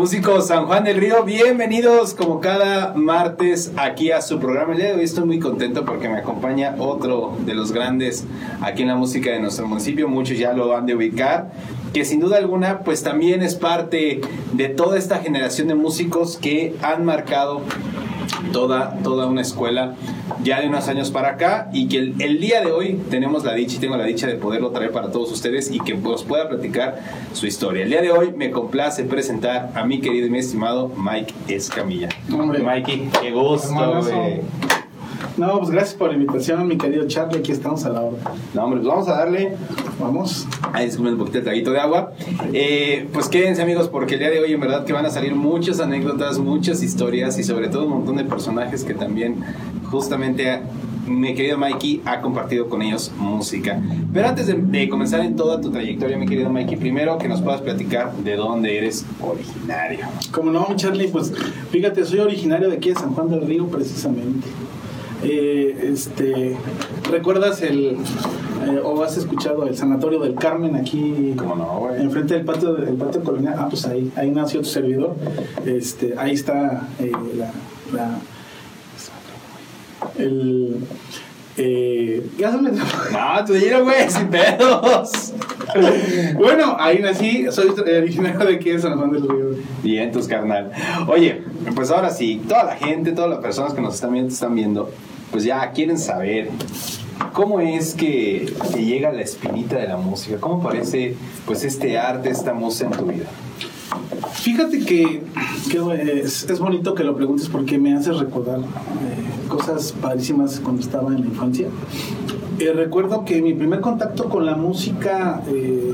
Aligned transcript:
Músicos 0.00 0.46
San 0.46 0.64
Juan 0.64 0.84
del 0.84 0.96
Río, 0.96 1.24
bienvenidos 1.24 2.14
como 2.14 2.40
cada 2.40 2.94
martes 2.94 3.70
aquí 3.76 4.10
a 4.10 4.22
su 4.22 4.40
programa. 4.40 4.72
El 4.72 4.78
de 4.78 4.92
hoy 4.94 5.04
estoy 5.04 5.26
muy 5.26 5.38
contento 5.38 5.84
porque 5.84 6.08
me 6.08 6.16
acompaña 6.16 6.74
otro 6.78 7.36
de 7.44 7.52
los 7.52 7.70
grandes 7.70 8.24
aquí 8.62 8.80
en 8.80 8.88
la 8.88 8.96
música 8.96 9.30
de 9.30 9.40
nuestro 9.40 9.68
municipio. 9.68 10.08
Muchos 10.08 10.38
ya 10.38 10.54
lo 10.54 10.74
han 10.74 10.86
de 10.86 10.94
ubicar, 10.94 11.52
que 11.92 12.06
sin 12.06 12.18
duda 12.18 12.38
alguna 12.38 12.78
pues 12.78 13.02
también 13.02 13.42
es 13.42 13.56
parte 13.56 14.22
de 14.54 14.68
toda 14.70 14.96
esta 14.96 15.18
generación 15.18 15.68
de 15.68 15.74
músicos 15.74 16.38
que 16.38 16.74
han 16.80 17.04
marcado 17.04 17.60
toda, 18.52 18.98
toda 19.02 19.26
una 19.26 19.42
escuela 19.42 19.94
ya 20.42 20.60
de 20.60 20.68
unos 20.68 20.88
años 20.88 21.10
para 21.10 21.30
acá 21.30 21.68
y 21.72 21.88
que 21.88 21.98
el, 21.98 22.40
día 22.40 22.60
de 22.60 22.72
hoy 22.72 23.00
tenemos 23.10 23.44
la 23.44 23.54
dicha 23.54 23.76
y 23.76 23.78
tengo 23.78 23.96
la 23.96 24.04
dicha 24.04 24.26
de 24.26 24.34
poderlo 24.34 24.70
traer 24.70 24.92
para 24.92 25.10
todos 25.10 25.30
ustedes 25.32 25.70
y 25.70 25.80
que 25.80 25.94
nos 25.94 26.24
pueda 26.24 26.48
platicar 26.48 27.00
su 27.32 27.46
historia. 27.46 27.84
El 27.84 27.90
día 27.90 28.02
de 28.02 28.10
hoy 28.10 28.32
me 28.36 28.50
complace 28.50 29.04
presentar 29.04 29.70
a 29.74 29.84
mi 29.84 30.00
querido 30.00 30.26
y 30.26 30.30
mi 30.30 30.38
estimado 30.38 30.90
Mike 30.96 31.34
Escamilla. 31.48 32.08
Hombre. 32.32 32.62
Mikey, 32.62 33.10
qué 33.20 33.30
gusto. 33.30 33.74
No, 35.36 35.58
pues 35.58 35.70
gracias 35.70 35.94
por 35.94 36.08
la 36.08 36.14
invitación, 36.14 36.66
mi 36.66 36.76
querido 36.76 37.06
Charlie. 37.06 37.38
Aquí 37.38 37.52
estamos 37.52 37.84
a 37.84 37.90
la 37.90 38.00
hora. 38.02 38.18
No, 38.54 38.64
hombre, 38.64 38.80
pues 38.80 38.88
vamos 38.88 39.08
a 39.08 39.12
darle 39.12 39.56
Vamos. 40.00 40.46
Ahí 40.72 40.86
disculpen 40.86 41.14
un 41.14 41.18
poquito 41.18 41.38
el 41.38 41.44
traguito 41.44 41.72
de 41.72 41.78
agua. 41.78 42.12
Eh, 42.52 43.06
pues 43.12 43.28
quédense 43.28 43.60
amigos 43.62 43.88
porque 43.88 44.14
el 44.14 44.20
día 44.20 44.30
de 44.30 44.40
hoy 44.40 44.52
en 44.52 44.60
verdad 44.60 44.84
que 44.84 44.92
van 44.92 45.04
a 45.04 45.10
salir 45.10 45.34
muchas 45.34 45.78
anécdotas, 45.80 46.38
muchas 46.38 46.82
historias 46.82 47.38
y 47.38 47.44
sobre 47.44 47.68
todo 47.68 47.84
un 47.84 47.90
montón 47.90 48.16
de 48.16 48.24
personajes 48.24 48.82
que 48.84 48.94
también 48.94 49.44
justamente 49.90 50.60
mi 51.06 51.34
querido 51.34 51.58
Mikey 51.58 52.02
ha 52.06 52.20
compartido 52.20 52.68
con 52.68 52.80
ellos 52.82 53.12
música. 53.18 53.80
Pero 54.12 54.28
antes 54.28 54.46
de, 54.46 54.54
de 54.54 54.88
comenzar 54.88 55.20
en 55.20 55.36
toda 55.36 55.60
tu 55.60 55.70
trayectoria, 55.70 56.16
mi 56.16 56.26
querido 56.26 56.48
Mikey, 56.50 56.76
primero 56.78 57.18
que 57.18 57.28
nos 57.28 57.42
puedas 57.42 57.60
platicar 57.60 58.14
de 58.14 58.36
dónde 58.36 58.78
eres 58.78 59.04
originario. 59.20 60.06
Como 60.32 60.50
no, 60.50 60.66
Charlie, 60.76 61.08
pues 61.08 61.32
fíjate, 61.70 62.04
soy 62.04 62.20
originario 62.20 62.70
de 62.70 62.76
aquí 62.76 62.90
de 62.90 62.94
San 62.94 63.12
Juan 63.14 63.28
del 63.28 63.46
Río, 63.46 63.66
precisamente. 63.66 64.46
Eh, 65.22 65.90
este, 65.92 66.56
¿Recuerdas 67.10 67.60
el, 67.62 67.96
eh, 68.66 68.80
o 68.82 69.02
has 69.02 69.16
escuchado 69.18 69.66
el 69.66 69.76
Sanatorio 69.76 70.18
del 70.20 70.34
Carmen 70.34 70.76
aquí? 70.76 71.34
¿Cómo 71.36 71.56
no? 71.56 71.94
Enfrente 71.94 72.34
del 72.34 72.44
patio, 72.44 72.74
del 72.74 72.94
patio 72.94 73.22
colonial. 73.22 73.54
Ah, 73.58 73.66
pues 73.68 73.84
ahí, 73.86 74.10
ahí 74.16 74.30
nació 74.30 74.60
tu 74.60 74.66
servidor. 74.68 75.14
Este, 75.66 76.14
ahí 76.16 76.32
está 76.32 76.88
eh, 76.98 77.12
la, 77.36 77.52
la- 77.92 78.18
el, 80.18 80.76
eh, 81.62 82.26
ya 82.38 82.50
me- 82.52 82.70
No, 82.70 83.44
tú 83.46 83.52
dilo, 83.52 83.84
güey, 83.84 84.08
sin 84.10 84.28
pedos. 84.28 85.32
bueno, 86.36 86.76
ahí 86.78 86.98
nací, 87.00 87.46
soy 87.50 87.68
originario 87.68 88.38
de 88.46 88.54
aquí 88.56 88.70
de 88.70 88.78
San 88.80 88.96
Juan 88.96 89.12
del 89.12 89.22
Río. 89.22 89.50
Bien, 89.82 90.10
tus 90.10 90.26
carnal. 90.26 90.70
Oye, 91.06 91.42
pues 91.74 91.90
ahora 91.90 92.10
sí, 92.10 92.40
toda 92.48 92.64
la 92.64 92.76
gente, 92.76 93.12
todas 93.12 93.30
las 93.30 93.40
personas 93.40 93.74
que 93.74 93.80
nos 93.80 93.94
están 93.94 94.12
viendo, 94.12 94.32
están 94.32 94.54
viendo, 94.54 94.90
pues 95.30 95.44
ya 95.44 95.70
quieren 95.72 95.98
saber 95.98 96.48
cómo 97.32 97.60
es 97.60 97.94
que 97.94 98.52
te 98.72 98.84
llega 98.84 99.12
la 99.12 99.22
espinita 99.22 99.76
de 99.76 99.86
la 99.86 99.96
música, 99.96 100.38
cómo 100.40 100.62
parece 100.62 101.14
pues 101.46 101.62
este 101.64 101.98
arte, 101.98 102.30
esta 102.30 102.54
música 102.54 102.86
en 102.86 102.92
tu 102.98 103.04
vida. 103.04 103.26
Fíjate 104.32 104.80
que, 104.84 105.22
que 105.70 106.20
es, 106.22 106.48
es 106.48 106.58
bonito 106.58 106.94
que 106.94 107.04
lo 107.04 107.14
preguntes 107.14 107.48
porque 107.48 107.76
me 107.78 107.94
hace 107.94 108.12
recordar 108.12 108.58
eh, 108.60 108.62
cosas 109.60 109.92
padrísimas 109.92 110.60
cuando 110.60 110.80
estaba 110.80 111.10
en 111.10 111.20
la 111.20 111.26
infancia. 111.26 111.68
Eh, 112.58 112.72
recuerdo 112.74 113.24
que 113.24 113.42
mi 113.42 113.52
primer 113.52 113.80
contacto 113.80 114.28
con 114.28 114.46
la 114.46 114.56
música 114.56 115.42
eh, 115.48 115.92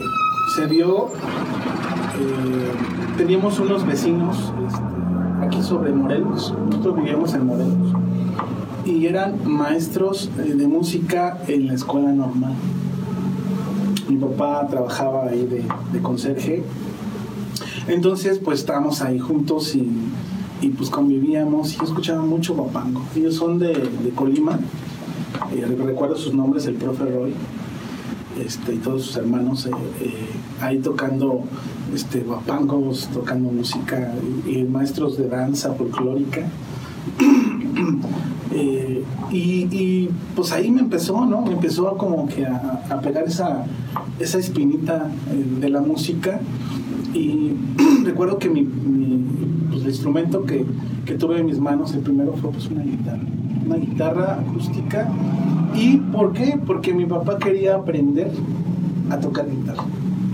se 0.55 0.67
dio, 0.67 1.07
eh, 1.07 2.73
teníamos 3.17 3.59
unos 3.59 3.85
vecinos 3.87 4.53
este, 4.67 5.47
aquí 5.47 5.63
sobre 5.63 5.93
Morelos, 5.93 6.55
nosotros 6.71 6.97
vivíamos 6.97 7.35
en 7.35 7.47
Morelos, 7.47 7.93
y 8.85 9.07
eran 9.07 9.37
maestros 9.45 10.31
de 10.37 10.67
música 10.69 11.39
en 11.49 11.67
la 11.67 11.75
escuela 11.75 12.13
normal. 12.13 12.55
Mi 14.09 14.17
papá 14.17 14.67
trabajaba 14.69 15.27
ahí 15.27 15.67
de 15.93 16.03
conserje 16.03 16.63
entonces, 17.89 18.41
pues 18.41 18.61
estábamos 18.61 19.01
ahí 19.01 19.19
juntos 19.19 19.75
y, 19.77 19.89
y, 20.61 20.69
pues 20.69 20.91
convivíamos 20.91 21.75
y 21.75 21.77
yo 21.77 21.85
escuchaba 21.85 22.23
mucho 22.23 22.55
guapango. 22.55 23.03
Ellos 23.15 23.35
son 23.35 23.59
de, 23.59 23.75
Colima, 24.15 24.59
eh, 25.55 25.67
recuerdo 25.85 26.17
sus 26.17 26.35
nombres, 26.35 26.67
el 26.67 26.75
profe 26.75 27.05
Roy 27.05 27.35
este, 28.45 28.75
y 28.75 28.79
todos 28.79 29.05
sus 29.05 29.17
hermanos 29.17 29.67
eh, 29.67 29.71
eh, 30.01 30.13
ahí 30.61 30.79
tocando 30.79 31.45
este, 31.95 32.21
guapangos, 32.21 33.09
tocando 33.13 33.51
música, 33.51 34.15
y, 34.47 34.63
maestros 34.65 35.17
de 35.17 35.29
danza 35.29 35.75
folclórica. 35.75 36.43
Y, 39.29 40.09
pues 40.35 40.53
ahí 40.53 40.71
me 40.71 40.81
empezó, 40.81 41.27
¿no? 41.27 41.43
Me 41.43 41.53
empezó 41.53 41.97
como 41.99 42.27
que 42.27 42.47
a, 42.47 43.01
pegar 43.03 43.25
esa, 43.25 43.67
esa 44.19 44.39
espinita 44.39 45.11
de 45.61 45.69
la 45.69 45.81
música. 45.81 46.41
Y 47.13 47.53
recuerdo 48.05 48.39
que 48.39 48.49
mi, 48.49 48.67
el 49.87 49.93
instrumento 49.93 50.45
que, 50.45 50.65
que, 51.05 51.15
tuve 51.15 51.39
en 51.39 51.47
mis 51.47 51.61
manos, 51.61 51.95
el 51.95 52.01
primero 52.01 52.33
fue 52.33 52.51
pues 52.51 52.67
una 52.67 52.83
guitarra, 52.83 53.23
una 53.65 53.77
guitarra 53.77 54.41
acústica. 54.41 55.09
¿Y 55.75 55.99
por 55.99 56.33
qué? 56.33 56.59
Porque 56.67 56.93
mi 56.93 57.07
papá 57.07 57.39
quería 57.39 57.77
aprender 57.77 58.31
a 59.11 59.19
tocar 59.19 59.49
guitarra. 59.49 59.85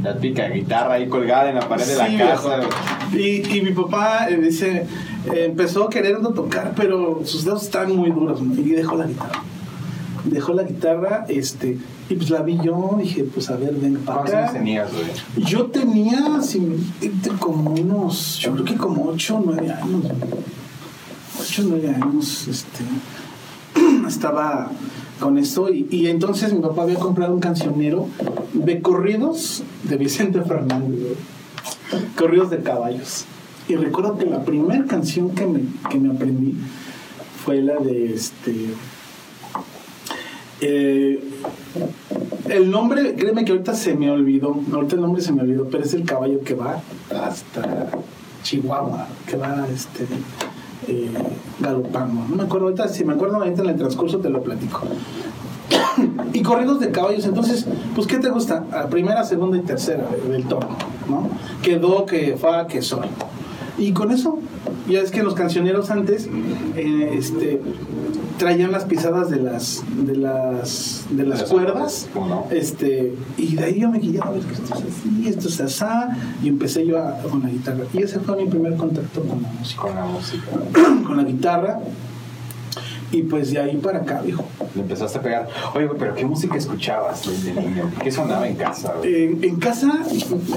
La 0.02 0.16
pica 0.16 0.48
guitarra 0.48 0.94
ahí 0.94 1.08
colgada 1.08 1.50
en 1.50 1.56
la 1.56 1.68
pared 1.68 1.86
de 1.86 1.96
la 1.96 2.18
casa. 2.18 2.60
Y, 3.12 3.58
y, 3.58 3.60
mi 3.62 3.72
papá 3.72 4.28
eh, 4.30 4.38
dice, 4.38 4.86
eh, 5.32 5.44
empezó 5.50 5.84
a 5.84 5.90
quererlo 5.90 6.30
tocar, 6.30 6.72
pero 6.74 7.20
sus 7.24 7.44
dedos 7.44 7.62
estaban 7.64 7.94
muy 7.94 8.10
duros 8.10 8.40
y 8.40 8.70
dejó 8.70 8.96
la 8.96 9.06
guitarra. 9.06 9.42
Dejó 10.24 10.52
la 10.54 10.62
guitarra, 10.62 11.24
este, 11.28 11.78
y 12.08 12.14
pues 12.14 12.30
la 12.30 12.42
vi 12.42 12.56
yo, 12.62 12.96
dije, 13.00 13.24
pues 13.24 13.50
a 13.50 13.56
ver, 13.56 13.74
ven 13.74 13.96
para 13.96 14.18
¿Cuántos 14.20 14.34
acá. 14.34 14.42
años 14.44 14.52
tenías, 14.54 14.90
güey? 14.92 15.46
Yo 15.46 15.66
tenía 15.66 16.40
sin- 16.42 16.92
como 17.40 17.70
unos, 17.72 18.38
yo 18.38 18.52
creo 18.52 18.64
que 18.64 18.76
como 18.76 19.04
8 19.06 19.36
o 19.36 19.42
9 19.44 19.70
años. 19.72 20.04
8 21.40 21.62
o 21.62 21.64
9 21.70 21.88
años, 22.00 22.46
este, 22.48 22.84
estaba 24.08 24.70
con 25.18 25.38
esto. 25.38 25.72
Y, 25.72 25.88
y 25.90 26.06
entonces 26.08 26.52
mi 26.52 26.60
papá 26.60 26.82
había 26.82 26.98
comprado 26.98 27.34
un 27.34 27.40
cancionero 27.40 28.06
de 28.52 28.80
corridos 28.80 29.62
de 29.84 29.96
Vicente 29.96 30.40
Fernández, 30.42 31.00
güey. 31.00 32.04
corridos 32.16 32.50
de 32.50 32.62
caballos. 32.62 33.24
Y 33.68 33.76
recuerdo 33.76 34.18
que 34.18 34.26
la 34.26 34.44
primera 34.44 34.84
canción 34.86 35.30
que 35.30 35.46
me, 35.46 35.62
que 35.90 35.98
me 35.98 36.12
aprendí 36.14 36.54
fue 37.44 37.60
la 37.62 37.76
de 37.78 38.12
este. 38.14 38.74
Eh, 40.62 41.22
el 42.48 42.70
nombre, 42.70 43.14
créeme 43.14 43.44
que 43.44 43.52
ahorita 43.52 43.74
se 43.74 43.94
me 43.94 44.10
olvidó, 44.10 44.56
ahorita 44.72 44.94
el 44.96 45.02
nombre 45.02 45.22
se 45.22 45.32
me 45.32 45.42
olvidó, 45.42 45.66
pero 45.70 45.84
es 45.84 45.94
el 45.94 46.04
caballo 46.04 46.40
que 46.42 46.54
va 46.54 46.80
hasta 47.10 47.88
Chihuahua, 48.42 49.06
que 49.26 49.36
va 49.36 49.66
este 49.72 50.04
eh, 50.88 51.10
galopando. 51.60 52.22
No 52.28 52.36
me 52.36 52.42
acuerdo 52.44 52.66
ahorita, 52.66 52.88
si 52.88 53.04
me 53.04 53.14
acuerdo 53.14 53.36
ahorita 53.36 53.62
en 53.62 53.70
el 53.70 53.76
transcurso 53.76 54.18
te 54.18 54.30
lo 54.30 54.42
platico. 54.42 54.82
y 56.32 56.42
corridos 56.42 56.80
de 56.80 56.90
caballos, 56.90 57.24
entonces, 57.26 57.66
pues 57.94 58.06
¿qué 58.06 58.18
te 58.18 58.30
gusta? 58.30 58.64
A 58.72 58.88
primera, 58.88 59.24
segunda 59.24 59.56
y 59.58 59.62
tercera 59.62 60.06
de- 60.08 60.32
del 60.32 60.44
tono, 60.44 60.68
¿no? 61.08 61.28
Que 61.62 61.78
do, 61.78 62.04
que 62.06 62.36
fa, 62.36 62.66
que 62.66 62.82
sol. 62.82 63.06
Y 63.78 63.92
con 63.92 64.10
eso, 64.10 64.38
ya 64.88 65.00
es 65.00 65.10
que 65.10 65.22
los 65.22 65.34
cancioneros 65.34 65.90
antes, 65.90 66.28
eh, 66.76 67.14
este 67.16 67.60
traían 68.42 68.72
las 68.72 68.84
pisadas 68.86 69.30
de 69.30 69.36
las 69.36 69.84
de 70.04 70.16
las 70.16 71.04
de 71.10 71.22
las 71.24 71.44
cuerdas 71.44 72.08
este 72.50 73.14
y 73.38 73.54
de 73.54 73.64
ahí 73.64 73.78
yo 73.80 73.88
me 73.88 74.00
guiaba 74.00 74.30
a 74.30 74.32
ver 74.32 74.42
que 74.42 74.54
esto 74.54 74.74
es 74.74 74.82
así 74.82 75.28
esto 75.28 75.48
es 75.48 75.60
así 75.60 75.84
y 76.42 76.48
empecé 76.48 76.84
yo 76.84 76.98
a- 76.98 77.18
con 77.30 77.40
la 77.44 77.48
guitarra 77.50 77.84
y 77.92 78.02
ese 78.02 78.18
fue 78.18 78.36
mi 78.42 78.50
primer 78.50 78.74
contacto 78.76 79.20
con 79.22 79.40
la 79.42 79.48
música 79.48 79.80
Con 79.82 79.94
la 79.94 80.04
música. 80.06 80.46
con 81.06 81.16
la 81.18 81.22
guitarra 81.22 81.78
y 83.12 83.22
pues 83.22 83.52
de 83.52 83.60
ahí 83.60 83.76
para 83.76 83.98
acá 83.98 84.22
viejo 84.22 84.44
Le 84.74 84.80
empezaste 84.80 85.18
a 85.18 85.22
pegar. 85.22 85.48
Oye, 85.74 85.88
pero 85.98 86.14
¿qué 86.16 86.24
música 86.24 86.56
escuchabas 86.56 87.24
desde 87.28 87.52
niño? 87.54 87.90
¿Qué 88.02 88.10
sonaba 88.10 88.48
en 88.48 88.56
casa, 88.56 88.94
güey? 88.98 89.24
en, 89.24 89.44
en 89.44 89.56
casa 89.56 89.92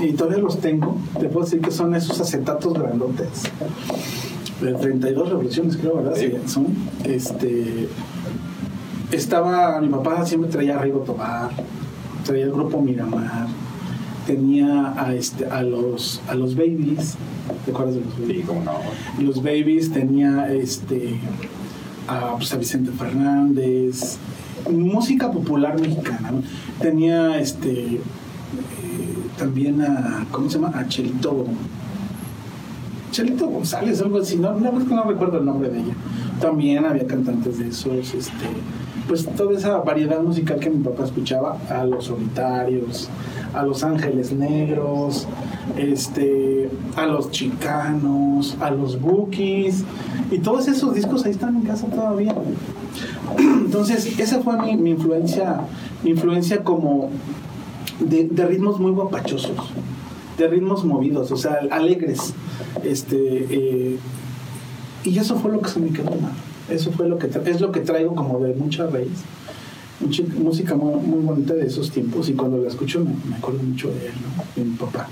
y 0.02 0.14
todavía 0.14 0.40
los 0.42 0.60
tengo 0.60 0.98
te 1.20 1.28
puedo 1.28 1.46
decir 1.46 1.62
que 1.62 1.70
son 1.70 1.94
esos 1.94 2.20
acetatos 2.20 2.74
grandotes 2.74 3.44
32 4.60 5.30
revoluciones 5.30 5.78
creo 5.78 5.98
verdad 5.98 6.16
Sí. 6.16 6.31
Son 6.48 6.68
este 7.04 7.88
estaba 9.12 9.80
mi 9.81 9.90
papá 9.90 10.25
siempre 10.25 10.50
traía 10.50 10.78
a 10.78 10.81
Rigo 10.81 11.00
Tobar 11.00 11.52
traía 12.25 12.46
el 12.46 12.52
grupo 12.52 12.81
Miramar 12.81 13.48
tenía 14.25 14.94
a 14.98 15.13
este 15.13 15.46
a 15.46 15.62
los 15.62 16.22
a 16.28 16.36
los 16.36 16.56
babies 16.56 17.16
¿te 17.66 17.72
acuerdas 17.72 17.96
de 17.96 18.02
los 18.02 18.19
babies? 18.19 18.38
Sí, 18.38 18.44
cómo 18.44 18.63
no, 18.63 19.24
los 19.24 19.44
babies 19.44 19.92
tenía 19.92 20.52
este 20.52 21.19
a, 22.08 22.36
pues, 22.36 22.54
a 22.54 22.58
Vicente 22.58 22.92
Fernández 22.92 24.18
música 24.72 25.31
popular 25.31 25.80
mexicana 25.80 26.31
¿no? 26.31 26.42
tenía 26.81 27.40
este 27.40 27.96
eh, 27.96 28.00
también 29.38 29.81
a 29.81 30.25
cómo 30.31 30.50
se 30.50 30.60
llama 30.60 30.78
a 30.78 30.88
Chelito 30.88 31.46
Chelito 33.16 33.48
González, 33.48 34.02
algo 34.02 34.18
así, 34.18 34.36
no, 34.36 34.52
no, 34.60 34.74
no 34.74 35.04
recuerdo 35.06 35.38
el 35.38 35.46
nombre 35.46 35.70
de 35.70 35.80
ella. 35.80 35.94
También 36.42 36.86
había 36.86 37.08
cantantes 37.08 37.60
de 37.60 37.70
esos, 37.70 38.14
este, 38.14 38.46
pues 39.08 39.26
toda 39.38 39.58
esa 39.58 39.78
variedad 39.78 40.22
musical 40.22 40.60
que 40.60 40.70
mi 40.70 40.84
papá 40.84 41.06
escuchaba, 41.06 41.58
a 41.70 41.86
los 41.86 42.08
solitarios, 42.08 43.08
a 43.54 43.64
los 43.64 43.86
ángeles 43.86 44.34
negros, 44.34 45.30
este, 45.78 46.70
a 46.98 47.06
los 47.06 47.32
chicanos, 47.32 48.58
a 48.60 48.70
los 48.72 49.00
bookies, 49.00 49.86
y 50.30 50.40
todos 50.40 50.68
esos 50.68 50.94
discos 50.94 51.24
ahí 51.24 51.32
están 51.32 51.56
en 51.56 51.62
casa 51.62 51.88
todavía. 51.88 52.36
Entonces, 53.38 54.20
esa 54.20 54.42
fue 54.42 54.58
mi, 54.76 54.90
influencia, 54.90 55.62
mi 56.04 56.10
influencia 56.10 56.66
como 56.66 57.12
de, 58.02 58.28
de 58.28 58.46
ritmos 58.46 58.78
muy 58.78 58.92
guapachosos, 58.92 59.56
de 60.38 60.48
ritmos 60.48 60.84
movidos, 60.86 61.32
o 61.32 61.38
sea, 61.38 61.60
alegres. 61.72 62.34
Este, 62.84 63.18
eh, 63.50 63.98
y 65.04 65.18
eso 65.18 65.38
fue 65.38 65.52
lo 65.52 65.62
que 65.62 65.70
se 65.70 65.80
me 65.80 65.90
quedó 65.92 66.12
mal. 66.12 66.34
Eso 66.70 66.92
fue 66.92 67.08
lo 67.08 67.18
que 67.20 67.28
es 67.46 67.62
lo 67.62 67.72
que 67.72 67.82
traigo 67.82 68.16
como 68.16 68.40
de 68.40 68.54
mucha 68.54 68.88
raíz. 68.88 69.24
Mucha 70.00 70.24
música 70.38 70.76
muy, 70.76 70.96
muy 70.96 71.20
bonita 71.24 71.54
de 71.54 71.66
esos 71.68 71.90
tiempos 71.92 72.28
y 72.28 72.34
cuando 72.34 72.58
la 72.58 72.68
escucho 72.68 73.00
me, 73.00 73.12
me 73.30 73.36
acuerdo 73.38 73.64
mucho 73.64 73.88
de 73.90 74.08
él, 74.08 74.14
¿no? 74.22 74.44
de 74.56 74.70
mi 74.70 74.76
papá. 74.76 75.08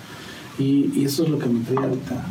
Y, 0.60 0.92
y 0.96 1.06
eso 1.06 1.24
es 1.24 1.30
lo 1.30 1.40
que 1.40 1.48
me 1.48 1.64
trae 1.64 1.86
ahorita 1.86 2.25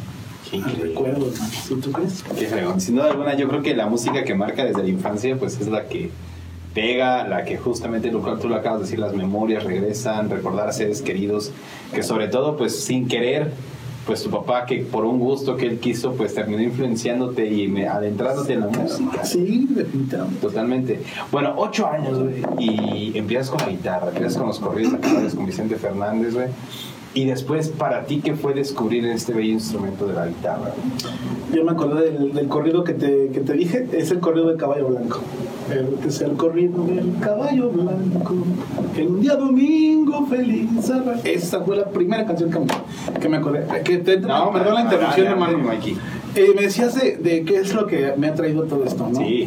Qué 0.50 0.56
al 0.56 0.60
increíble. 0.60 0.88
recuerdo, 0.90 1.26
hermano. 1.32 1.50
¿Sí, 1.66 1.74
tú 1.76 1.90
crees? 1.92 2.22
Qué 2.38 2.46
fregón. 2.46 2.80
Sin 2.80 2.96
duda 2.96 3.10
alguna, 3.10 3.34
yo 3.36 3.48
creo 3.48 3.62
que 3.62 3.74
la 3.74 3.86
música 3.86 4.22
que 4.24 4.34
marca 4.34 4.64
desde 4.64 4.82
la 4.82 4.88
infancia, 4.88 5.36
pues 5.38 5.58
es 5.60 5.68
la 5.68 5.86
que 5.88 6.10
pega, 6.74 7.26
la 7.28 7.44
que 7.44 7.56
justamente 7.58 8.10
lo 8.10 8.20
cual 8.22 8.38
tú 8.38 8.48
lo 8.48 8.56
acabas 8.56 8.80
de 8.80 8.84
decir, 8.86 8.98
las 8.98 9.14
memorias 9.14 9.64
regresan, 9.64 10.30
recordar 10.30 10.68
a 10.68 10.72
seres 10.72 11.02
queridos, 11.02 11.52
que 11.94 12.02
sobre 12.02 12.28
todo, 12.28 12.56
pues 12.56 12.82
sin 12.84 13.08
querer, 13.08 13.50
pues 14.06 14.22
tu 14.24 14.30
papá 14.30 14.66
que 14.66 14.78
por 14.78 15.04
un 15.04 15.20
gusto 15.20 15.56
que 15.56 15.66
él 15.66 15.78
quiso, 15.78 16.14
pues 16.14 16.34
terminó 16.34 16.60
influenciándote 16.60 17.46
y 17.48 17.68
me- 17.68 17.86
adentrándote 17.86 18.54
en 18.54 18.60
la 18.60 18.66
música. 18.66 19.24
Sí, 19.24 19.66
definitivamente. 19.70 20.40
Totalmente. 20.40 21.00
Bueno, 21.30 21.54
ocho 21.56 21.86
años, 21.86 22.18
güey. 22.18 22.42
Y 22.58 23.16
empiezas 23.16 23.50
con 23.50 23.60
la 23.60 23.68
guitarra, 23.68 24.08
empiezas 24.08 24.36
con 24.38 24.48
los 24.48 24.58
corridos 24.58 24.94
actuales 25.02 25.34
con 25.34 25.46
Vicente 25.46 25.76
Fernández, 25.76 26.34
güey. 26.34 26.48
Y 27.14 27.26
después, 27.26 27.68
para 27.68 28.04
ti, 28.04 28.20
¿qué 28.24 28.34
fue 28.34 28.54
descubrir 28.54 29.04
este 29.04 29.34
bello 29.34 29.52
instrumento 29.52 30.06
de 30.06 30.14
la 30.14 30.26
guitarra? 30.28 30.72
Yo 31.52 31.62
me 31.62 31.72
acordé 31.72 32.10
del, 32.10 32.32
del 32.32 32.48
corrido 32.48 32.84
que 32.84 32.94
te, 32.94 33.28
que 33.28 33.40
te 33.40 33.52
dije, 33.52 33.86
es 33.92 34.10
el 34.10 34.20
corrido 34.20 34.48
de 34.48 34.56
Caballo 34.56 34.88
Blanco. 34.88 35.20
El, 35.70 36.08
es 36.08 36.22
el 36.22 36.32
corrido 36.32 36.84
del 36.84 37.12
Caballo 37.20 37.68
Blanco. 37.68 38.34
Que 38.94 39.06
un 39.06 39.20
día 39.20 39.36
domingo 39.36 40.26
feliz. 40.26 40.70
Esa 41.24 41.60
fue 41.60 41.76
la 41.76 41.84
primera 41.84 42.24
canción 42.24 42.50
que 42.50 42.58
me, 42.60 42.66
que 43.20 43.28
me 43.28 43.36
acordé. 43.36 43.66
Que 43.84 43.98
te, 43.98 44.16
perdón 44.16 44.74
la 44.74 44.80
interrupción, 44.80 45.26
hermano. 45.26 45.58
Mikey. 45.58 45.98
Eh, 46.34 46.52
me 46.56 46.62
decías 46.62 46.94
de, 46.94 47.18
de 47.18 47.44
qué 47.44 47.56
es 47.56 47.74
lo 47.74 47.86
que 47.86 48.14
me 48.16 48.28
ha 48.28 48.34
traído 48.34 48.62
todo 48.62 48.84
esto, 48.84 49.06
¿no? 49.12 49.18
Sí. 49.18 49.46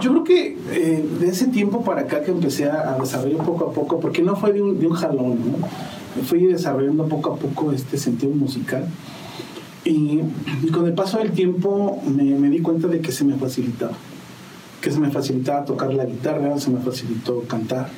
Yo 0.00 0.10
creo 0.10 0.24
que 0.24 0.56
eh, 0.70 1.04
de 1.18 1.28
ese 1.28 1.48
tiempo 1.48 1.82
para 1.82 2.02
acá 2.02 2.22
que 2.22 2.30
empecé 2.30 2.70
a, 2.70 2.94
a 2.94 2.98
desarrollar 2.98 3.44
poco 3.44 3.64
a 3.64 3.72
poco, 3.72 3.98
porque 3.98 4.22
no 4.22 4.36
fue 4.36 4.52
de 4.52 4.62
un, 4.62 4.78
de 4.78 4.86
un 4.86 4.92
jalón, 4.92 5.38
¿no? 5.40 5.68
Fui 6.24 6.46
desarrollando 6.46 7.06
poco 7.06 7.34
a 7.34 7.36
poco 7.36 7.72
este 7.72 7.98
sentido 7.98 8.32
musical. 8.32 8.86
Y, 9.84 10.20
con 10.72 10.86
el 10.86 10.92
paso 10.92 11.18
del 11.18 11.32
tiempo 11.32 12.02
me, 12.06 12.50
di 12.50 12.60
cuenta 12.60 12.88
de 12.88 13.00
que 13.00 13.12
se 13.12 13.24
me 13.24 13.34
facilitaba. 13.36 13.92
Que 14.80 14.90
se 14.90 15.00
me 15.00 15.10
facilitaba 15.10 15.64
tocar 15.64 15.92
la 15.94 16.04
guitarra, 16.04 16.58
se 16.58 16.70
me 16.70 16.80
facilitó 16.80 17.42
cantar. 17.42 17.88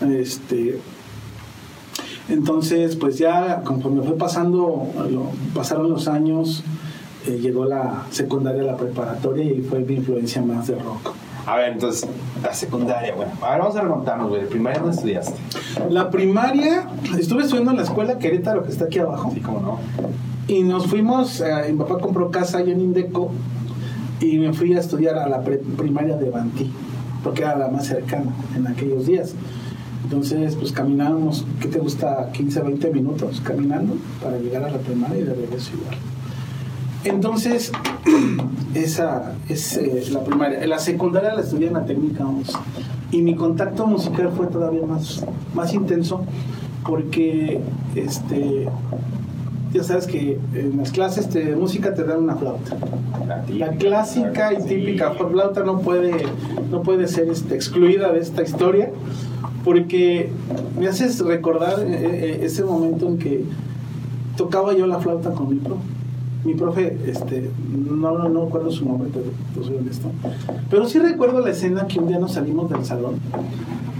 Este, 0.00 0.78
entonces, 2.28 2.96
pues 2.96 3.18
ya 3.18 3.62
conforme 3.62 4.02
fue 4.02 4.16
pasando, 4.16 4.88
pasaron 5.54 5.90
los 5.90 6.08
años, 6.08 6.64
eh, 7.26 7.38
llegó 7.40 7.64
la 7.64 8.06
secundaria, 8.10 8.62
la 8.62 8.76
preparatoria 8.76 9.44
y 9.44 9.62
fue 9.62 9.80
mi 9.80 9.94
influencia 9.94 10.42
más 10.42 10.66
de 10.66 10.76
rock. 10.76 11.14
A 11.46 11.56
ver, 11.56 11.72
entonces, 11.72 12.08
la 12.42 12.54
secundaria, 12.54 13.14
bueno. 13.14 13.32
A 13.42 13.50
ver, 13.50 13.60
vamos 13.60 13.76
a 13.76 13.80
remontarnos, 13.82 14.28
güey. 14.30 14.46
¿Primaria 14.48 14.80
dónde 14.80 14.96
estudiaste? 14.96 15.34
La 15.90 16.10
primaria, 16.10 16.88
estuve 17.18 17.42
estudiando 17.42 17.72
en 17.72 17.76
la 17.78 17.82
escuela 17.82 18.18
Querétaro, 18.18 18.62
que 18.64 18.70
está 18.72 18.86
aquí 18.86 18.98
abajo, 18.98 19.30
Sí, 19.34 19.40
cómo 19.40 19.60
no. 19.60 19.78
y 20.48 20.62
nos 20.62 20.86
fuimos, 20.86 21.40
eh, 21.40 21.66
mi 21.72 21.78
papá 21.78 21.98
compró 21.98 22.30
casa 22.30 22.58
allá 22.58 22.72
en 22.72 22.80
Indeco, 22.80 23.30
y 24.20 24.38
me 24.38 24.52
fui 24.54 24.72
a 24.74 24.80
estudiar 24.80 25.18
a 25.18 25.28
la 25.28 25.42
pre- 25.42 25.58
primaria 25.58 26.16
de 26.16 26.30
Bantí, 26.30 26.70
porque 27.22 27.42
era 27.42 27.56
la 27.56 27.68
más 27.68 27.86
cercana 27.86 28.30
en 28.56 28.66
aquellos 28.66 29.06
días. 29.06 29.34
Entonces, 30.04 30.54
pues 30.56 30.72
caminábamos, 30.72 31.44
¿qué 31.60 31.68
te 31.68 31.78
gusta? 31.78 32.30
15, 32.32 32.60
20 32.60 32.90
minutos 32.90 33.40
caminando 33.44 33.96
para 34.22 34.38
llegar 34.38 34.64
a 34.64 34.70
la 34.70 34.78
primaria 34.78 35.18
y 35.18 35.22
de 35.24 35.34
regreso 35.34 35.72
igual. 35.74 35.96
Entonces, 37.04 37.70
esa 38.74 39.34
es 39.48 39.76
eh, 39.76 40.04
la 40.10 40.24
primaria. 40.24 40.66
La 40.66 40.78
secundaria 40.78 41.34
la 41.34 41.42
estudié 41.42 41.68
en 41.68 41.74
la 41.74 41.84
técnica 41.84 42.24
11. 42.24 42.52
Y 43.12 43.22
mi 43.22 43.34
contacto 43.34 43.86
musical 43.86 44.32
fue 44.34 44.46
todavía 44.46 44.86
más, 44.86 45.24
más 45.54 45.72
intenso 45.74 46.22
porque, 46.84 47.60
este, 47.94 48.68
ya 49.72 49.82
sabes 49.82 50.06
que 50.06 50.38
en 50.54 50.76
las 50.76 50.90
clases 50.92 51.32
de 51.32 51.56
música 51.56 51.94
te 51.94 52.04
dan 52.04 52.22
una 52.22 52.36
flauta. 52.36 52.76
La 53.48 53.70
clásica 53.70 54.52
y 54.52 54.62
típica 54.62 55.12
flauta 55.12 55.62
no 55.62 55.80
puede, 55.80 56.26
no 56.70 56.82
puede 56.82 57.06
ser 57.08 57.28
este, 57.28 57.54
excluida 57.54 58.12
de 58.12 58.20
esta 58.20 58.42
historia 58.42 58.90
porque 59.64 60.30
me 60.78 60.88
haces 60.88 61.20
recordar 61.20 61.80
eh, 61.80 61.86
eh, 61.90 62.40
ese 62.42 62.64
momento 62.64 63.08
en 63.08 63.18
que 63.18 63.44
tocaba 64.36 64.74
yo 64.74 64.86
la 64.86 64.98
flauta 64.98 65.30
con 65.32 65.48
mi 65.48 65.56
profe. 65.56 65.93
Mi 66.44 66.54
profe, 66.54 66.98
este, 67.06 67.50
no, 67.88 68.18
no, 68.18 68.28
no 68.28 68.44
recuerdo 68.44 68.70
su 68.70 68.84
nombre, 68.86 69.08
te, 69.10 69.20
te 69.58 69.66
soy 69.66 69.76
honesto. 69.76 70.10
Pero 70.70 70.86
sí 70.86 70.98
recuerdo 70.98 71.40
la 71.40 71.50
escena 71.50 71.86
que 71.86 71.98
un 71.98 72.08
día 72.08 72.18
nos 72.18 72.32
salimos 72.32 72.68
del 72.70 72.84
salón 72.84 73.14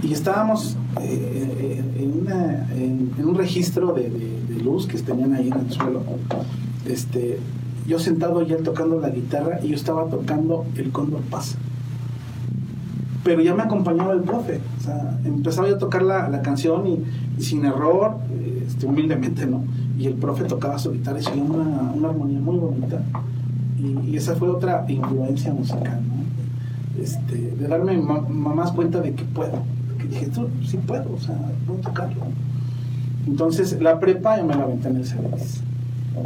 y 0.03 0.13
estábamos 0.13 0.77
eh, 1.01 1.81
en, 1.97 2.21
una- 2.21 2.67
en- 2.75 3.11
un 3.25 3.35
registro 3.35 3.93
de, 3.93 4.11
luz 4.63 4.85
que 4.87 4.97
tenían 4.99 5.33
ahí 5.33 5.47
en 5.49 5.59
el 5.59 5.71
suelo. 5.71 6.01
Este, 6.87 7.39
yo 7.87 7.99
sentado 7.99 8.41
y 8.43 8.51
él 8.51 8.63
tocando 8.63 8.99
la 8.99 9.09
guitarra 9.09 9.59
y 9.63 9.69
yo 9.69 9.75
estaba 9.75 10.05
tocando 10.09 10.65
el 10.75 10.91
Cóndor 10.91 11.21
Pasa. 11.21 11.57
Pero 13.23 13.41
ya 13.41 13.55
me 13.55 13.63
acompañaba 13.63 14.13
el 14.13 14.21
profe. 14.21 14.59
O 14.79 14.83
sea, 14.83 15.19
empezaba 15.25 15.67
yo 15.67 15.75
a 15.75 15.79
tocar 15.79 16.03
la, 16.03 16.29
la 16.29 16.41
canción 16.43 16.85
y, 16.87 17.41
sin 17.41 17.65
error, 17.65 18.17
eh, 18.31 18.65
este, 18.67 18.85
humildemente, 18.85 19.45
¿no? 19.47 19.63
Y 19.97 20.07
el 20.07 20.13
profe 20.15 20.43
tocaba 20.43 20.77
su 20.77 20.91
guitarra 20.91 21.19
y 21.19 21.23
se 21.23 21.31
una, 21.31 21.91
una 21.95 22.09
armonía 22.09 22.39
muy 22.39 22.57
bonita. 22.57 23.01
Y, 24.07 24.15
esa 24.15 24.35
fue 24.35 24.49
otra 24.49 24.85
influencia 24.87 25.53
musical, 25.53 26.01
¿no? 26.07 27.01
Este, 27.01 27.35
de 27.57 27.67
darme 27.67 27.97
ma- 27.97 28.21
más 28.21 28.71
cuenta 28.71 28.99
de 29.01 29.13
que 29.13 29.23
puedo. 29.23 29.63
Que 29.99 30.07
dije, 30.07 30.27
tú 30.27 30.47
sí 30.65 30.77
puedo, 30.77 31.13
o 31.13 31.19
sea, 31.19 31.35
puedo 31.67 31.79
tocarlo. 31.79 32.23
Entonces, 33.27 33.79
la 33.81 33.99
prepa 33.99 34.37
yo 34.37 34.45
me 34.45 34.55
la 34.55 34.63
aventé 34.63 34.89
en 34.89 34.97
el 34.97 35.05
Cebetis. 35.05 35.61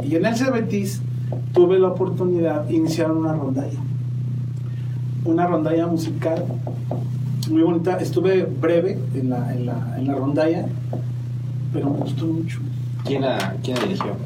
Y 0.08 0.14
en 0.16 0.26
el 0.26 0.36
Cebetis 0.36 1.00
tuve 1.52 1.78
la 1.78 1.88
oportunidad 1.88 2.64
de 2.64 2.74
iniciar 2.74 3.10
una 3.10 3.32
rondalla. 3.32 3.78
Una 5.24 5.46
rondalla 5.46 5.86
musical 5.86 6.44
muy 7.50 7.62
bonita. 7.62 7.96
Estuve 7.98 8.44
breve 8.44 8.98
en 9.14 9.30
la, 9.30 9.52
en 9.54 9.66
la, 9.66 9.96
en 9.98 10.06
la 10.06 10.14
rondalla, 10.14 10.66
pero 11.72 11.90
me 11.90 11.98
gustó 12.00 12.26
mucho. 12.26 12.60
¿Quién 13.04 13.22
la, 13.22 13.54
quién 13.62 13.76
la 13.76 13.82
dirigió? 13.84 14.16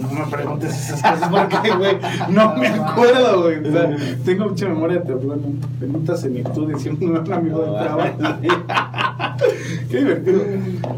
No 0.00 0.08
me 0.08 0.24
preguntes 0.30 0.72
esas 0.72 1.02
cosas 1.02 1.28
porque, 1.28 1.70
güey, 1.76 1.98
no 2.30 2.56
me 2.56 2.68
acuerdo, 2.68 3.42
güey. 3.42 3.58
O 3.58 3.70
sea, 3.70 3.96
tengo 4.24 4.48
mucha 4.48 4.66
memoria 4.66 5.00
de 5.00 5.12
teflón. 5.12 5.58
Bendita 5.78 6.16
senectud, 6.16 6.72
decía 6.72 6.92
un 6.92 7.12
gran 7.12 7.32
amigo 7.32 7.60
del 7.60 7.74
trabajo. 7.74 8.16
Qué 9.90 9.98
divertido. 9.98 10.40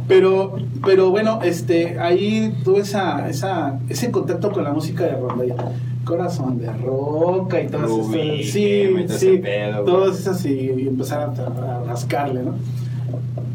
Pero, 0.06 0.56
pero 0.84 1.10
bueno, 1.10 1.40
este, 1.42 1.98
ahí 1.98 2.56
tuve 2.64 2.80
esa, 2.80 3.28
esa, 3.28 3.80
ese 3.88 4.10
contacto 4.12 4.52
con 4.52 4.62
la 4.64 4.72
música 4.72 5.04
de 5.04 5.16
rondalla. 5.16 5.56
Corazón 6.04 6.58
de 6.58 6.72
roca 6.72 7.60
y 7.60 7.68
todas 7.68 7.88
Rubí, 7.88 8.40
esas. 8.40 8.52
Sí, 8.52 9.06
sí. 9.08 9.38
pedo, 9.38 9.84
todas 9.84 10.18
esas 10.18 10.44
y, 10.44 10.72
y 10.76 10.88
empezar 10.88 11.20
a, 11.20 11.76
a 11.80 11.84
rascarle, 11.84 12.42
¿no? 12.42 12.54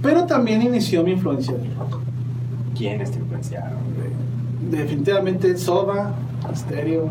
Pero 0.01 0.25
también 0.25 0.61
inició 0.61 1.03
mi 1.03 1.11
influencia 1.11 1.53
del 1.53 1.75
rock. 1.75 1.99
¿Quiénes 2.77 3.11
te 3.11 3.19
influenciaron? 3.37 3.77
Definitivamente 4.71 5.57
Soda, 5.57 6.11
Stereo, 6.55 7.09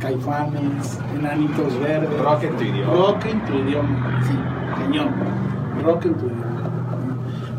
Caifanes, 0.00 0.98
Enanitos 1.14 1.78
Verdes. 1.80 2.18
Rock 2.20 2.44
en 2.44 2.56
tu 2.56 2.64
idioma. 2.64 2.92
Rock 2.92 3.26
en 3.26 3.44
tu 3.44 3.54
idioma, 3.54 4.22
sí, 4.26 4.34
cañón. 4.78 5.08
Rock 5.84 6.06
en 6.06 6.14
tu 6.14 6.26
idioma. 6.26 6.42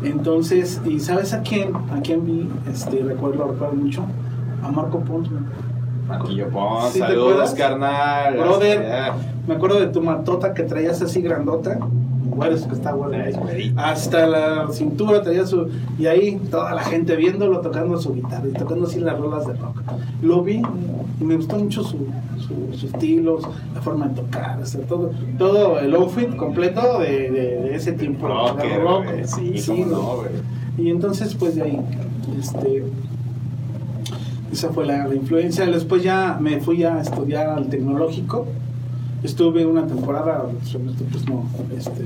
Entonces, 0.02 0.80
¿y 0.84 1.00
sabes 1.00 1.32
a 1.34 1.42
quién? 1.42 1.74
¿A 1.74 2.00
quién 2.02 2.24
vi? 2.24 2.48
Este, 2.70 3.02
recuerdo, 3.02 3.48
recuerdo 3.48 3.74
mucho. 3.74 4.04
A 4.62 4.70
Marco 4.70 5.00
Pons. 5.00 5.28
Marquillo 6.06 6.48
Pons, 6.48 6.92
¿Sí 6.92 7.00
te 7.00 7.06
saludos, 7.06 7.54
carnal. 7.54 8.36
Brother, 8.36 9.12
me 9.46 9.54
acuerdo 9.54 9.80
de 9.80 9.88
tu 9.88 10.00
matota 10.00 10.54
que 10.54 10.62
traías 10.62 11.02
así 11.02 11.20
grandota. 11.20 11.78
Que 12.38 12.74
está. 12.74 12.94
Hasta 13.76 14.26
la 14.26 14.68
cintura 14.72 15.22
traía 15.22 15.46
su. 15.46 15.68
Y 15.98 16.06
ahí 16.06 16.40
toda 16.50 16.74
la 16.74 16.82
gente 16.82 17.16
viéndolo 17.16 17.60
tocando 17.60 17.98
su 17.98 18.14
guitarra 18.14 18.48
y 18.48 18.52
tocando 18.52 18.86
así 18.86 19.00
las 19.00 19.18
rolas 19.18 19.46
de 19.46 19.54
rock. 19.54 19.82
Lo 20.22 20.42
vi 20.42 20.62
y 21.20 21.24
me 21.24 21.36
gustó 21.36 21.56
mucho 21.58 21.82
su, 21.82 22.06
su, 22.76 22.86
estilo, 22.86 23.38
la 23.74 23.80
forma 23.80 24.08
de 24.08 24.14
tocar, 24.14 24.58
todo, 24.88 25.10
todo 25.36 25.80
el 25.80 25.94
outfit 25.94 26.34
completo 26.36 27.00
de, 27.00 27.30
de, 27.30 27.74
ese 27.74 27.92
tiempo. 27.92 28.28
Rock, 28.28 28.60
rock. 28.82 29.04
Sí, 29.24 29.58
sí, 29.58 29.84
no, 29.88 30.22
Y 30.76 30.90
entonces, 30.90 31.34
pues 31.34 31.56
de 31.56 31.62
ahí, 31.62 31.80
este 32.38 32.84
esa 34.52 34.70
fue 34.70 34.86
la, 34.86 35.14
influencia. 35.14 35.66
Después 35.66 36.02
ya 36.02 36.38
me 36.40 36.60
fui 36.60 36.84
a 36.84 37.00
estudiar 37.00 37.48
al 37.48 37.68
tecnológico. 37.68 38.46
Estuve 39.22 39.66
una 39.66 39.86
temporada, 39.86 40.44
pues 41.10 41.28
no, 41.28 41.44
este, 41.76 42.02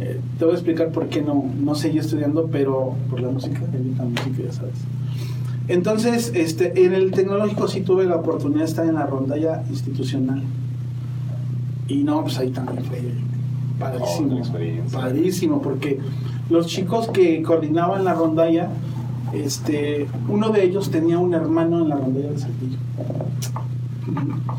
eh, 0.00 0.20
te 0.38 0.44
voy 0.44 0.52
a 0.52 0.56
explicar 0.56 0.90
por 0.90 1.08
qué 1.08 1.22
no, 1.22 1.44
no 1.58 1.74
seguí 1.74 1.98
estudiando, 1.98 2.48
pero 2.52 2.94
por 3.08 3.20
la 3.20 3.30
música, 3.30 3.60
la 3.96 4.04
música, 4.04 4.42
ya 4.44 4.52
sabes. 4.52 4.74
Entonces, 5.68 6.32
este, 6.34 6.84
en 6.84 6.92
el 6.92 7.12
tecnológico 7.12 7.68
sí 7.68 7.80
tuve 7.80 8.04
la 8.04 8.16
oportunidad 8.16 8.60
de 8.60 8.66
estar 8.66 8.86
en 8.86 8.94
la 8.94 9.06
rondalla 9.06 9.62
institucional. 9.70 10.42
Y 11.88 12.02
no, 12.04 12.22
pues 12.22 12.38
ahí 12.38 12.50
también 12.50 12.84
fue 12.84 13.00
padrísimo. 13.78 14.40
Oh, 14.42 14.92
padrísimo, 14.92 15.62
porque 15.62 15.98
los 16.50 16.66
chicos 16.66 17.08
que 17.08 17.42
coordinaban 17.42 18.04
la 18.04 18.14
rondalla 18.14 18.68
este, 19.32 20.06
uno 20.28 20.50
de 20.50 20.64
ellos 20.64 20.90
tenía 20.90 21.18
un 21.18 21.32
hermano 21.32 21.80
en 21.80 21.88
la 21.88 21.96
rondalla 21.96 22.30
de 22.30 22.38
Saltillo. 22.38 22.76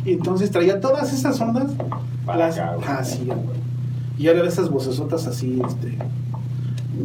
Y 0.06 0.14
entonces 0.14 0.52
traía 0.52 0.80
todas 0.80 1.14
esas 1.14 1.40
ondas. 1.42 1.72
las, 2.26 2.58
ah, 2.60 3.02
y 4.18 4.26
de 4.26 4.48
esas 4.48 4.70
vocesotas 4.70 5.26
así, 5.28 5.60
este, 5.68 5.98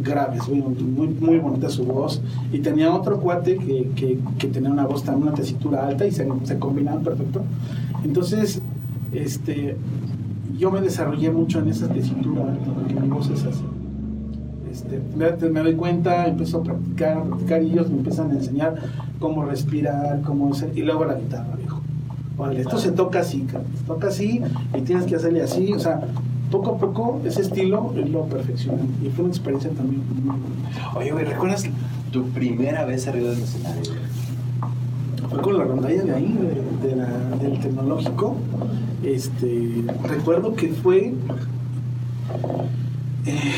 graves, 0.03 0.47
muy, 0.47 1.07
muy, 1.07 1.39
bonita 1.39 1.69
su 1.69 1.83
voz. 1.83 2.21
Y 2.51 2.59
tenía 2.59 2.93
otro 2.93 3.19
cuate 3.19 3.57
que, 3.57 4.19
tenía 4.47 4.69
una 4.69 4.85
voz 4.85 5.03
también, 5.03 5.29
una 5.29 5.35
tesitura 5.35 5.87
alta 5.87 6.05
y 6.05 6.11
se, 6.11 6.27
se 6.43 6.59
combinaban 6.59 7.03
perfecto. 7.03 7.41
Entonces, 8.03 8.61
este, 9.11 9.75
yo 10.57 10.71
me 10.71 10.81
desarrollé 10.81 11.31
mucho 11.31 11.59
en 11.59 11.69
esa 11.69 11.87
tesitura 11.87 12.45
porque 12.65 12.93
mi 12.93 13.07
voz 13.07 13.29
es 13.29 13.45
así. 13.45 13.63
Este, 14.71 15.01
me, 15.49 15.61
doy 15.61 15.73
cuenta, 15.73 16.27
empiezo 16.27 16.59
a 16.59 16.63
practicar, 16.63 17.17
a 17.17 17.23
practicar 17.23 17.63
y 17.63 17.71
ellos 17.71 17.89
me 17.89 17.97
empiezan 17.97 18.31
a 18.31 18.35
enseñar 18.35 18.75
cómo 19.19 19.43
respirar, 19.43 20.21
cómo 20.21 20.51
hacer, 20.53 20.77
y 20.77 20.83
luego 20.83 21.05
la 21.05 21.15
guitarra, 21.15 21.55
viejo. 21.57 21.78
Vale, 22.39 22.61
esto 22.61 22.77
se 22.77 22.91
toca 22.93 23.19
así, 23.19 23.45
se 23.77 23.83
toca 23.85 24.07
así 24.07 24.41
y 24.73 24.81
tienes 24.81 25.05
que 25.05 25.17
hacerle 25.17 25.41
así, 25.43 25.73
o 25.73 25.79
sea, 25.79 25.99
poco 26.49 26.71
a 26.71 26.77
poco 26.77 27.21
ese 27.25 27.41
estilo 27.41 27.93
lo 27.93 28.23
perfeccioné 28.23 28.83
y 29.03 29.09
fue 29.09 29.25
una 29.25 29.33
experiencia 29.33 29.69
también 29.71 30.01
Oye, 30.95 31.11
güey, 31.11 31.25
¿recuerdas 31.25 31.65
tu 32.11 32.23
primera 32.29 32.85
vez 32.85 33.07
arriba 33.07 33.31
del 33.31 33.43
escenario? 33.43 33.91
Fue 35.29 35.41
con 35.41 35.57
la 35.57 35.65
rondalla 35.65 36.01
de 36.01 36.13
ahí, 36.13 36.39
del 37.41 37.59
tecnológico. 37.59 38.35
Este, 39.03 39.83
recuerdo 40.03 40.55
que 40.55 40.69
fue... 40.69 41.13
Eh, 43.25 43.53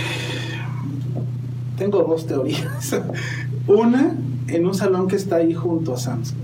tengo 1.78 2.04
dos 2.04 2.26
teorías. 2.28 3.00
Una, 3.68 4.16
en 4.48 4.66
un 4.66 4.74
salón 4.74 5.08
que 5.08 5.16
está 5.16 5.38
ahí 5.38 5.54
junto 5.54 5.94
a 5.94 5.98
Samsung. 5.98 6.38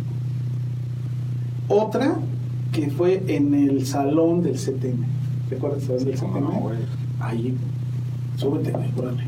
Otra, 1.68 2.16
que 2.72 2.90
fue 2.90 3.24
en 3.28 3.54
el 3.54 3.86
salón 3.86 4.42
del 4.44 4.56
CTM. 4.56 5.04
¿Recuerdas 5.50 5.82
el 5.82 5.88
salón 5.88 6.06
del 6.06 6.16
CTM? 6.16 6.42
No, 6.42 6.72
ahí, 7.20 7.56
súbete, 8.38 8.74
órale. 8.96 9.24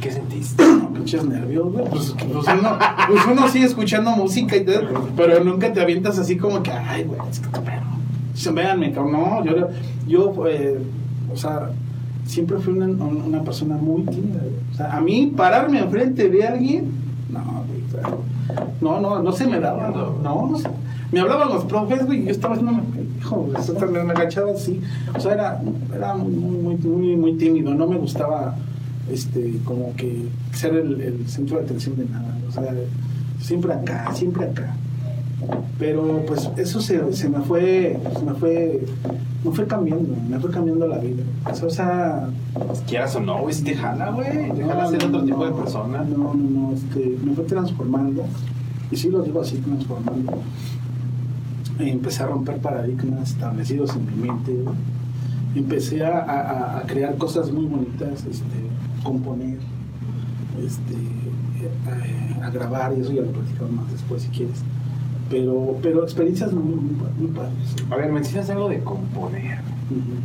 ¿Qué 0.00 0.10
sentiste? 0.10 0.64
Pinches 0.94 1.24
nervios, 1.24 1.72
güey. 1.72 1.84
Pues, 1.88 2.14
pues, 2.18 2.46
uno, 2.58 2.78
pues 3.08 3.22
uno 3.30 3.48
sigue 3.48 3.66
escuchando 3.66 4.10
música 4.12 4.56
y 4.56 4.64
todo, 4.64 5.08
pero 5.16 5.44
nunca 5.44 5.72
te 5.72 5.80
avientas 5.80 6.18
así 6.18 6.36
como 6.36 6.62
que, 6.62 6.70
ay, 6.70 7.04
güey, 7.04 7.20
es 7.30 7.40
que 7.40 7.48
te 7.48 7.60
pego. 7.60 8.54
Véanme, 8.54 8.90
no, 8.90 9.44
yo, 9.44 9.68
yo 10.06 10.46
eh, 10.46 10.78
o 11.30 11.36
sea, 11.36 11.70
siempre 12.24 12.58
fui 12.58 12.72
una, 12.72 12.86
una 12.86 13.42
persona 13.42 13.76
muy 13.76 14.02
tímida. 14.04 14.40
O 14.72 14.76
sea, 14.76 14.96
a 14.96 15.00
mí 15.00 15.32
pararme 15.36 15.80
enfrente 15.80 16.30
de 16.30 16.46
alguien, 16.46 16.90
no, 17.30 17.64
no, 18.80 19.00
no, 19.00 19.22
no 19.22 19.32
se 19.32 19.46
me 19.46 19.60
daba. 19.60 19.88
No, 20.22 20.48
no 20.48 20.58
sé. 20.58 20.68
Me 20.68 20.79
hablaban 21.18 21.48
los 21.48 21.64
profes, 21.64 22.06
güey, 22.06 22.22
y 22.22 22.24
yo 22.26 22.30
estaba 22.30 22.54
haciendo, 22.54 22.80
hijo, 23.18 23.48
me, 23.90 24.04
me 24.04 24.12
agachaba 24.12 24.52
así. 24.52 24.80
O 25.16 25.20
sea, 25.20 25.32
era, 25.32 25.62
era 25.94 26.14
muy, 26.14 26.56
muy, 26.56 26.76
muy, 26.76 27.16
muy 27.16 27.34
tímido. 27.34 27.74
No 27.74 27.86
me 27.86 27.96
gustaba, 27.96 28.54
este, 29.10 29.54
como 29.64 29.94
que 29.96 30.26
ser 30.52 30.74
el, 30.74 31.00
el 31.00 31.28
centro 31.28 31.58
de 31.58 31.64
atención 31.64 31.96
de 31.96 32.04
nada. 32.04 32.36
O 32.48 32.52
sea, 32.52 32.72
siempre 33.40 33.72
acá, 33.72 34.10
siempre 34.14 34.44
acá. 34.44 34.76
Pero 35.78 36.22
pues 36.26 36.50
eso 36.58 36.80
se, 36.80 37.12
se 37.14 37.28
me 37.28 37.40
fue, 37.40 37.98
se 38.18 38.24
me 38.24 38.34
fue, 38.34 38.84
me 39.42 39.50
fue 39.50 39.66
cambiando, 39.66 40.14
me 40.28 40.38
fue 40.38 40.50
cambiando 40.50 40.86
la 40.86 40.98
vida. 40.98 41.22
O 41.50 41.70
sea, 41.70 42.28
pues, 42.66 42.80
quieras 42.86 43.16
o 43.16 43.20
no, 43.20 43.40
güey, 43.40 43.54
si 43.54 43.64
te 43.64 43.74
jala, 43.74 44.10
güey, 44.10 44.52
te 44.52 44.62
jala 44.62 44.88
ser 44.88 45.04
otro 45.06 45.24
tipo 45.24 45.44
de 45.46 45.52
persona. 45.52 46.04
No, 46.04 46.34
no, 46.34 46.34
no, 46.34 46.72
este, 46.74 47.16
me 47.24 47.34
fue 47.34 47.44
transformando, 47.44 48.24
y 48.90 48.96
sí 48.96 49.08
lo 49.08 49.22
digo 49.22 49.40
así, 49.40 49.56
transformando. 49.56 50.32
Empecé 51.88 52.22
a 52.22 52.26
romper 52.26 52.58
paradigmas 52.58 53.30
establecidos 53.30 53.94
en 53.96 54.06
mi 54.06 54.28
mente, 54.28 54.54
empecé 55.54 56.04
a, 56.04 56.18
a, 56.18 56.78
a, 56.78 56.82
crear 56.82 57.16
cosas 57.16 57.50
muy 57.50 57.66
bonitas, 57.66 58.24
este, 58.26 58.44
componer, 59.02 59.58
este, 60.64 62.40
a, 62.42 62.46
a 62.46 62.50
grabar, 62.50 62.94
y 62.96 63.00
eso 63.00 63.12
ya 63.12 63.22
lo 63.22 63.32
platicamos 63.32 63.72
más 63.72 63.92
después 63.92 64.22
si 64.22 64.28
quieres 64.28 64.62
pero, 65.30 65.76
pero 65.80 66.02
experiencias 66.02 66.52
muy, 66.52 66.74
muy, 66.74 67.30
padres. 67.30 67.76
A 67.88 67.96
ver, 67.96 68.12
mencionas 68.12 68.50
algo 68.50 68.68
de 68.68 68.80
componer. 68.80 69.60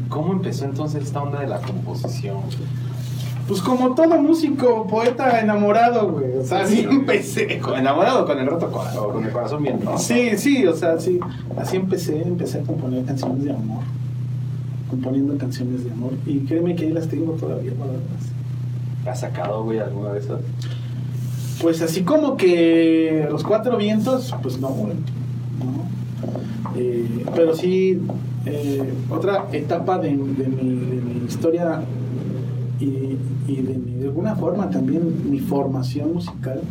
¿Cómo 0.10 0.34
empezó 0.34 0.66
entonces 0.66 1.04
esta 1.04 1.22
onda 1.22 1.40
de 1.42 1.48
la 1.48 1.62
composición? 1.62 2.38
Pues 3.48 3.62
como 3.62 3.94
todo 3.94 4.20
músico, 4.22 4.88
poeta 4.88 5.40
enamorado, 5.40 6.12
güey. 6.12 6.38
O 6.38 6.44
sea, 6.44 6.62
así 6.62 6.82
empecé. 6.82 7.60
¿Enamorado 7.78 8.26
con 8.26 8.40
el 8.40 8.48
roto 8.48 8.72
corazón? 8.72 9.14
con 9.14 9.26
el 9.26 9.32
corazón 9.32 9.64
bien 9.64 9.80
Sí, 9.98 10.32
sí, 10.38 10.66
o 10.66 10.76
sea, 10.76 11.00
sí. 11.00 11.20
Así 11.58 11.76
empecé, 11.78 12.22
empecé 12.22 12.60
a 12.60 12.64
componer 12.64 13.06
canciones 13.06 13.44
de 13.44 13.52
amor. 13.52 13.84
Componiendo 14.90 15.38
canciones 15.38 15.84
de 15.84 15.92
amor. 15.92 16.14
Y 16.26 16.40
créeme 16.40 16.76
que 16.76 16.86
ahí 16.86 16.92
las 16.92 17.08
tengo 17.08 17.34
todavía 17.34 17.72
¿Has 19.06 19.20
sacado, 19.20 19.64
güey, 19.64 19.80
alguna 19.80 20.14
de 20.14 20.20
esas? 20.20 20.42
Pues 21.62 21.82
así 21.82 22.02
como 22.02 22.38
que 22.38 23.28
los 23.30 23.44
cuatro 23.44 23.78
vientos, 23.78 24.34
pues 24.42 24.60
no, 24.60 24.76
eh, 26.76 27.26
pero 27.34 27.56
sí, 27.56 28.02
eh, 28.46 28.94
otra 29.10 29.48
etapa 29.54 29.98
de, 29.98 30.12
mi, 30.12 31.26
historia 31.26 31.82
y, 32.80 33.18
de, 33.62 34.08
alguna 34.08 34.36
forma 34.36 34.70
también 34.70 35.30
mi 35.30 35.40
formación 35.40 36.14
musical 36.14 36.62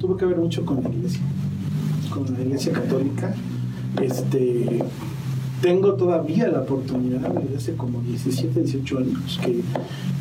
tuvo 0.00 0.16
que 0.16 0.26
ver 0.26 0.36
mucho 0.36 0.64
con 0.64 0.82
la 0.82 0.88
iglesia, 0.88 1.20
con 2.12 2.32
la 2.32 2.40
iglesia 2.40 2.72
católica. 2.72 3.34
Este, 4.02 4.82
tengo 5.60 5.94
todavía 5.94 6.48
la 6.48 6.60
oportunidad 6.60 7.20
desde 7.30 7.56
hace 7.56 7.76
como 7.76 8.00
17, 8.00 8.60
18 8.60 8.98
años 8.98 9.40
que, 9.42 9.62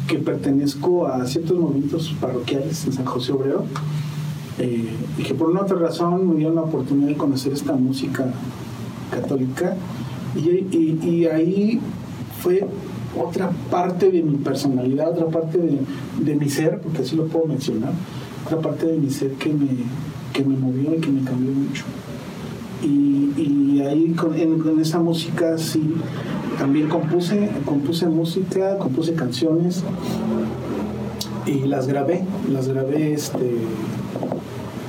que 0.08 0.20
pertenezco 0.20 1.08
a 1.08 1.26
ciertos 1.26 1.60
movimientos 1.60 2.16
parroquiales 2.22 2.86
en 2.86 2.94
San 2.94 3.06
José 3.06 3.34
Obrero 3.34 3.66
eh, 4.60 4.88
y 5.18 5.24
que 5.24 5.34
por 5.34 5.50
una 5.50 5.62
otra 5.62 5.78
razón 5.78 6.30
me 6.30 6.36
dieron 6.36 6.56
la 6.56 6.62
oportunidad 6.62 7.08
de 7.08 7.18
conocer 7.18 7.54
esta 7.54 7.74
música 7.74 8.26
católica 9.12 9.76
y, 10.36 10.50
y, 10.50 11.26
ahí 11.26 11.80
fue 12.40 12.66
otra 13.18 13.52
parte 13.70 14.12
de 14.12 14.22
mi 14.24 14.38
personalidad, 14.38 15.12
otra 15.12 15.28
parte 15.28 15.58
de, 15.58 15.80
de, 16.20 16.36
mi 16.36 16.50
ser, 16.50 16.80
porque 16.80 17.02
así 17.02 17.16
lo 17.16 17.28
puedo 17.28 17.46
mencionar, 17.46 17.94
otra 18.46 18.60
parte 18.60 18.88
de 18.88 18.98
mi 18.98 19.10
ser 19.10 19.32
que 19.34 19.54
me, 19.54 19.68
que 20.34 20.44
me 20.44 20.58
movió 20.58 20.96
y 20.96 21.00
que 21.00 21.10
me 21.10 21.24
cambió 21.24 21.52
mucho. 21.52 21.84
Y, 22.84 23.32
y 23.38 23.82
ahí 23.82 24.12
con, 24.12 24.36
en, 24.36 24.80
esa 24.80 25.00
música 25.00 25.58
sí, 25.58 25.96
también 26.58 26.90
compuse, 26.90 27.50
compuse 27.66 28.08
música, 28.08 28.78
compuse 28.78 29.14
canciones 29.14 29.84
y 31.46 31.60
las 31.68 31.88
grabé, 31.88 32.24
las 32.52 32.68
grabé 32.68 33.14
este 33.14 33.58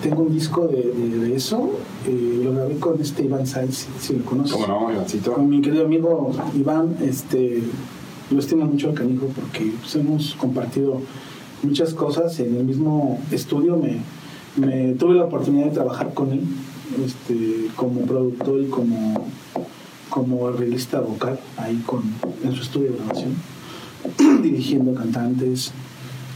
tengo 0.05 0.23
un 0.23 0.35
disco 0.35 0.69
de, 0.69 0.83
de, 0.83 1.35
eso, 1.35 1.71
eh, 2.07 2.41
lo 2.45 2.53
grabé 2.53 2.77
con 2.77 3.01
este 3.01 3.25
Iván 3.25 3.47
Saiz, 3.47 3.89
si 3.99 4.13
lo 4.13 4.25
conoces. 4.27 4.53
¿Cómo 4.53 4.67
no, 4.67 4.93
Ivancito? 4.93 5.33
Con 5.33 5.49
mi 5.49 5.63
querido 5.63 5.87
amigo 5.87 6.31
Iván, 6.55 6.95
este, 7.01 7.63
lo 8.31 8.39
estimo 8.39 8.65
mucho 8.65 8.89
al 8.91 8.95
canijo 8.95 9.27
porque 9.27 9.73
pues, 9.81 9.95
hemos 9.97 10.35
compartido 10.35 11.01
muchas 11.63 11.95
cosas 11.95 12.39
en 12.41 12.57
el 12.57 12.65
mismo 12.65 13.21
estudio. 13.31 13.81
Me, 14.57 14.95
tuve 14.95 15.15
la 15.15 15.25
oportunidad 15.25 15.67
de 15.67 15.73
trabajar 15.73 16.15
con 16.15 16.33
él 16.33 16.43
este, 17.05 17.69
como 17.75 18.03
productor 18.03 18.61
y 18.61 18.67
como, 18.67 19.27
como 20.11 20.49
arreglista 20.49 21.01
vocal 21.01 21.39
ahí 21.57 21.83
con, 21.87 22.03
en 22.45 22.55
su 22.55 22.63
estudio 22.63 22.93
de 22.93 22.97
grabación. 22.99 23.35
dirigiendo 24.43 24.95
cantantes 24.95 25.73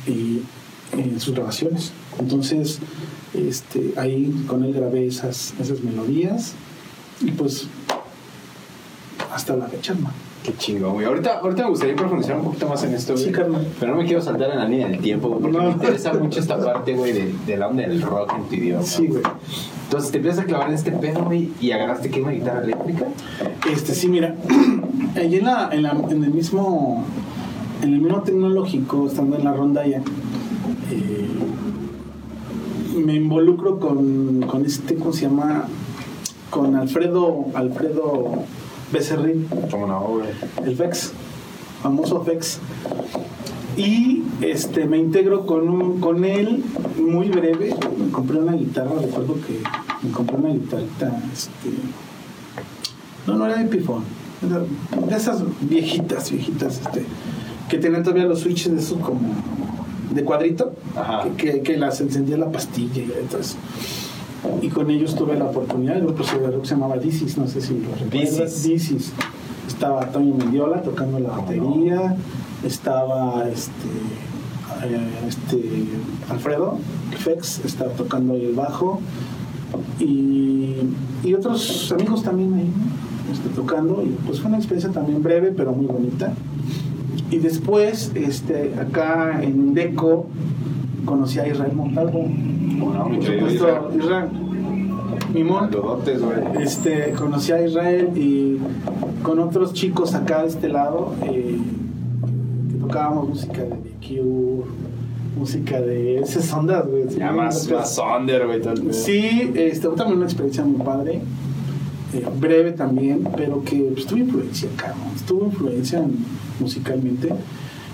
y 0.06 0.40
en 0.92 1.20
sus 1.20 1.34
grabaciones. 1.34 1.92
Entonces, 2.18 2.78
este, 3.34 3.92
ahí 3.96 4.44
con 4.46 4.64
él 4.64 4.72
grabé 4.72 5.06
esas, 5.06 5.54
esas 5.60 5.82
melodías 5.82 6.54
y 7.20 7.30
pues 7.32 7.66
hasta 9.32 9.56
la 9.56 9.68
fecha, 9.68 9.92
hermano. 9.92 10.27
Qué 10.42 10.54
chingón, 10.56 10.92
güey. 10.94 11.04
Ahorita, 11.06 11.40
ahorita 11.40 11.64
me 11.64 11.70
gustaría 11.70 11.96
profundizar 11.96 12.36
un 12.36 12.44
poquito 12.44 12.68
más 12.68 12.82
en 12.84 12.94
esto, 12.94 13.12
güey. 13.14 13.24
Sí, 13.26 13.32
carnal. 13.32 13.66
Pero 13.78 13.92
no 13.92 13.98
me 13.98 14.06
quiero 14.06 14.22
saltar 14.22 14.50
en 14.50 14.58
la 14.58 14.64
línea 14.66 14.88
del 14.88 14.98
tiempo, 15.00 15.28
güey, 15.28 15.40
porque 15.42 15.56
No. 15.58 15.64
me 15.64 15.70
interesa 15.72 16.12
mucho 16.14 16.40
esta 16.40 16.58
parte, 16.58 16.94
güey, 16.94 17.12
de, 17.12 17.34
de 17.46 17.56
la 17.56 17.68
onda 17.68 17.82
del 17.86 18.00
rock 18.00 18.32
en 18.36 18.44
tu 18.44 18.54
idioma. 18.54 18.82
Sí, 18.82 19.06
güey. 19.08 19.22
Entonces 19.84 20.10
te 20.10 20.18
empiezas 20.18 20.44
a 20.44 20.46
clavar 20.46 20.68
en 20.68 20.74
este 20.74 20.92
pedo, 20.92 21.24
güey, 21.24 21.50
y 21.60 21.70
agarraste 21.72 22.10
que 22.10 22.22
una 22.22 22.32
guitarra 22.32 22.62
eléctrica. 22.62 23.06
Este, 23.72 23.94
sí, 23.94 24.08
mira, 24.08 24.36
allí 25.16 25.36
en, 25.36 25.44
la, 25.44 25.68
en, 25.72 25.82
la- 25.82 25.90
en 26.08 26.24
el 26.24 26.30
mismo 26.30 27.04
en 27.82 27.94
el 27.94 28.00
mismo 28.00 28.22
tecnológico, 28.22 29.06
estando 29.06 29.36
en 29.36 29.44
la 29.44 29.52
rondalla, 29.52 29.98
eh, 30.90 31.28
me 33.04 33.14
involucro 33.14 33.78
con, 33.78 34.42
con 34.42 34.64
este, 34.64 34.96
¿cómo 34.96 35.12
se 35.12 35.22
llama? 35.22 35.64
Con 36.50 36.74
Alfredo, 36.74 37.46
Alfredo 37.54 38.32
Becerril, 38.92 39.46
¿Cómo 39.70 39.86
no, 39.86 40.00
güey? 40.00 40.28
el 40.64 40.74
Vex, 40.74 41.12
famoso 41.82 42.22
Vex. 42.24 42.58
Y 43.76 44.22
este, 44.40 44.86
me 44.86 44.98
integro 44.98 45.46
con, 45.46 45.68
un- 45.68 46.00
con 46.00 46.24
él 46.24 46.64
muy 46.98 47.28
breve. 47.28 47.76
Me 47.98 48.10
compré 48.10 48.38
una 48.38 48.52
guitarra, 48.54 48.92
recuerdo 49.00 49.34
que 49.46 49.60
me 50.06 50.10
compré 50.12 50.36
una 50.36 50.48
guitarrita. 50.50 51.20
Este, 51.32 51.70
no, 53.26 53.34
no 53.36 53.46
era 53.46 53.56
de 53.62 53.66
pifón. 53.66 54.02
de 54.40 55.16
esas 55.16 55.42
viejitas, 55.60 56.30
viejitas, 56.30 56.80
este, 56.80 57.04
que 57.68 57.78
tenían 57.78 58.02
todavía 58.02 58.24
los 58.24 58.40
switches 58.40 58.72
de 58.72 58.80
esos 58.80 58.98
como 58.98 59.20
de 60.12 60.24
cuadrito, 60.24 60.72
Ajá. 60.96 61.24
que, 61.36 61.52
que, 61.52 61.60
que 61.62 61.76
las 61.76 62.00
encendía 62.00 62.36
la 62.38 62.50
pastilla 62.50 63.02
y 63.02 63.12
entonces. 63.20 63.56
Y 64.62 64.68
con 64.68 64.90
ellos 64.90 65.14
tuve 65.14 65.36
la 65.36 65.46
oportunidad, 65.46 65.96
el 65.96 66.04
grupo 66.04 66.22
se, 66.22 66.36
se 66.62 66.74
llamaba 66.74 66.96
Disis, 66.96 67.36
no 67.38 67.46
sé 67.48 67.60
si 67.60 67.74
lo 67.74 67.94
recuerdas. 67.94 68.62
Disis. 68.62 69.12
Estaba 69.66 70.06
Toño 70.06 70.34
Mendiola 70.34 70.82
tocando 70.82 71.18
la 71.18 71.30
batería, 71.30 72.16
estaba 72.64 73.46
este, 73.48 73.88
eh, 74.84 75.10
este 75.28 75.84
Alfredo 76.30 76.78
Fex, 77.18 77.64
estaba 77.64 77.92
tocando 77.92 78.34
ahí 78.34 78.46
el 78.46 78.54
bajo, 78.54 79.00
y, 80.00 80.76
y 81.22 81.34
otros 81.34 81.92
amigos 81.92 82.22
también 82.22 82.54
ahí 82.54 82.70
este, 83.30 83.50
tocando, 83.50 84.02
y 84.02 84.16
pues 84.26 84.40
fue 84.40 84.48
una 84.48 84.56
experiencia 84.56 84.90
también 84.90 85.22
breve, 85.22 85.52
pero 85.54 85.72
muy 85.72 85.86
bonita. 85.86 86.32
Y 87.30 87.38
después, 87.38 88.12
este, 88.14 88.74
acá 88.80 89.42
en 89.42 89.74
Deco, 89.74 90.26
conocí 91.04 91.38
a 91.38 91.46
Israel 91.48 91.72
Montalvo. 91.74 92.24
¿Cómo 92.78 92.92
no, 92.94 93.08
mi 93.08 93.16
Por 93.16 93.26
supuesto, 93.26 93.48
Israel? 93.54 93.82
Israel. 93.98 94.28
Mimón. 95.34 95.70
Este, 96.60 97.12
conocí 97.12 97.52
a 97.52 97.64
Israel 97.66 98.10
y 98.16 98.58
con 99.22 99.38
otros 99.40 99.72
chicos 99.74 100.14
acá 100.14 100.42
de 100.42 100.48
este 100.48 100.68
lado 100.68 101.14
eh, 101.22 101.58
que 102.70 102.78
tocábamos 102.78 103.28
música 103.28 103.62
de 103.62 103.68
The 103.68 104.06
Cure, 104.06 104.70
música 105.38 105.80
de 105.80 106.18
esas 106.20 106.50
ondas, 106.52 106.86
güey. 106.86 107.08
Ya 107.10 107.30
más, 107.32 107.70
más 107.70 108.00
under, 108.18 108.46
güey. 108.46 108.60
pedo. 108.62 108.92
Sí, 108.92 109.50
este, 109.54 109.88
también 109.88 110.16
una 110.18 110.26
experiencia 110.26 110.64
muy 110.64 110.80
padre, 110.84 111.20
eh, 112.14 112.26
breve 112.40 112.72
también, 112.72 113.28
pero 113.36 113.62
que 113.62 113.76
pues, 113.92 114.06
tuvo 114.06 114.18
influencia 114.20 114.68
acá, 114.74 114.94
¿no? 114.96 115.26
tuvo 115.26 115.46
influencia 115.46 115.98
en- 115.98 116.16
musicalmente. 116.58 117.28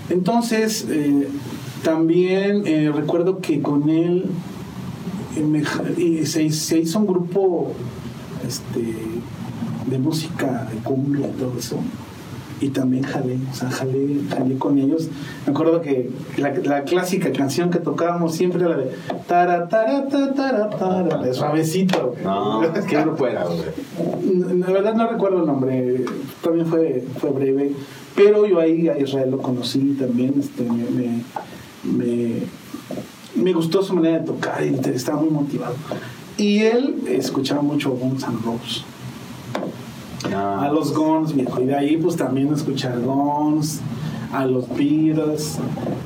Entonces, 0.09 0.87
eh, 0.89 1.27
también 1.85 2.63
eh, 2.65 2.91
recuerdo 2.91 3.37
que 3.37 3.61
con 3.61 3.89
él 3.89 4.25
eh, 5.37 5.43
me 5.43 5.63
se, 6.25 6.49
se 6.49 6.79
hizo 6.79 6.97
un 6.97 7.05
grupo 7.05 7.73
este, 8.45 8.95
de 9.85 9.99
música 9.99 10.67
de 10.73 10.79
cumbia 10.79 11.27
y 11.27 11.31
todo 11.39 11.53
eso. 11.59 11.77
Y 12.59 12.69
también 12.69 13.03
jalé, 13.03 13.37
o 13.51 13.53
sea, 13.53 13.69
jalé, 13.69 14.21
jalé 14.29 14.57
con 14.57 14.79
ellos. 14.79 15.09
Me 15.45 15.51
acuerdo 15.51 15.81
que 15.81 16.09
la, 16.37 16.53
la 16.63 16.85
clásica 16.85 17.31
canción 17.31 17.69
que 17.69 17.79
tocábamos 17.79 18.33
siempre 18.33 18.61
era 18.61 18.69
la 18.69 18.77
de 18.77 18.91
tara, 19.27 19.67
tara, 19.67 20.07
ta, 20.07 20.33
tara, 20.33 20.69
tara, 20.69 21.17
de 21.17 21.33
suavecito. 21.33 22.15
No, 22.23 22.61
¿qué 22.89 23.01
grupo 23.01 23.27
era? 23.27 23.43
La 23.43 24.71
verdad 24.71 24.95
no 24.95 25.07
recuerdo 25.07 25.41
el 25.41 25.45
nombre, 25.45 26.05
también 26.41 26.65
fue, 26.65 27.05
fue 27.19 27.29
breve, 27.31 27.73
pero 28.15 28.47
yo 28.47 28.59
ahí 28.59 28.87
a 28.87 28.97
Israel 28.97 29.31
lo 29.31 29.39
conocí 29.39 29.97
también, 29.99 30.33
este, 30.39 30.63
me, 30.63 30.89
me, 30.89 31.21
me, 31.85 32.43
me 33.35 33.53
gustó 33.53 33.83
su 33.83 33.93
manera 33.93 34.19
de 34.19 34.25
tocar 34.25 34.63
y 34.65 34.73
estaba 34.89 35.21
muy 35.21 35.29
motivado. 35.29 35.75
Y 36.37 36.59
él 36.59 37.03
escuchaba 37.07 37.61
mucho 37.61 37.91
Guns 37.91 38.23
N' 38.23 38.37
Roses, 38.43 38.83
No. 40.29 40.59
a 40.59 40.69
los 40.69 40.93
Guns, 40.93 41.33
viejo, 41.33 41.61
y 41.61 41.65
de 41.65 41.75
ahí 41.75 41.97
pues 41.97 42.15
también 42.17 42.53
escuchar 42.53 42.99
Guns, 43.01 43.79
a 44.33 44.45
los 44.45 44.67
Beatles, 44.75 45.59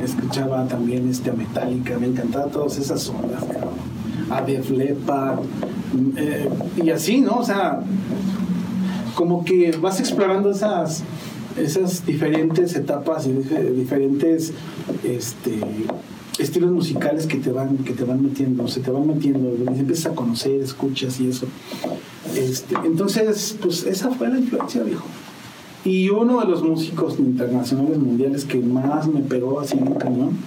escuchaba 0.03 0.67
también 0.67 1.09
este, 1.09 1.31
a 1.31 1.33
Metallica, 1.33 1.97
me 1.97 2.07
encantaba 2.07 2.45
todas 2.45 2.77
esas 2.77 3.09
ondas, 3.09 3.43
cabrón. 3.43 3.73
a 4.29 4.41
Def 4.41 4.69
Leppard, 4.69 5.39
eh, 6.15 6.47
y 6.83 6.89
así, 6.91 7.21
¿no? 7.21 7.37
O 7.37 7.43
sea, 7.43 7.79
como 9.15 9.43
que 9.43 9.71
vas 9.81 9.99
explorando 9.99 10.51
esas 10.51 11.03
esas 11.59 12.05
diferentes 12.05 12.75
etapas 12.75 13.27
y 13.27 13.31
dif- 13.31 13.71
diferentes 13.73 14.53
este 15.03 15.59
estilos 16.39 16.71
musicales 16.71 17.27
que 17.27 17.37
te 17.37 17.51
van 17.51 17.77
que 17.79 17.93
te 17.93 18.03
van 18.05 18.23
metiendo 18.23 18.67
se 18.67 18.79
te 18.79 18.91
van 18.91 19.05
metiendo 19.07 19.49
empiezas 19.71 20.07
a 20.13 20.15
conocer 20.15 20.61
escuchas 20.61 21.19
y 21.19 21.27
eso 21.29 21.47
este, 22.35 22.75
entonces 22.85 23.57
pues 23.61 23.83
esa 23.85 24.09
fue 24.11 24.29
la 24.29 24.39
influencia 24.39 24.81
viejo 24.83 25.05
y 25.85 26.09
uno 26.09 26.39
de 26.39 26.45
los 26.47 26.63
músicos 26.63 27.19
internacionales 27.19 27.97
mundiales 27.97 28.45
que 28.45 28.59
más 28.59 29.07
me 29.07 29.21
pegó 29.21 29.59
así 29.59 29.77
en 29.77 29.87
un 29.89 29.95
cañón 29.95 30.37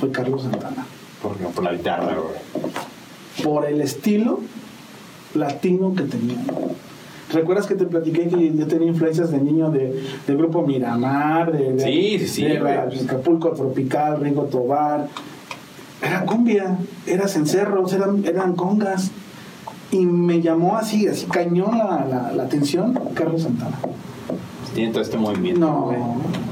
fue 0.00 0.10
Carlos 0.10 0.42
Santana 0.42 0.84
Por, 1.22 1.36
por 1.36 1.64
la 1.64 1.72
guitarra, 1.74 2.16
güey. 2.16 3.44
por 3.44 3.66
el 3.66 3.80
estilo 3.80 4.40
latino 5.34 5.94
que 5.94 6.02
tenía. 6.04 6.38
¿Recuerdas 7.32 7.66
que 7.66 7.74
te 7.74 7.86
platiqué 7.86 8.28
que 8.28 8.52
yo 8.54 8.66
tenía 8.66 8.88
influencias 8.88 9.30
de 9.32 9.38
niño 9.38 9.70
de, 9.70 10.00
del 10.26 10.36
grupo 10.36 10.62
Miramar, 10.66 11.50
de, 11.52 11.72
de- 11.72 11.80
Sí, 11.84 12.18
sí, 12.20 12.28
sí, 12.28 12.42
de. 12.44 12.58
Acapulco 13.04 13.50
Tropical, 13.50 14.20
Ringo 14.20 14.42
Tobar? 14.44 15.08
Era 16.02 16.24
cumbia, 16.24 16.78
eran 17.06 17.28
cencerros, 17.28 17.92
eran, 17.92 18.24
eran 18.24 18.54
congas. 18.54 19.10
Y 19.90 20.04
me 20.04 20.40
llamó 20.40 20.76
así, 20.76 21.06
así 21.08 21.26
cañón 21.26 21.78
la, 21.78 22.04
la, 22.08 22.32
la 22.32 22.42
atención 22.44 22.98
Carlos 23.14 23.42
Santana. 23.42 23.76
Tiene 24.76 24.92
todo 24.92 25.02
este 25.02 25.16
movimiento. 25.16 25.58
No, 25.58 25.90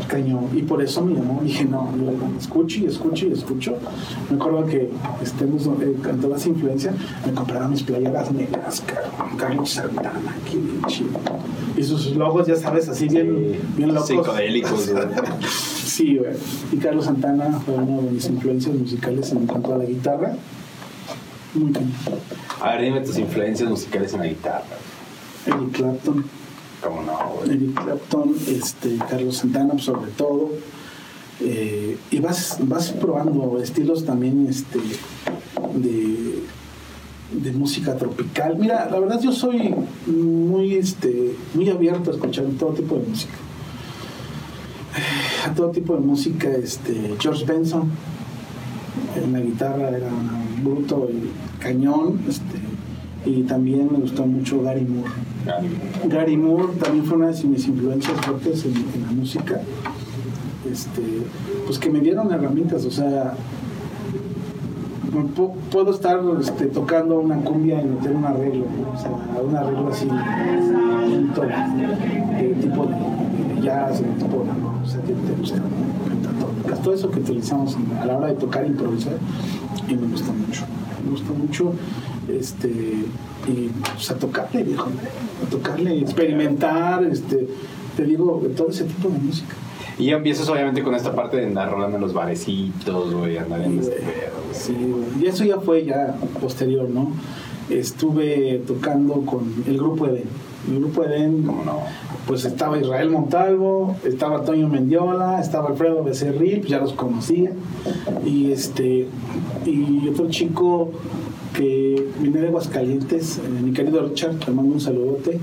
cañón. 0.09 0.49
Y 0.55 0.63
por 0.63 0.83
eso 0.83 1.05
me 1.05 1.15
llamó. 1.15 1.43
Dije, 1.45 1.67
no, 1.67 1.91
yo 1.95 2.11
escucho 2.39 2.81
y 2.81 2.87
escucho 2.87 3.27
y 3.27 3.33
escucho. 3.33 3.77
Me 4.31 4.37
acuerdo 4.37 4.65
que 4.65 4.91
estemos 5.23 5.67
eh, 5.67 5.95
con 6.03 6.19
toda 6.23 6.39
esa 6.39 6.49
influencia, 6.49 6.95
me 7.27 7.35
compraba 7.35 7.69
mis 7.69 7.83
playeras 7.83 8.33
negras, 8.33 8.83
cabrón. 8.87 9.37
Carlos 9.37 9.71
Santana, 9.71 10.37
qué 10.51 10.57
bien 10.57 10.83
chido. 10.87 11.11
Y 11.77 11.83
sus 11.83 12.17
logos, 12.17 12.47
ya 12.47 12.57
sabes, 12.57 12.89
así 12.89 13.09
bien, 13.09 13.61
bien 13.77 13.93
locos. 13.93 14.09
Psicodélicos, 14.09 14.91
güey. 14.91 15.05
sí, 15.85 16.17
güey. 16.17 16.33
Y 16.73 16.77
Carlos 16.79 17.05
Santana 17.05 17.61
fue 17.61 17.75
una 17.75 18.01
de 18.01 18.11
mis 18.11 18.25
influencias 18.25 18.75
musicales 18.75 19.33
en 19.33 19.47
cuanto 19.47 19.75
a 19.75 19.77
la 19.77 19.85
guitarra. 19.85 20.35
Muy 21.53 21.73
cañón. 21.73 21.93
A 22.63 22.71
ver, 22.71 22.85
dime 22.85 23.03
tus 23.03 23.19
influencias 23.19 23.69
musicales 23.69 24.15
en 24.15 24.21
la 24.21 24.27
guitarra. 24.29 24.65
Eric 25.47 25.73
Clapton. 25.73 26.25
¿Cómo 26.85 27.03
no? 27.03 27.51
Eric 27.51 27.83
Clapton, 27.83 28.35
este, 28.47 28.99
Carlos 29.09 29.39
Santana 29.39 29.79
sobre 29.79 30.11
todo. 30.11 30.51
Eh, 31.41 31.97
y 32.11 32.21
vas, 32.21 32.59
vas 32.61 32.93
probando 32.93 33.59
estilos 33.59 34.05
también 34.05 34.47
este, 34.49 34.79
de, 35.75 36.43
de 37.33 37.53
música 37.53 37.97
tropical. 37.97 38.57
Mira, 38.59 38.89
la 38.91 39.01
verdad 39.01 39.19
yo 39.21 39.33
soy 39.33 39.75
muy, 40.07 40.75
este, 40.75 41.35
muy 41.55 41.71
abierto 41.71 42.11
a 42.11 42.15
escuchar 42.15 42.45
todo 42.59 42.75
tipo 42.75 42.97
de 42.97 43.09
música. 43.09 43.35
A 45.47 45.55
todo 45.55 45.71
tipo 45.71 45.95
de 45.95 46.01
música, 46.01 46.51
este, 46.51 47.15
George 47.19 47.47
Benson 47.47 47.91
en 49.17 49.33
la 49.33 49.41
guitarra 49.41 49.89
era 49.89 50.09
un 50.09 50.63
bruto 50.63 51.09
y 51.11 51.31
cañón, 51.61 52.21
este, 52.29 52.59
y 53.25 53.43
también 53.43 53.89
me 53.91 53.99
gustó 53.99 54.27
mucho 54.27 54.63
Gary 54.63 54.85
Moore. 54.85 55.11
Gary 56.07 56.37
Moore 56.37 56.75
también 56.83 57.05
fue 57.05 57.17
una 57.17 57.29
de 57.29 57.45
mis 57.45 57.67
influencias 57.67 58.21
fuertes 58.21 58.65
en, 58.65 58.75
la 59.03 59.13
música. 59.13 59.61
Este, 60.71 61.03
pues 61.67 61.79
que 61.79 61.91
me 61.91 62.01
dieron 62.01 62.33
herramientas, 62.33 62.85
o 62.85 62.91
sea, 62.91 63.35
puedo 65.71 65.91
estar 65.91 66.21
este, 66.41 66.67
tocando 66.67 67.19
una 67.19 67.37
cumbia 67.37 67.81
y 67.81 67.85
meter 67.85 68.15
un 68.17 68.25
arreglo, 68.25 68.65
¿no? 68.65 68.91
o 68.93 68.99
sea, 68.99 69.11
un 69.43 69.57
arreglo 69.57 69.89
así, 69.89 70.07
de 70.07 70.13
tipo 72.55 72.87
de, 72.87 72.95
jazz, 73.63 74.01
de 74.01 74.07
tipo 74.07 74.45
de 74.45 74.51
o 74.51 74.87
sea, 74.87 75.01
que 75.03 75.13
te 75.13 75.33
gusta, 75.39 75.61
pentatónicas, 76.09 76.83
todo 76.83 76.95
eso 76.95 77.11
que 77.11 77.21
utilizamos 77.21 77.77
a 78.01 78.07
la 78.07 78.17
hora 78.17 78.29
de 78.29 78.35
tocar 78.35 78.65
e 78.65 78.69
improvisar, 78.69 79.19
y 79.89 79.95
me 79.95 80.07
gusta 80.09 80.33
mucho, 80.33 80.65
me 81.05 81.11
gusta 81.11 81.33
mucho, 81.33 81.75
este, 82.29 82.69
y 82.69 83.71
pues, 83.95 84.11
a 84.11 84.17
tocarle, 84.17 84.63
viejo, 84.63 84.91
a 85.47 85.51
tocarle, 85.51 85.99
experimentar, 86.01 87.05
este, 87.05 87.49
te 87.97 88.05
digo, 88.05 88.43
todo 88.57 88.69
ese 88.69 88.85
tipo 88.85 89.09
de 89.09 89.19
música. 89.19 89.55
Y 89.99 90.07
ya 90.07 90.17
empiezas 90.17 90.49
obviamente 90.49 90.83
con 90.83 90.95
esta 90.95 91.15
parte 91.15 91.37
de 91.37 91.47
andar 91.47 91.71
rolando 91.71 91.97
en 91.97 92.03
los 92.03 92.13
barecitos, 92.13 93.15
güey, 93.15 93.39
andar 93.39 93.63
en 93.63 93.79
este 93.79 93.93
pedo. 93.93 94.35
Sí, 94.53 94.77
y 95.21 95.27
eso 95.27 95.45
ya 95.45 95.61
fue 95.61 95.85
ya 95.85 96.17
posterior, 96.41 96.89
¿no? 96.89 97.13
Estuve 97.71 98.63
tocando 98.67 99.25
con 99.25 99.65
el 99.67 99.77
grupo 99.79 100.07
Eden. 100.07 100.25
El 100.69 100.81
grupo 100.81 101.05
Eden, 101.05 101.43
¿Cómo 101.45 101.65
no? 101.65 101.81
pues 102.27 102.45
estaba 102.45 102.79
Israel 102.79 103.11
Montalvo, 103.11 103.97
estaba 104.05 104.45
Toño 104.45 104.69
Mendiola, 104.69 105.41
estaba 105.41 105.69
Alfredo 105.69 106.03
Becerril, 106.03 106.61
pues 106.61 106.71
ya 106.71 106.79
los 106.79 106.95
conocía. 106.95 107.53
Y 108.25 108.51
este 108.51 109.09
y 109.67 110.09
otro 110.09 110.29
chico 110.31 110.91
que 111.55 112.07
viene 112.21 112.41
de 112.41 112.49
Aguascalientes, 112.49 113.39
eh, 113.39 113.43
mi 113.63 113.73
querido 113.73 114.07
Richard, 114.07 114.37
te 114.45 114.51
mando 114.51 114.75
un 114.75 114.81
saludote. 114.81 115.39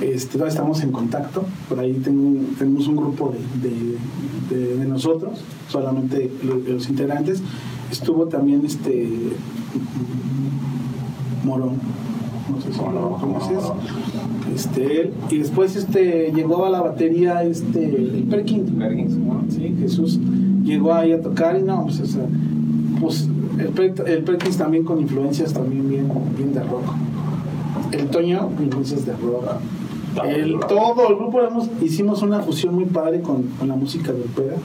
Este, 0.00 0.32
todavía 0.32 0.50
estamos 0.52 0.82
en 0.82 0.90
contacto, 0.92 1.44
por 1.68 1.78
ahí 1.80 1.92
tengo- 1.94 2.40
tenemos 2.58 2.86
un 2.88 2.96
grupo 2.96 3.32
de, 3.62 3.68
de- 3.68 4.56
de- 4.66 4.76
de 4.76 4.84
nosotros, 4.86 5.40
solamente 5.68 6.30
lo- 6.44 6.58
los, 6.58 6.88
integrantes. 6.88 7.42
Estuvo 7.90 8.26
también 8.26 8.64
este 8.64 9.08
Morón, 11.44 11.72
no 12.50 12.60
sé 12.60 12.72
si 12.72 12.78
Morón, 12.80 12.94
lo 12.94 13.16
conoces. 13.16 13.58
Este, 14.54 15.00
él, 15.02 15.10
y 15.30 15.38
después 15.38 15.76
este, 15.76 16.32
llegó 16.34 16.64
a 16.66 16.70
la 16.70 16.80
batería 16.80 17.42
este, 17.44 17.84
el 17.96 18.24
Perkins, 18.30 18.70
Perkins, 18.72 19.12
¿no? 19.14 19.42
Sí, 19.48 19.74
Jesús 19.78 20.18
llegó 20.64 20.94
ahí 20.94 21.12
a 21.12 21.20
tocar 21.20 21.58
y 21.58 21.62
no, 21.62 21.84
pues, 21.84 22.00
o 22.00 22.06
sea, 22.06 22.26
pues 23.00 23.28
el, 23.62 24.08
el 24.08 24.24
Perkins 24.24 24.56
también 24.58 24.84
con 24.84 25.00
influencias 25.00 25.52
también 25.52 25.88
bien, 25.88 26.08
bien 26.36 26.52
de 26.54 26.60
rock. 26.62 26.84
El 27.92 28.08
Toño, 28.08 28.50
influencias 28.60 29.04
de 29.06 29.12
rock. 29.12 29.44
El, 30.26 30.58
todo 30.68 31.08
el 31.08 31.16
grupo 31.16 31.40
hemos- 31.40 31.68
hicimos 31.80 32.22
una 32.22 32.40
fusión 32.40 32.74
muy 32.74 32.84
padre 32.84 33.22
con, 33.22 33.42
con 33.58 33.68
la 33.68 33.76
música 33.76 34.12
de 34.12 34.20
opera, 34.22 34.56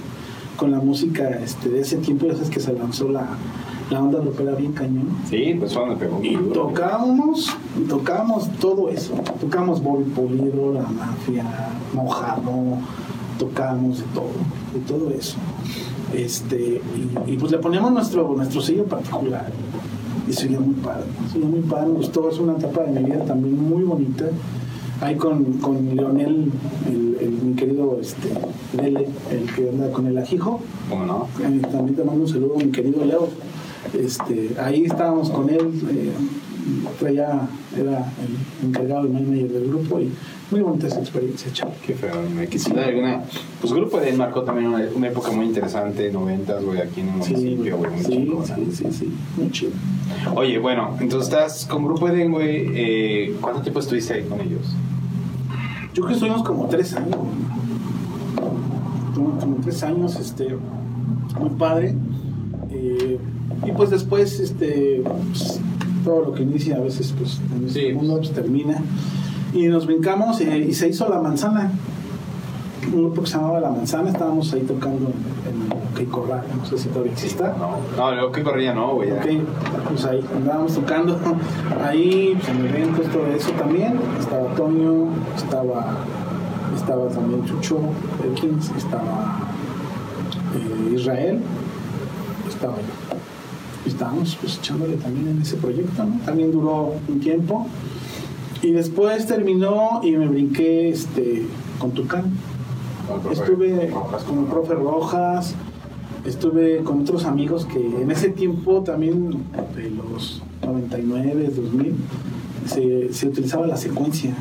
con 0.57 0.71
la 0.71 0.79
música 0.79 1.29
este, 1.43 1.69
de 1.69 1.81
ese 1.81 1.97
tiempo, 1.97 2.25
ya 2.25 2.33
sabes 2.33 2.49
que 2.49 2.59
se 2.59 2.73
lanzó 2.73 3.07
la, 3.09 3.27
la 3.89 4.01
onda 4.01 4.19
de 4.19 4.27
opera 4.29 4.53
bien 4.55 4.73
cañón. 4.73 5.07
Sí, 5.29 5.55
pues 5.57 5.73
fue 5.73 5.83
donde 5.87 5.95
pegó 5.97 6.19
Y 6.21 6.35
y 7.79 7.83
tocábamos 7.87 8.49
todo 8.59 8.89
eso. 8.89 9.13
Tocábamos 9.39 9.81
Bobby 9.81 10.05
La 10.73 10.81
Mafia, 10.81 11.45
Mojado, 11.93 12.51
tocábamos 13.39 13.99
de 13.99 14.05
todo, 14.13 14.31
de 14.73 14.79
todo 14.81 15.09
eso. 15.11 15.37
Este, 16.15 16.81
y, 17.27 17.31
y 17.33 17.37
pues 17.37 17.51
le 17.51 17.57
poníamos 17.59 17.91
nuestro, 17.91 18.33
nuestro 18.35 18.61
sello 18.61 18.85
particular. 18.85 19.51
Y 20.27 20.33
se 20.33 20.47
oía 20.47 20.59
muy 20.59 20.75
padre, 20.75 21.03
se 21.31 21.37
oía 21.37 21.47
muy 21.47 21.61
padre, 21.61 21.87
me 21.87 21.93
gustó, 21.95 22.29
es 22.29 22.37
una 22.39 22.53
etapa 22.53 22.83
de 22.83 22.99
mi 22.99 23.05
vida 23.09 23.23
también 23.25 23.61
muy 23.61 23.83
bonita. 23.83 24.25
Ahí 24.99 25.15
con, 25.15 25.43
con 25.59 25.95
Leonel, 25.95 26.51
el, 26.87 27.17
el- 27.21 27.31
mi 27.43 27.53
querido 27.53 27.99
este, 28.01 28.29
Lele, 28.81 29.07
el 29.31 29.53
que 29.53 29.69
anda 29.69 29.91
con 29.91 30.07
el 30.07 30.17
ajijo, 30.17 30.59
¿Cómo 30.89 31.05
no? 31.05 31.27
eh, 31.39 31.59
También 31.71 31.95
te 31.95 32.03
mando 32.03 32.23
un 32.23 32.27
saludo, 32.27 32.55
mi 32.57 32.71
querido 32.71 33.05
Leo. 33.05 33.27
Este, 33.93 34.51
ahí 34.59 34.85
estábamos 34.85 35.29
con 35.29 35.49
él, 35.49 35.59
eh, 35.91 36.11
traía, 36.99 37.47
era 37.79 38.11
el 38.21 38.67
encargado 38.67 39.03
de 39.03 39.09
manager 39.09 39.49
del 39.51 39.67
grupo 39.67 39.99
y 40.01 40.09
muy 40.51 40.61
bonita 40.61 40.87
esa 40.87 40.99
experiencia, 40.99 41.51
chaval. 41.51 41.75
Qué 41.85 41.93
feo, 41.93 42.15
me 42.35 42.47
quisiera 42.47 42.85
alguna. 42.85 43.21
Pues 43.59 43.73
Grupo 43.73 43.99
de 43.99 44.13
marcó 44.13 44.43
también 44.43 44.67
una, 44.67 44.85
una 44.95 45.07
época 45.07 45.31
muy 45.31 45.45
interesante, 45.45 46.11
noventas, 46.11 46.63
güey, 46.63 46.79
aquí 46.81 47.01
en 47.01 47.09
el 47.09 47.13
municipio, 47.15 47.77
güey, 47.77 47.91
muy 47.91 48.03
sí, 48.03 48.11
chingona. 48.11 48.55
sí, 48.55 48.67
sí, 48.71 48.85
sí, 48.91 49.13
muy 49.35 49.51
chido. 49.51 49.71
Oye, 50.35 50.57
bueno, 50.59 50.95
entonces 51.01 51.29
estás 51.33 51.65
con 51.65 51.83
Grupo 51.85 52.07
Eden, 52.07 52.31
güey. 52.31 52.65
Eh, 52.73 53.35
¿Cuánto 53.41 53.61
tiempo 53.61 53.79
estuviste 53.81 54.13
ahí 54.13 54.23
con 54.23 54.39
ellos? 54.39 54.61
Yo 55.93 56.03
creo 56.03 56.07
que 56.07 56.13
estuvimos 56.13 56.43
como 56.43 56.67
tres 56.67 56.93
años, 56.93 57.17
como, 59.13 59.39
como 59.39 59.55
tres 59.61 59.83
años, 59.83 60.15
este, 60.19 60.47
muy 61.39 61.49
padre. 61.57 61.95
Eh, 62.71 63.17
y 63.65 63.71
pues 63.71 63.89
después, 63.89 64.39
este, 64.39 65.01
pues, 65.03 65.59
todo 66.03 66.25
lo 66.25 66.33
que 66.33 66.43
inicia 66.43 66.77
a 66.77 66.79
veces, 66.79 67.13
pues 67.17 67.39
en 67.53 67.69
Sí. 67.69 67.91
mundo 67.93 68.17
pues, 68.17 68.31
termina. 68.31 68.81
Y 69.53 69.67
nos 69.67 69.85
brincamos 69.87 70.39
eh, 70.41 70.57
y 70.69 70.73
se 70.73 70.89
hizo 70.89 71.09
La 71.09 71.19
Manzana. 71.19 71.71
Un 72.93 72.99
grupo 73.01 73.21
que 73.21 73.27
se 73.27 73.37
llamaba 73.37 73.59
La 73.59 73.69
Manzana, 73.69 74.09
estábamos 74.09 74.51
ahí 74.53 74.61
tocando 74.61 75.11
en, 75.45 75.61
en 75.61 75.71
OK 75.71 76.09
Corral, 76.11 76.43
no 76.57 76.65
sé 76.65 76.77
si 76.77 76.89
todavía 76.89 77.11
exista. 77.11 77.55
No, 77.57 77.77
no, 77.97 78.15
lo 78.15 78.31
que 78.31 78.43
corría 78.43 78.73
no, 78.73 78.93
güey. 78.95 79.09
ya. 79.09 79.15
Ok, 79.15 79.25
pues 79.89 80.05
ahí 80.05 80.23
andábamos 80.35 80.73
tocando, 80.73 81.19
ahí 81.83 82.37
pues 82.37 82.49
en 82.49 82.65
eventos, 82.67 83.07
todo 83.07 83.25
eso 83.27 83.51
también. 83.51 83.99
Estaba 84.19 84.53
Toño, 84.55 85.07
estaba, 85.35 85.85
estaba 86.75 87.09
también 87.09 87.45
Chucho 87.45 87.79
Perkins, 88.21 88.71
estaba 88.77 89.39
eh, 90.55 90.93
Israel, 90.95 91.41
estaba 92.47 92.75
yo. 92.75 93.17
Estábamos 93.85 94.37
pues 94.39 94.57
echándole 94.57 94.97
también 94.97 95.29
en 95.29 95.41
ese 95.41 95.55
proyecto, 95.57 96.03
¿no? 96.03 96.19
También 96.25 96.51
duró 96.51 96.93
un 97.07 97.19
tiempo. 97.19 97.67
Y 98.61 98.71
después 98.71 99.27
terminó 99.27 100.01
y 100.03 100.11
me 100.11 100.27
brinqué 100.27 100.89
este, 100.89 101.43
con 101.79 101.91
Tucán. 101.91 102.33
Estuve 103.31 103.89
con 104.27 104.39
el 104.39 104.45
profe 104.45 104.73
Rojas, 104.73 105.55
estuve 106.25 106.83
con 106.83 107.01
otros 107.01 107.25
amigos 107.25 107.65
que 107.65 107.79
en 108.01 108.11
ese 108.11 108.29
tiempo 108.29 108.81
también, 108.81 109.45
de 109.75 109.89
los 109.91 110.41
99, 110.63 111.51
2000, 111.55 111.95
se, 112.65 113.13
se 113.13 113.27
utilizaba 113.27 113.65
la 113.67 113.77
secuencia. 113.77 114.35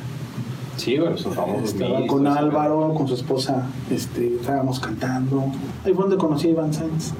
Sí, 0.76 0.98
güey, 0.98 1.16
son 1.16 1.33
famosos. 1.33 1.72
Estaba 1.72 1.98
mixtos, 2.00 2.16
con. 2.16 2.26
Álvaro, 2.26 2.94
con 2.94 3.09
su 3.09 3.14
esposa, 3.14 3.66
este, 3.90 4.35
estábamos 4.35 4.81
cantando. 4.81 5.44
Ahí 5.85 5.94
fue 5.94 6.02
donde 6.02 6.16
conocí 6.16 6.48
a 6.48 6.50
Iván 6.50 6.74
Sainz, 6.74 7.12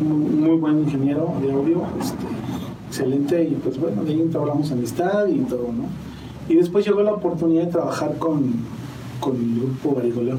un 0.00 0.44
muy 0.44 0.56
buen 0.56 0.80
ingeniero 0.80 1.34
de 1.42 1.52
audio, 1.52 1.82
este, 2.00 2.24
excelente, 2.96 3.42
y 3.42 3.54
pues 3.62 3.78
bueno, 3.78 4.04
de 4.04 4.12
ahí 4.12 4.20
entablamos 4.20 4.70
amistad 4.72 5.26
y 5.26 5.38
todo, 5.40 5.70
¿no? 5.72 5.88
Y 6.48 6.56
después 6.56 6.84
llegó 6.86 7.02
la 7.02 7.12
oportunidad 7.12 7.64
de 7.64 7.72
trabajar 7.72 8.16
con, 8.18 8.54
con 9.20 9.36
el 9.36 9.60
grupo 9.60 9.94
Barigoleo. 9.94 10.38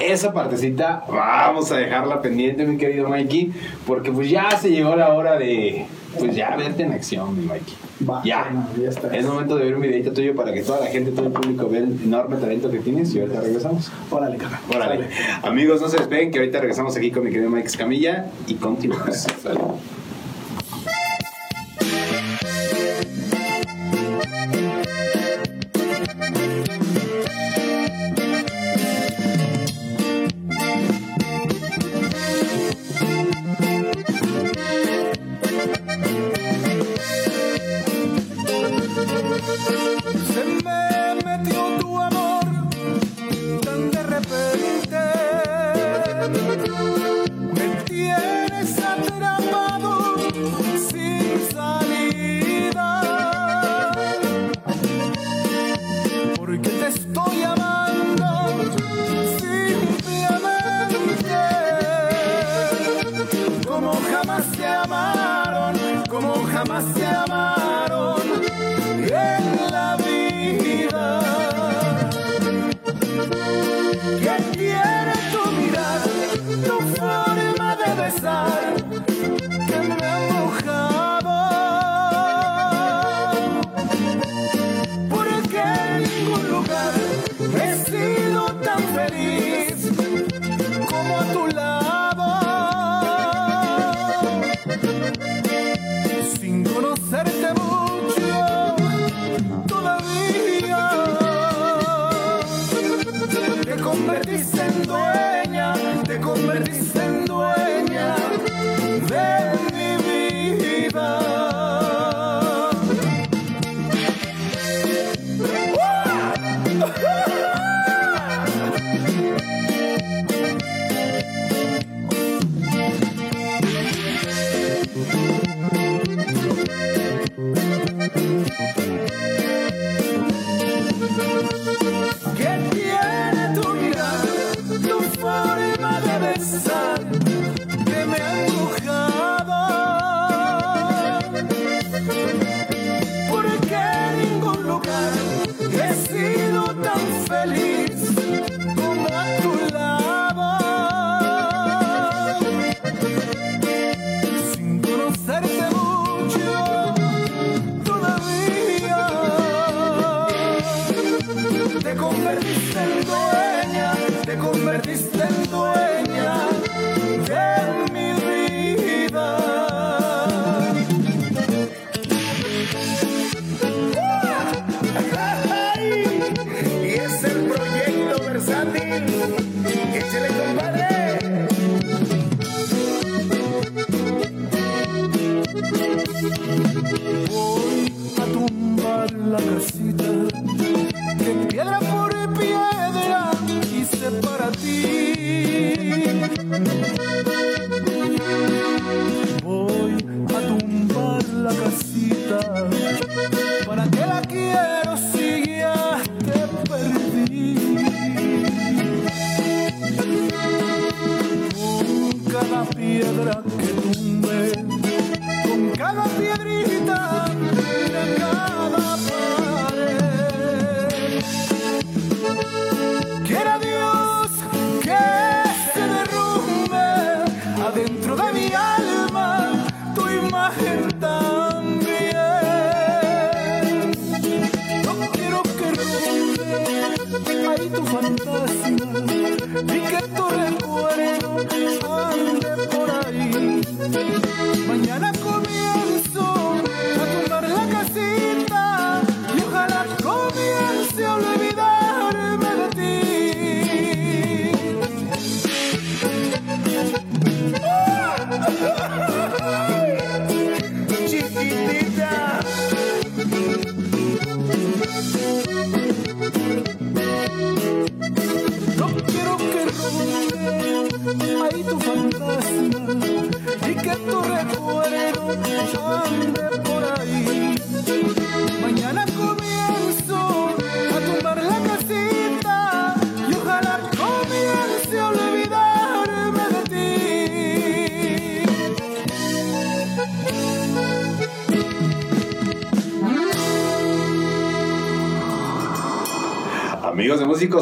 Esa 0.00 0.32
partecita 0.32 1.04
vamos 1.08 1.70
a 1.70 1.76
dejarla 1.76 2.20
pendiente, 2.20 2.66
mi 2.66 2.78
querido 2.78 3.08
Mikey, 3.08 3.52
porque 3.86 4.10
pues 4.10 4.28
ya 4.30 4.50
se 4.52 4.70
llegó 4.70 4.96
la 4.96 5.12
hora 5.12 5.38
de 5.38 5.86
pues 6.18 6.34
ya 6.34 6.56
verte 6.56 6.84
en 6.84 6.92
acción, 6.92 7.36
mi 7.36 7.46
Mikey. 7.46 7.74
Va, 8.08 8.22
ya. 8.24 8.50
ya 8.80 8.88
está. 8.88 9.16
Es 9.16 9.24
momento 9.24 9.56
de 9.56 9.64
ver 9.64 9.76
un 9.76 9.82
videito 9.82 10.12
tuyo 10.12 10.34
para 10.34 10.52
que 10.52 10.62
toda 10.62 10.80
la 10.80 10.86
gente, 10.86 11.12
todo 11.12 11.26
el 11.26 11.32
público 11.32 11.68
vea 11.68 11.80
el 11.80 12.00
enorme 12.02 12.36
talento 12.36 12.70
que 12.70 12.78
tienes 12.78 13.14
y 13.14 13.20
ahorita 13.20 13.40
regresamos. 13.40 13.90
Órale, 14.10 14.36
cara. 14.36 14.60
Órale. 14.74 15.08
Amigos, 15.42 15.80
no 15.80 15.88
se 15.88 15.98
despeguen 15.98 16.30
que 16.30 16.38
ahorita 16.38 16.60
regresamos 16.60 16.96
aquí 16.96 17.10
con 17.10 17.24
mi 17.24 17.30
querido 17.30 17.50
Mike 17.50 17.66
Escamilla 17.66 18.26
y 18.46 18.54
continuamos. 18.54 19.26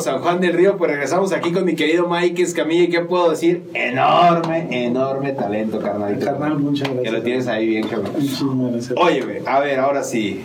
San 0.03 0.19
Juan 0.21 0.41
del 0.41 0.53
Río, 0.55 0.77
pues 0.77 0.91
regresamos 0.91 1.33
aquí 1.33 1.53
con 1.53 1.65
mi 1.65 1.75
querido 1.75 2.09
Mike 2.09 2.43
Escamilla. 2.43 2.85
¿Y 2.85 2.89
qué 2.89 3.01
puedo 3.01 3.31
decir? 3.31 3.63
Enorme, 3.75 4.67
enorme 4.85 5.33
talento, 5.33 5.81
carnal. 5.81 6.19
Carnal, 6.19 6.59
muchas 6.59 6.89
gracias. 6.89 7.05
Que 7.05 7.11
lo 7.19 7.23
tienes 7.23 7.49
ahí 7.49 7.67
bien, 7.67 7.89
cabrón. 7.89 8.13
Muchísimas 8.15 8.73
gracias. 8.73 8.95
Oye, 8.99 9.21
güey, 9.23 9.39
a 9.47 9.61
ver, 9.61 9.81
ahora 9.81 10.03
sí. 10.03 10.43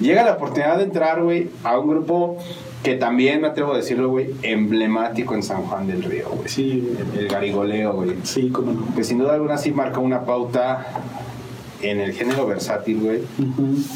Llega 0.00 0.22
la 0.24 0.32
oportunidad 0.34 0.76
de 0.78 0.84
entrar, 0.84 1.22
güey, 1.22 1.48
a 1.64 1.78
un 1.78 1.88
grupo 1.88 2.36
que 2.82 2.94
también, 2.94 3.40
me 3.40 3.48
atrevo 3.48 3.72
a 3.72 3.76
decirlo, 3.76 4.08
güey, 4.10 4.28
emblemático 4.42 5.34
en 5.34 5.42
San 5.42 5.62
Juan 5.62 5.88
del 5.88 6.04
Río, 6.04 6.28
güey. 6.30 6.48
Sí, 6.48 6.96
El, 7.14 7.18
el 7.20 7.28
garigoleo, 7.28 7.92
güey. 7.94 8.10
sí, 8.22 8.50
cómo 8.50 8.72
no. 8.72 8.94
Que 8.94 9.02
sin 9.02 9.18
duda 9.18 9.34
alguna 9.34 9.58
sí 9.58 9.72
marca 9.72 9.98
una 9.98 10.24
pauta 10.24 10.86
en 11.82 12.00
el 12.00 12.12
género 12.12 12.46
versátil, 12.46 13.00
güey. 13.00 13.18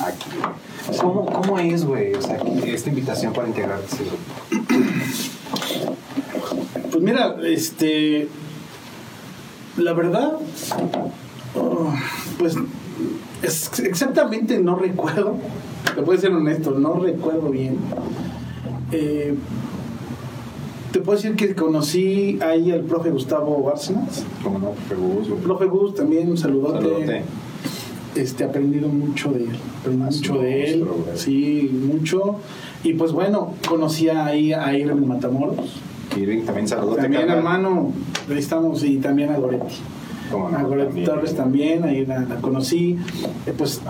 Aquí, 0.04 0.26
güey. 0.38 0.98
¿Cómo, 1.00 1.26
¿Cómo 1.26 1.58
es, 1.58 1.84
güey? 1.84 2.14
O 2.14 2.22
sea, 2.22 2.36
esta 2.66 2.88
invitación 2.90 3.32
para 3.32 3.48
integrarte 3.48 3.84
a 3.84 3.94
ese 3.94 4.04
grupo. 4.04 5.32
Pues 6.90 7.02
mira, 7.02 7.36
este. 7.44 8.28
La 9.76 9.92
verdad. 9.94 10.34
oh, 11.54 11.92
pues. 12.38 12.56
es- 13.42 13.78
exactamente 13.80 14.58
no 14.60 14.76
recuerdo. 14.76 15.36
Te 15.94 16.02
puedo 16.02 16.20
ser 16.20 16.32
honesto, 16.32 16.72
no 16.72 16.94
recuerdo 16.94 17.50
bien. 17.50 17.76
Eh, 18.92 19.34
te 20.92 21.00
puedo 21.00 21.16
decir 21.16 21.34
que 21.36 21.54
conocí 21.54 22.38
ahí 22.42 22.70
al 22.70 22.82
profe 22.82 23.10
Gustavo 23.10 23.62
Bárcenas. 23.62 24.24
Como 24.42 24.58
no, 24.58 24.70
profe 24.72 24.94
Gus. 24.94 25.28
Profe 25.42 25.64
Gus, 25.66 25.94
también 25.94 26.30
un 26.30 26.36
saludote. 26.36 26.82
Saludote. 26.82 27.22
Este, 28.14 28.44
aprendido 28.44 28.88
mucho 28.88 29.30
de 29.30 29.44
él. 29.44 29.56
Ah, 29.86 29.88
mucho 29.90 30.34
de 30.34 30.70
él. 30.70 30.86
Sí, 31.14 31.70
mucho. 31.72 32.36
Y 32.84 32.94
pues 32.94 33.12
bueno, 33.12 33.54
conocí 33.66 34.08
ahí 34.08 34.52
a 34.52 34.76
Irving 34.76 35.06
Matamoros. 35.06 35.80
Irving, 36.16 36.42
también 36.42 36.68
saludote, 36.68 37.02
También 37.02 37.30
hermano, 37.30 37.92
ahí 38.30 38.38
estamos, 38.38 38.84
y 38.84 38.98
también 38.98 39.30
a 39.30 39.38
Goretti. 39.38 39.76
No, 40.30 40.48
a 40.48 40.62
Goretti. 40.62 41.04
Torres 41.04 41.34
también, 41.34 41.84
ahí 41.84 42.04
la, 42.04 42.20
la 42.20 42.36
conocí. 42.36 42.98
Eh, 43.46 43.54
pues 43.56 43.80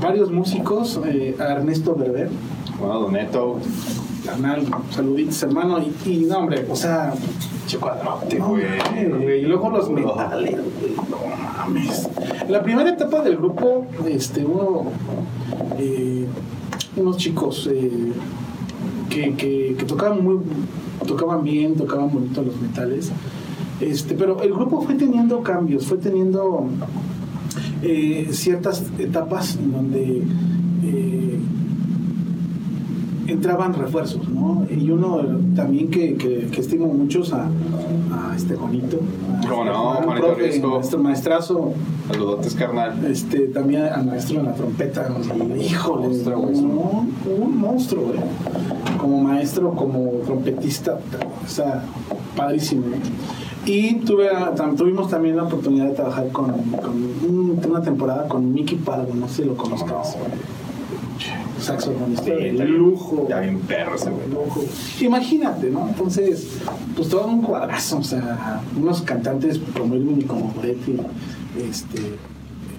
varios 0.00 0.30
músicos, 0.30 1.00
eh, 1.06 1.36
a 1.38 1.52
Ernesto 1.52 1.94
Berber, 1.94 2.28
Bueno, 2.78 3.00
Doneto. 3.00 3.58
Carnal, 4.24 4.62
saluditos 4.90 5.42
hermano, 5.42 5.78
y, 5.80 6.10
y 6.10 6.16
no 6.24 6.38
hombre, 6.38 6.66
o 6.68 6.76
sea, 6.76 7.12
Che 7.66 7.78
cuadrote, 7.78 8.38
no 8.38 8.48
güey. 8.48 9.40
y 9.42 9.46
luego 9.46 9.70
los 9.70 9.90
metales, 9.90 10.50
güey, 10.52 10.94
no 11.10 11.18
mames. 11.56 12.08
La 12.48 12.62
primera 12.62 12.90
etapa 12.90 13.22
del 13.22 13.36
grupo, 13.36 13.86
este, 14.08 14.44
uno, 14.44 14.84
eh, 15.78 16.26
unos 16.96 17.16
chicos 17.16 17.68
eh, 17.72 18.12
que, 19.08 19.34
que, 19.34 19.76
que 19.78 19.84
tocaban 19.84 20.22
muy, 20.24 20.38
tocaban 21.06 21.44
bien, 21.44 21.76
tocaban 21.76 22.10
bonito 22.12 22.42
los 22.42 22.60
metales. 22.60 23.12
Este, 23.80 24.14
pero 24.14 24.42
el 24.42 24.52
grupo 24.52 24.82
fue 24.82 24.94
teniendo 24.94 25.42
cambios, 25.42 25.86
fue 25.86 25.96
teniendo 25.98 26.66
eh, 27.82 28.28
ciertas 28.32 28.84
etapas 28.98 29.56
en 29.56 29.72
donde 29.72 30.22
eh, 30.84 31.19
entraban 33.32 33.74
refuerzos, 33.74 34.28
¿no? 34.28 34.66
Y 34.70 34.90
uno 34.90 35.20
también 35.56 35.90
que, 35.90 36.14
que, 36.16 36.48
que 36.50 36.60
estimo 36.60 36.86
muchos 36.86 37.32
a, 37.32 37.46
a 37.46 38.34
este 38.36 38.54
Juanito. 38.56 38.98
a 39.44 39.48
¿Cómo 39.48 39.64
no? 39.64 39.74
Juan, 39.74 40.04
Juanito 40.04 40.34
Risco. 40.34 40.68
Nuestro 40.68 40.98
maestrazo, 41.00 41.72
Saludotes, 42.10 42.54
carnal. 42.54 43.04
este, 43.06 43.48
también 43.48 43.82
al 43.84 44.06
maestro 44.06 44.40
en 44.40 44.46
la 44.46 44.54
trompeta. 44.54 45.08
y, 45.58 45.62
híjole, 45.64 46.08
Monstruo, 46.08 46.50
no, 46.50 47.06
un 47.44 47.58
monstruo, 47.58 48.02
güey. 48.04 48.18
Como 48.98 49.22
maestro, 49.22 49.72
como 49.74 50.10
trompetista, 50.26 50.98
o 51.44 51.48
sea, 51.48 51.82
padrísimo. 52.36 52.84
Y 53.66 53.96
tuve, 53.96 54.28
tuvimos 54.76 55.10
también 55.10 55.36
la 55.36 55.42
oportunidad 55.44 55.86
de 55.86 55.92
trabajar 55.92 56.28
con, 56.28 56.46
con 56.52 56.92
un- 57.28 57.60
una 57.68 57.82
temporada 57.82 58.26
con 58.28 58.52
Mickey 58.52 58.78
Pardo, 58.78 59.14
no 59.14 59.28
sé 59.28 59.42
si 59.42 59.44
lo 59.44 59.54
¿Cómo 59.56 59.76
no, 59.76 59.84
conozcas. 59.84 60.16
Saxofonista 61.60 62.24
Sí, 62.24 62.30
de 62.30 62.64
lujo. 62.64 63.26
Ya 63.28 63.40
bien 63.40 63.58
perro 63.60 63.94
ese, 63.94 64.10
güey. 64.10 64.28
Lujo. 64.30 64.62
Imagínate, 65.00 65.70
¿no? 65.70 65.88
Entonces, 65.88 66.58
pues 66.96 67.08
todo 67.08 67.26
un 67.26 67.42
cuadrazo, 67.42 67.98
o 67.98 68.02
sea, 68.02 68.60
unos 68.80 69.02
cantantes 69.02 69.60
como 69.76 69.94
Irving 69.94 70.20
y 70.20 70.24
como 70.24 70.52
Goretti, 70.54 70.96
este, 71.68 72.00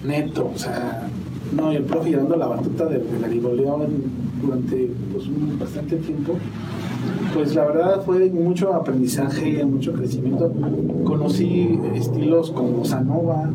neto, 0.04 0.50
o 0.54 0.58
sea, 0.58 1.08
no, 1.54 1.72
y 1.72 1.76
el 1.76 1.84
profe 1.84 2.10
llevando 2.10 2.36
la 2.36 2.46
batuta 2.46 2.86
de 2.86 3.02
garigoleo 3.20 3.84
en- 3.84 4.22
durante 4.42 4.90
pues, 5.12 5.26
un 5.28 5.58
bastante 5.58 5.96
tiempo. 5.96 6.34
Pues 7.34 7.54
la 7.54 7.64
verdad 7.64 8.02
fue 8.04 8.28
mucho 8.30 8.74
aprendizaje, 8.74 9.64
mucho 9.64 9.92
crecimiento. 9.92 10.52
Conocí 11.04 11.78
estilos 11.94 12.50
como 12.50 12.84
Sanova, 12.84 13.50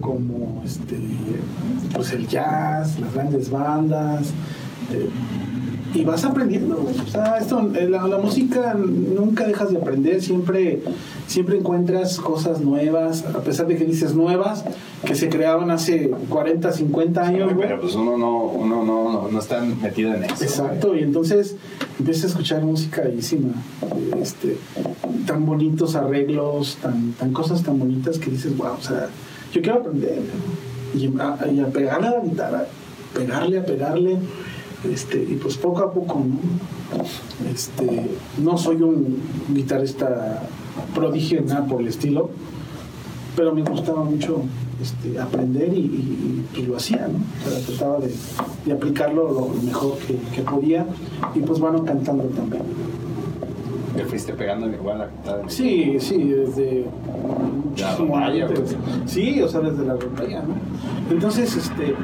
como 0.00 0.62
este, 0.64 0.96
pues 1.94 2.12
el 2.12 2.26
jazz, 2.26 2.98
las 3.00 3.14
grandes 3.14 3.50
bandas. 3.50 4.28
eh, 4.92 5.08
y 5.92 6.04
vas 6.04 6.24
aprendiendo. 6.24 6.86
O 7.04 7.10
sea, 7.10 7.38
esto, 7.38 7.68
eh, 7.74 7.88
la, 7.88 8.06
la 8.06 8.18
música 8.18 8.74
nunca 8.74 9.46
dejas 9.46 9.70
de 9.70 9.78
aprender, 9.78 10.22
siempre, 10.22 10.82
siempre 11.26 11.58
encuentras 11.58 12.20
cosas 12.20 12.60
nuevas, 12.60 13.24
a 13.26 13.40
pesar 13.40 13.66
de 13.66 13.76
que 13.76 13.84
dices 13.84 14.14
nuevas, 14.14 14.64
que 15.04 15.14
se 15.14 15.28
crearon 15.28 15.70
hace 15.70 16.10
40, 16.28 16.70
50 16.72 17.22
años. 17.22 17.52
Pero 17.58 17.80
pues 17.80 17.94
uno 17.94 18.16
no, 18.16 18.44
uno 18.44 18.84
no, 18.84 19.12
no, 19.12 19.28
no 19.28 19.38
está 19.38 19.62
metido 19.62 20.14
en 20.14 20.24
eso. 20.24 20.44
Exacto, 20.44 20.94
y 20.94 21.00
entonces 21.00 21.56
empiezas 21.98 22.24
a 22.24 22.26
escuchar 22.28 22.62
música 22.62 23.02
bellísima, 23.02 23.54
este, 24.22 24.58
tan 25.26 25.44
bonitos 25.44 25.96
arreglos, 25.96 26.78
tan, 26.80 27.12
tan 27.14 27.32
cosas 27.32 27.62
tan 27.64 27.78
bonitas 27.80 28.18
que 28.18 28.30
dices, 28.30 28.56
wow, 28.56 28.74
o 28.78 28.82
sea, 28.82 29.08
yo 29.52 29.60
quiero 29.60 29.80
aprender. 29.80 30.20
Y 30.94 31.06
a, 31.18 31.48
y 31.50 31.60
a 31.60 31.66
pegarle 31.66 32.08
a 32.08 32.10
la 32.12 32.20
guitarra, 32.20 32.66
pegarle, 33.14 33.58
a 33.58 33.64
pegarle, 33.64 34.18
este, 34.90 35.22
y 35.22 35.34
pues 35.36 35.56
poco 35.56 35.80
a 35.80 35.92
poco, 35.92 36.20
¿no? 36.20 36.38
Este, 37.52 38.10
no 38.42 38.56
soy 38.56 38.82
un 38.82 39.18
guitarrista 39.52 40.42
prodigio, 40.94 41.42
nada 41.42 41.66
por 41.66 41.80
el 41.80 41.88
estilo, 41.88 42.30
pero 43.36 43.54
me 43.54 43.62
gustaba 43.62 44.04
mucho 44.04 44.42
este, 44.80 45.18
aprender 45.18 45.72
y, 45.74 46.44
pues 46.54 46.66
lo 46.66 46.76
hacía, 46.76 47.08
¿no? 47.08 47.18
Trataba 47.66 48.00
de, 48.00 48.12
de 48.64 48.72
aplicarlo 48.72 49.32
lo 49.32 49.62
mejor 49.62 49.98
que, 49.98 50.16
que 50.34 50.42
podía 50.42 50.86
y 51.34 51.40
pues 51.40 51.58
bueno, 51.60 51.84
cantando 51.84 52.24
también. 52.24 52.62
Le 53.96 54.04
fuiste 54.04 54.32
pegando 54.34 54.68
igual 54.68 55.00
a 55.02 55.06
la 55.06 55.10
guitarra. 55.10 55.42
Sí, 55.48 55.96
sí, 55.98 56.28
desde 56.28 56.86
La 57.76 57.96
antes. 57.96 58.60
pues. 58.60 58.76
Sí, 59.06 59.40
o 59.42 59.48
sea, 59.48 59.60
desde 59.60 59.84
la 59.84 59.94
rondalla, 59.96 60.42
¿no? 60.42 60.54
Entonces, 61.10 61.56
este, 61.56 61.90
eh, 61.90 61.94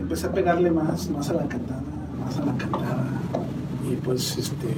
empecé 0.00 0.26
a 0.26 0.32
pegarle 0.32 0.70
más, 0.70 1.08
más 1.10 1.30
a 1.30 1.34
la 1.34 1.46
cantada, 1.48 1.82
más 2.24 2.36
a 2.38 2.44
la 2.44 2.52
cantada. 2.56 3.04
Y 3.90 3.94
pues, 3.96 4.36
este, 4.36 4.68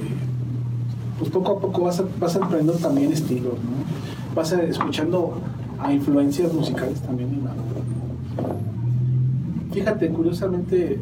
pues 1.19 1.29
poco 1.31 1.53
a 1.53 1.59
poco 1.59 1.81
vas, 1.83 1.99
a- 1.99 2.05
vas 2.19 2.35
aprendiendo 2.35 2.73
también 2.73 3.11
estilos, 3.11 3.53
¿no? 3.55 4.33
Vas 4.35 4.53
a- 4.53 4.63
escuchando 4.63 5.33
a 5.79 5.91
influencias 5.93 6.53
musicales 6.53 7.01
también 7.01 7.29
en 7.29 7.43
la 7.45 7.51
Fíjate, 9.73 10.09
curiosamente, 10.09 10.97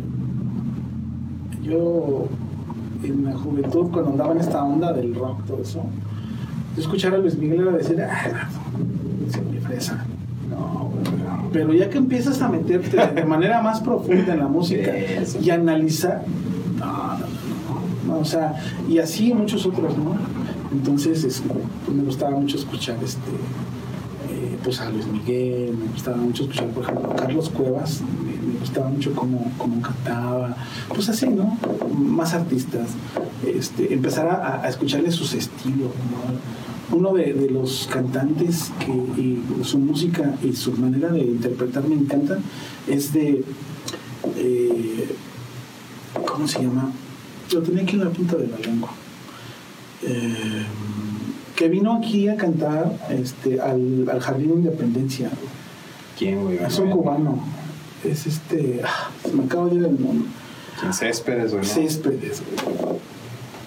yo 1.64 2.26
en 3.04 3.26
la 3.26 3.34
juventud, 3.34 3.90
cuando 3.92 4.12
andaba 4.12 4.34
en 4.34 4.40
esta 4.40 4.64
onda 4.64 4.94
del 4.94 5.14
rock, 5.16 5.46
todo 5.46 5.62
eso, 5.62 5.84
yo 6.76 6.82
escuchar 6.82 7.14
a 7.14 7.18
Luis 7.18 7.38
Miguel 7.38 7.62
era 7.62 7.72
decir, 7.72 8.02
ah, 8.02 8.48
se 9.30 9.42
me 9.42 9.60
fresa. 9.60 10.06
No. 10.50 10.92
Pero 11.52 11.74
ya 11.74 11.90
que 11.90 11.98
empiezas 11.98 12.42
a 12.42 12.50
meterte 12.50 12.98
de 13.14 13.26
manera 13.26 13.62
más 13.62 13.80
profunda 13.82 14.34
en 14.34 14.40
la 14.40 14.48
música 14.48 14.92
y 15.42 15.50
analizar, 15.50 16.24
no, 16.80 16.86
no, 17.18 18.14
no, 18.16 18.20
o 18.20 18.26
sea, 18.26 18.56
y 18.90 18.98
así 19.00 19.34
muchos 19.34 19.66
otros, 19.66 19.98
¿no? 19.98 20.16
Entonces, 20.72 21.24
es- 21.24 21.42
pues, 21.86 21.96
me 21.96 22.04
gustaba 22.04 22.32
mucho 22.38 22.58
escuchar 22.58 22.98
este, 23.04 23.30
eh, 24.32 24.58
pues 24.64 24.80
a 24.82 24.90
Luis 24.90 25.06
Miguel, 25.08 25.78
me 25.78 25.86
gustaba 25.92 26.18
mucho 26.18 26.44
escuchar, 26.44 26.68
por 26.70 26.84
ejemplo, 26.84 27.12
a 27.12 27.16
Carlos 27.16 27.50
Cuevas, 27.50 28.02
gustaba 28.64 28.90
mucho 28.90 29.14
cómo, 29.14 29.52
cómo 29.58 29.82
cantaba, 29.82 30.56
pues 30.96 31.10
así, 31.10 31.28
¿no? 31.28 31.58
Más 31.96 32.34
artistas, 32.34 32.88
este, 33.46 33.94
empezar 33.94 34.28
a, 34.28 34.64
a 34.64 34.70
escucharle 34.70 35.12
sus 35.12 35.34
estilos, 35.34 35.92
¿no? 36.12 36.98
Uno 36.98 37.14
de, 37.14 37.34
de 37.34 37.50
los 37.50 37.88
cantantes 37.92 38.72
que 38.80 38.92
y 38.92 39.42
su 39.64 39.80
música 39.80 40.36
y 40.44 40.54
su 40.54 40.72
manera 40.74 41.10
de 41.10 41.22
interpretar 41.22 41.84
me 41.88 41.96
encantan 41.96 42.40
es 42.88 43.14
de, 43.14 43.44
eh, 44.38 45.16
¿cómo 46.26 46.48
se 46.48 46.62
llama? 46.62 46.92
Lo 47.52 47.62
tenía 47.62 47.84
aquí 47.84 47.96
en 47.96 48.04
la 48.06 48.12
punta 48.12 48.36
de 48.38 48.48
la 48.48 48.58
lengua. 48.58 48.92
Eh, 50.04 50.66
que 51.56 51.70
vino 51.70 51.94
aquí 51.94 52.28
a 52.28 52.36
cantar 52.36 52.84
este, 53.10 53.60
al, 53.62 54.08
al 54.12 54.20
Jardín 54.20 54.50
de 54.50 54.56
Independencia. 54.56 55.30
¿Quién, 56.18 56.44
güey? 56.44 56.58
Es 56.58 56.78
un 56.80 56.90
cubano. 56.92 57.40
Es 58.04 58.28
este. 58.28 58.82
ah, 58.84 59.10
se 59.24 59.34
me 59.34 59.44
acaba 59.46 59.68
de 59.68 59.76
ir 59.76 59.86
el 59.86 60.02
nombre. 60.04 60.30
Céspedes, 60.92 61.52
güey. 61.54 61.64
¿no? 61.64 61.70
Céspedes, 61.70 62.42
güey. 62.42 63.00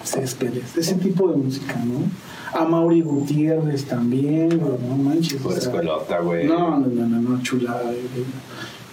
Céspedes. 0.03 0.77
Ese 0.77 0.95
tipo 0.95 1.29
de 1.29 1.37
música, 1.37 1.75
¿no? 1.83 2.59
A 2.59 2.65
Mauri 2.65 3.01
Gutiérrez 3.01 3.85
también, 3.85 4.57
güey, 4.57 4.77
no 4.87 4.95
manches. 4.97 5.41
sea, 5.41 5.57
escuelota, 5.57 6.19
güey. 6.19 6.47
no, 6.47 6.79
no, 6.79 6.87
no, 6.87 7.07
no, 7.07 7.21
no, 7.29 7.41
chulada 7.43 7.91
de, 7.91 8.01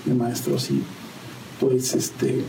de 0.05 0.15
maestros 0.15 0.71
y 0.71 0.83
pues 1.61 1.95
este 1.95 2.43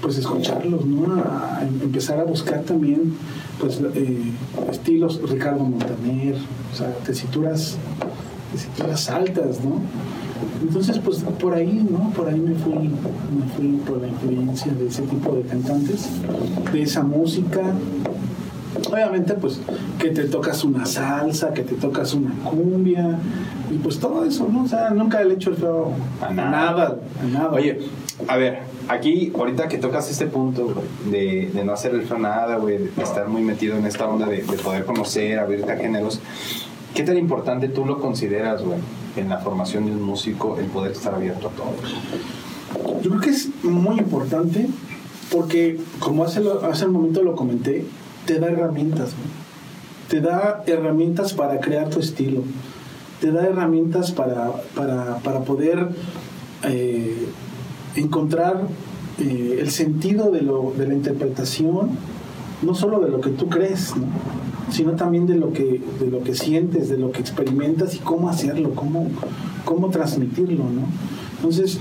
pues 0.00 0.16
escucharlos, 0.16 0.86
¿no? 0.86 1.14
A, 1.22 1.58
a 1.58 1.62
empezar 1.64 2.18
a 2.18 2.24
buscar 2.24 2.62
también 2.62 3.14
pues 3.60 3.80
eh, 3.94 4.32
estilos 4.70 5.20
Ricardo 5.28 5.64
Montaner, 5.64 6.36
o 6.72 6.76
sea, 6.76 6.94
tesituras, 6.98 7.76
tesituras 8.52 9.10
altas, 9.10 9.60
¿no? 9.62 9.80
Entonces, 10.62 10.98
pues 10.98 11.18
por 11.40 11.54
ahí, 11.54 11.86
¿no? 11.90 12.10
Por 12.10 12.28
ahí 12.28 12.38
me 12.38 12.54
fui, 12.54 12.72
me 12.74 13.46
fui 13.56 13.80
por 13.86 14.00
la 14.00 14.08
influencia 14.08 14.72
de 14.72 14.86
ese 14.86 15.02
tipo 15.02 15.34
de 15.34 15.42
cantantes, 15.42 16.08
de 16.72 16.82
esa 16.82 17.02
música, 17.02 17.62
Obviamente, 18.90 19.34
pues, 19.34 19.60
que 19.98 20.10
te 20.10 20.24
tocas 20.24 20.62
una 20.62 20.86
salsa, 20.86 21.52
que 21.52 21.62
te 21.62 21.74
tocas 21.74 22.14
una 22.14 22.32
cumbia, 22.44 23.18
y 23.70 23.78
pues 23.78 23.98
todo 23.98 24.24
eso, 24.24 24.48
¿no? 24.50 24.64
O 24.64 24.68
sea, 24.68 24.90
nunca 24.90 25.22
le 25.22 25.32
he 25.32 25.34
hecho 25.36 25.50
el 25.50 25.56
feo 25.56 25.92
A 26.20 26.32
nada. 26.32 26.50
nada, 26.50 26.96
a 27.20 27.26
nada. 27.26 27.52
Oye, 27.52 27.80
a 28.26 28.36
ver, 28.36 28.60
aquí, 28.88 29.32
ahorita 29.34 29.68
que 29.68 29.78
tocas 29.78 30.10
este 30.10 30.26
punto, 30.26 30.74
de, 31.10 31.50
de 31.52 31.64
no 31.64 31.72
hacer 31.72 31.94
el 31.94 32.02
feo 32.02 32.18
nada, 32.18 32.56
güey, 32.56 32.78
de 32.78 33.02
estar 33.02 33.28
muy 33.28 33.42
metido 33.42 33.76
en 33.76 33.86
esta 33.86 34.06
onda 34.06 34.26
de, 34.26 34.42
de 34.42 34.56
poder 34.58 34.84
conocer, 34.84 35.38
abrirte 35.38 35.72
a 35.72 35.76
géneros, 35.76 36.20
¿qué 36.94 37.02
tan 37.02 37.16
importante 37.18 37.68
tú 37.68 37.84
lo 37.84 38.00
consideras, 38.00 38.62
güey, 38.62 38.78
en 39.16 39.28
la 39.28 39.38
formación 39.38 39.86
de 39.86 39.92
un 39.92 40.02
músico, 40.02 40.58
el 40.58 40.66
poder 40.66 40.92
estar 40.92 41.14
abierto 41.14 41.48
a 41.48 41.50
todo? 41.52 41.72
Yo 43.02 43.10
creo 43.10 43.20
que 43.20 43.30
es 43.30 43.48
muy 43.64 43.98
importante 43.98 44.68
porque, 45.30 45.78
como 45.98 46.24
hace, 46.24 46.40
lo- 46.40 46.64
hace 46.64 46.86
un 46.86 46.92
momento 46.92 47.22
lo 47.22 47.34
comenté, 47.36 47.84
te 48.26 48.38
da 48.38 48.48
herramientas, 48.48 49.10
te 50.08 50.20
da 50.20 50.62
herramientas 50.66 51.32
para 51.34 51.60
crear 51.60 51.88
tu 51.90 52.00
estilo, 52.00 52.42
te 53.20 53.30
da 53.32 53.44
herramientas 53.46 54.12
para, 54.12 54.52
para, 54.74 55.16
para 55.18 55.40
poder 55.40 55.88
eh, 56.64 57.26
encontrar 57.96 58.62
eh, 59.18 59.58
el 59.60 59.70
sentido 59.70 60.30
de, 60.30 60.42
lo, 60.42 60.72
de 60.76 60.86
la 60.88 60.94
interpretación, 60.94 61.90
no 62.62 62.74
solo 62.74 63.00
de 63.00 63.10
lo 63.10 63.20
que 63.20 63.30
tú 63.30 63.48
crees, 63.48 63.94
¿no? 63.96 64.04
sino 64.70 64.92
también 64.92 65.26
de 65.26 65.36
lo, 65.36 65.52
que, 65.52 65.80
de 66.00 66.10
lo 66.10 66.22
que 66.22 66.34
sientes, 66.34 66.88
de 66.90 66.98
lo 66.98 67.10
que 67.12 67.20
experimentas 67.20 67.94
y 67.94 67.98
cómo 68.00 68.28
hacerlo, 68.28 68.74
cómo, 68.74 69.08
cómo 69.64 69.88
transmitirlo. 69.88 70.64
¿no? 70.64 70.82
Entonces, 71.36 71.78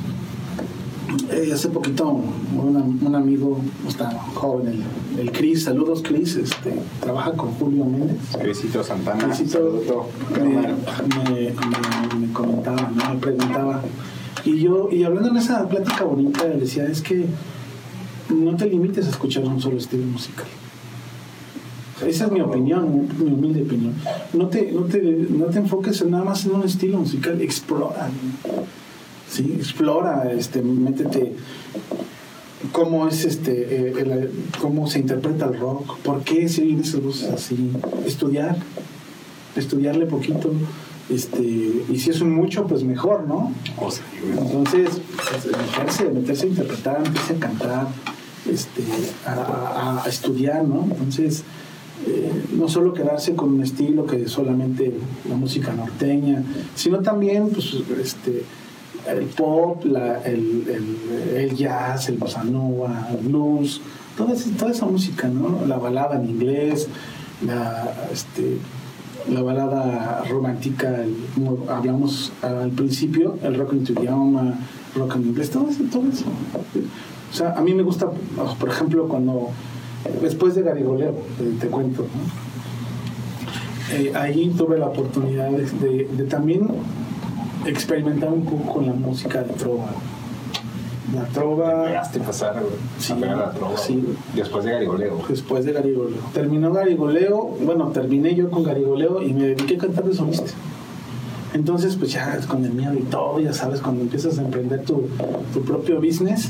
eh, 1.32 1.52
hace 1.54 1.70
poquito 1.70 2.08
un, 2.10 3.00
un 3.06 3.16
amigo, 3.16 3.60
está 3.88 4.12
joven, 4.36 4.84
el, 5.16 5.20
el 5.20 5.32
Cris, 5.32 5.64
saludos 5.64 6.02
Cris, 6.02 6.36
este, 6.36 6.74
trabaja 7.02 7.32
con 7.34 7.50
Julio 7.54 7.86
Méndez. 7.86 8.18
Crisito 8.42 8.84
Santana, 8.84 9.26
Crisito 9.26 10.08
me, 10.34 10.46
me- 10.46 11.54
me- 12.20 12.28
me 12.28 12.34
comentaba, 12.34 12.92
¿no? 12.96 13.14
me 13.14 13.20
preguntaba. 13.20 13.82
Y 14.46 14.60
yo, 14.60 14.90
y 14.92 15.04
hablando 15.04 15.30
en 15.30 15.38
esa 15.38 15.68
plática 15.68 16.04
bonita, 16.06 16.46
le 16.46 16.58
decía, 16.58 16.86
es 16.86 17.02
que 17.02 17.26
no 18.30 18.56
te 18.56 18.68
limites 18.68 19.08
a 19.08 19.10
escuchar 19.10 19.44
un 19.46 19.60
solo 19.60 19.78
estilo 19.78 20.06
musical. 20.06 20.46
Esa 22.06 22.26
es 22.26 22.32
mi 22.32 22.42
opinión, 22.42 23.08
mi 23.18 23.32
humilde 23.32 23.64
opinión. 23.64 23.94
No 24.34 24.48
te, 24.48 24.72
no 24.72 24.82
te, 24.84 25.02
no 25.02 25.46
te 25.48 25.60
enfoques 25.60 26.00
en 26.02 26.12
nada 26.12 26.24
más 26.24 26.46
en 26.46 26.54
un 26.56 26.64
estilo 26.64 27.00
musical, 27.00 27.42
explora. 27.42 28.10
Sí, 29.30 29.54
explora, 29.58 30.32
este, 30.32 30.62
métete 30.62 31.34
cómo 32.72 33.08
es 33.08 33.26
este, 33.26 33.52
eh, 33.90 33.94
el- 34.00 34.32
cómo 34.62 34.88
se 34.88 35.00
interpreta 35.00 35.46
el 35.46 35.60
rock, 35.60 35.98
por 36.00 36.22
qué 36.24 36.48
se 36.50 36.62
oyen 36.64 36.82
esas 36.82 37.02
voces 37.04 37.30
así, 37.32 37.72
estudiar, 38.06 38.58
estudiarle 39.56 40.06
poquito, 40.06 40.52
este, 41.10 41.42
y 41.90 42.00
si 42.00 42.10
es 42.10 42.22
un 42.22 42.32
mucho, 42.34 42.68
pues 42.68 42.84
mejor, 42.84 43.28
¿no? 43.28 43.54
O 43.80 43.90
sea, 43.92 44.04
güey, 44.22 44.38
Entonces, 44.46 44.90
pues, 45.16 45.46
meterse, 45.58 46.10
meterse 46.10 46.46
a 46.46 46.50
interpretar, 46.50 47.00
meterse 47.00 47.34
a 47.34 47.40
cantar, 47.40 47.88
este, 48.50 48.84
a, 49.26 49.32
a- 49.34 50.04
a 50.04 50.10
estudiar, 50.10 50.64
¿no? 50.66 50.84
Entonces, 50.84 51.44
no 52.58 52.68
solo 52.68 52.94
quedarse 52.94 53.36
con 53.36 53.54
un 53.54 53.64
estilo 53.64 54.06
que 54.06 54.28
solamente 54.28 54.94
la 55.30 55.36
música 55.36 55.74
norteña, 55.74 56.44
sino 56.76 57.00
también, 57.00 57.50
pues, 57.50 57.76
este, 58.02 58.44
el 59.10 59.26
pop, 59.26 59.86
la- 59.86 60.22
el, 60.24 60.64
el- 61.36 61.56
jazz, 61.56 62.10
el 62.10 62.18
bossa 62.18 62.44
nova, 62.44 63.08
el 63.12 63.28
blues, 63.28 63.82
toda, 64.18 64.34
esa- 64.34 64.50
toda 64.58 64.72
esa 64.72 64.86
música, 64.86 65.28
¿no? 65.28 65.66
La 65.66 65.78
balada 65.78 66.16
en 66.18 66.30
inglés, 66.30 66.88
la, 67.46 67.94
este, 68.12 68.58
la 69.32 69.42
balada 69.42 70.24
romántica, 70.30 71.04
el- 71.04 71.16
como 71.34 71.70
hablamos 71.70 72.32
al 72.42 72.72
principio, 72.72 73.38
el 73.44 73.56
rock 73.56 73.74
en 73.74 73.84
tu 73.86 73.94
idioma, 73.94 74.56
rock 74.96 75.16
en 75.16 75.28
inglés, 75.28 75.50
todo 75.52 75.70
eso, 75.70 75.84
todo 75.92 76.04
eso. 76.12 76.26
O 77.32 77.34
sea, 77.36 77.54
a 77.58 77.62
mí 77.62 77.74
me 77.74 77.84
gusta, 77.84 78.10
por 78.60 78.70
ejemplo, 78.70 79.08
cuando 79.08 79.50
después 80.22 80.56
de 80.56 80.62
Garigoleo, 80.64 81.14
te, 81.38 81.46
te 81.60 81.68
cuento, 81.68 82.04
¿no? 82.04 82.48
Eh, 83.98 84.12
ahí 84.16 84.54
tuve 84.58 84.78
la 84.78 84.88
oportunidad 84.88 85.50
de, 85.50 85.64
de- 85.66 86.08
de 86.12 86.24
también 86.26 86.68
experimentar 87.66 88.30
un 88.32 88.44
poco 88.46 88.74
con 88.74 88.86
la 88.86 88.94
música 88.94 89.44
de 89.44 89.54
trova. 89.54 89.88
La 91.16 91.24
trova, 91.28 91.86
pegaste 91.86 92.20
a 92.20 92.24
pasar, 92.24 92.54
güey, 92.56 92.74
Sí, 93.00 93.14
a 93.14 93.16
pegar 93.16 93.38
la 93.38 93.52
trova, 93.52 93.78
sí. 93.78 93.94
güey. 94.04 94.18
Después 94.36 94.66
de 94.66 94.72
Garigoleo, 94.74 95.22
después 95.30 95.64
de 95.66 95.72
Garigoleo. 95.72 96.18
Terminó 96.34 96.74
Garigoleo, 96.74 97.56
bueno, 97.62 97.88
terminé 97.92 98.36
yo 98.36 98.50
con 98.52 98.64
Garigoleo 98.64 99.22
y 99.24 99.32
me 99.34 99.48
dediqué 99.48 99.76
a 99.76 99.78
cantar 99.78 100.04
de 100.04 100.14
solista. 100.14 100.52
Entonces, 101.58 101.96
pues 101.96 102.12
ya 102.12 102.40
con 102.48 102.64
el 102.64 102.72
miedo 102.72 102.94
y 102.94 103.02
todo, 103.02 103.40
ya 103.40 103.52
sabes, 103.52 103.82
cuando 103.82 104.04
empiezas 104.04 104.38
a 104.38 104.44
emprender 104.44 104.84
tu, 104.84 105.08
tu 105.52 105.62
propio 105.64 106.00
business, 106.00 106.50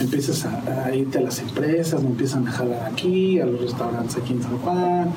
empiezas 0.00 0.46
a, 0.46 0.94
irte 0.94 1.18
a 1.18 1.20
las 1.20 1.40
empresas, 1.40 2.02
me 2.02 2.08
empiezan 2.08 2.48
a 2.48 2.52
jalar 2.52 2.90
aquí, 2.90 3.38
a 3.38 3.44
los 3.44 3.60
restaurantes 3.60 4.16
aquí 4.16 4.32
en 4.32 4.42
San 4.42 4.56
Juan, 4.56 5.10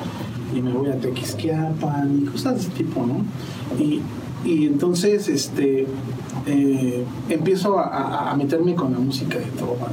y 0.53 0.61
me 0.61 0.73
voy 0.73 0.89
a 0.89 0.99
Tequisquiapan 0.99 2.23
y 2.23 2.25
cosas 2.25 2.55
de 2.55 2.59
ese 2.59 2.69
tipo, 2.71 3.05
¿no? 3.05 3.23
Y, 3.81 4.01
y 4.43 4.65
entonces, 4.65 5.29
este, 5.29 5.87
eh, 6.45 7.05
empiezo 7.29 7.79
a, 7.79 8.35
meterme 8.37 8.75
con 8.75 8.91
la 8.91 8.99
música 8.99 9.37
de 9.37 9.45
trova, 9.45 9.87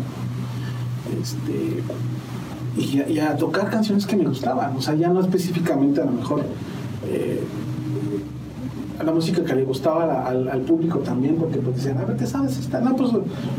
este, 1.22 1.84
y, 3.12 3.18
a, 3.20 3.36
tocar 3.36 3.70
canciones 3.70 4.07
que 4.07 4.16
me 4.16 4.24
gustaban, 4.24 4.76
o 4.76 4.82
sea, 4.82 4.97
ya 4.97 5.09
no 5.09 5.20
específicamente 5.20 6.01
a 6.01 6.05
lo 6.05 6.12
mejor 6.12 6.42
eh, 7.09 7.44
la 9.05 9.12
música 9.12 9.44
que 9.44 9.55
le 9.55 9.64
gustaba 9.64 10.26
al, 10.26 10.61
público 10.62 11.01
también, 11.01 11.36
porque 11.36 11.59
pues 11.59 11.76
decían, 11.76 11.99
a 11.99 12.05
ver, 12.05 12.16
¿te 12.16 12.26
sabes 12.26 12.59
esta? 12.59 12.80
No, 12.80 12.97
pues 12.97 13.11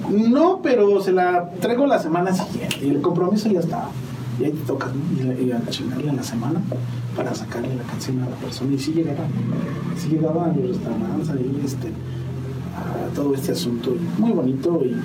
no, 0.09 0.61
pero 0.61 1.01
se 1.01 1.11
la 1.11 1.49
traigo 1.59 1.85
la 1.85 1.99
semana 1.99 2.33
siguiente 2.33 2.79
y 2.83 2.89
el 2.89 3.01
compromiso 3.01 3.49
ya 3.49 3.59
está. 3.59 3.85
Y 4.39 4.45
ahí 4.45 4.51
te. 4.51 4.73
Y, 5.43 5.47
y 5.47 5.51
a 5.51 5.61
chingarle 5.69 6.09
en 6.09 6.17
la 6.17 6.23
semana 6.23 6.61
para 7.15 7.33
sacarle 7.33 7.75
la 7.75 7.83
canción 7.83 8.21
a 8.21 8.29
la 8.29 8.35
persona. 8.35 8.73
Y 8.73 8.79
sí 8.79 8.93
llegaban, 8.93 9.27
sí 9.97 10.09
llegaban 10.09 10.51
a 10.51 10.55
los 10.55 10.69
restaurantes 10.69 11.29
ahí, 11.29 11.61
este, 11.65 11.87
a 11.87 13.13
todo 13.15 13.33
este 13.33 13.53
asunto 13.53 13.95
muy 14.19 14.31
bonito 14.31 14.81
y 14.85 14.95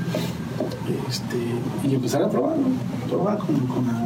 este 1.08 1.88
y 1.88 1.94
empezar 1.94 2.22
a 2.22 2.28
probar, 2.28 2.56
¿no? 2.58 2.66
probar 3.08 3.38
con, 3.38 3.56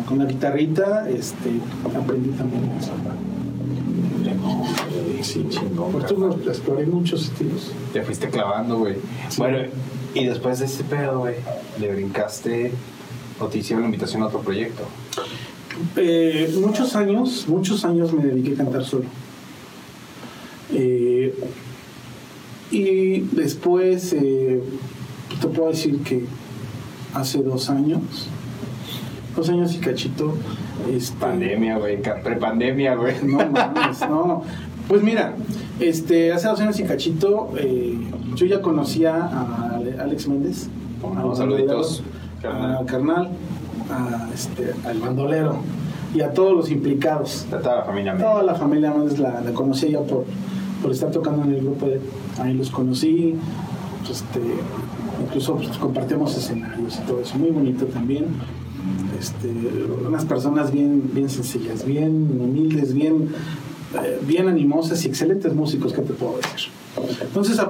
con 0.07 0.19
la, 0.19 0.25
guitarrita, 0.25 1.09
este, 1.09 1.61
aprendí 1.85 2.31
también 2.31 2.65
a. 2.65 3.27
Sí, 5.27 5.45
chingón. 5.49 5.93
Pues 5.93 6.07
tú 6.07 6.41
exploré 6.47 6.87
muchos 6.87 7.25
estilos. 7.25 7.73
Te 7.93 8.03
fuiste 8.03 8.29
clavando, 8.29 8.79
güey. 8.79 8.97
Bueno, 9.37 9.59
y 10.15 10.25
después 10.25 10.61
de 10.61 10.67
ese 10.67 10.85
pedo, 10.85 11.21
güey, 11.21 11.35
le 11.81 11.93
brincaste 11.93 12.73
o 13.41 13.47
te 13.47 13.59
hicieron 13.59 13.83
la 13.83 13.87
invitación 13.89 14.23
a 14.23 14.27
otro 14.27 14.41
proyecto. 14.41 14.85
Eh, 15.97 16.55
muchos 16.61 16.97
años, 16.97 17.47
muchos 17.49 17.85
años 17.85 18.13
me 18.13 18.25
dediqué 18.25 18.55
a 18.55 18.57
cantar 18.57 18.85
solo. 18.85 19.05
Eh, 20.73 21.35
y 22.71 23.21
después, 23.21 24.13
eh, 24.13 24.63
te 25.41 25.49
puedo 25.49 25.71
decir 25.71 25.99
que 26.03 26.25
hace 27.15 27.43
dos 27.43 27.69
años, 27.69 28.01
dos 29.35 29.49
años 29.49 29.75
y 29.75 29.79
cachito, 29.79 30.35
este, 30.91 31.17
Pandemia, 31.19 31.79
güey, 31.79 32.01
prepandemia, 32.01 32.95
güey. 32.95 33.15
no 33.23 33.39
mames, 33.51 34.01
no. 34.01 34.45
Pues 34.89 35.03
mira, 35.03 35.35
este, 35.81 36.33
hace 36.33 36.47
dos 36.49 36.61
años 36.61 36.79
y 36.79 36.85
cachito, 36.85 37.51
eh, 37.59 37.99
yo 38.37 38.47
ya 38.47 38.61
conocía 38.63 39.17
a 39.17 39.73
Ale- 39.77 39.99
Alex 39.99 40.29
Méndez. 40.29 40.69
No, 41.03 41.31
al 41.33 41.37
saluditos, 41.37 42.03
A 42.45 42.85
carnal, 42.87 43.31
a, 43.91 44.29
este, 44.33 44.73
al 44.87 44.99
bandolero 45.01 45.57
y 46.15 46.21
a 46.21 46.33
todos 46.33 46.55
los 46.57 46.71
implicados. 46.71 47.47
A 47.53 47.59
toda 47.59 47.77
la 47.77 47.85
familia. 47.85 48.13
güey. 48.15 48.25
Toda 48.25 48.43
la 48.45 48.55
familia 48.55 48.93
Méndez 48.93 49.19
la, 49.19 49.41
la 49.41 49.53
conocía 49.53 49.89
ya 49.91 50.01
por, 50.01 50.25
por 50.83 50.93
estar 50.93 51.11
tocando 51.11 51.43
en 51.45 51.55
el 51.55 51.61
grupo. 51.63 51.87
de- 51.87 52.01
ahí 52.41 52.55
los 52.55 52.71
conocí. 52.71 53.35
Este, 54.09 54.41
incluso 55.27 55.57
pues, 55.57 55.77
compartimos 55.79 56.37
escenarios 56.37 56.97
y 57.03 57.07
todo 57.09 57.21
eso. 57.21 57.37
Muy 57.39 57.51
bonito 57.51 57.87
también. 57.87 58.27
Este, 59.19 59.49
unas 60.07 60.25
personas 60.27 60.71
bien, 60.73 61.11
bien 61.13 61.29
sencillas, 61.29 61.85
bien 61.85 62.39
humildes, 62.41 62.95
bien, 62.95 63.31
bien 64.27 64.49
animosas 64.49 65.05
y 65.05 65.09
excelentes 65.09 65.55
músicos, 65.55 65.93
¿qué 65.93 66.03
te 66.03 66.13
puedo 66.13 66.37
decir? 66.37 66.71
Entonces, 67.21 67.61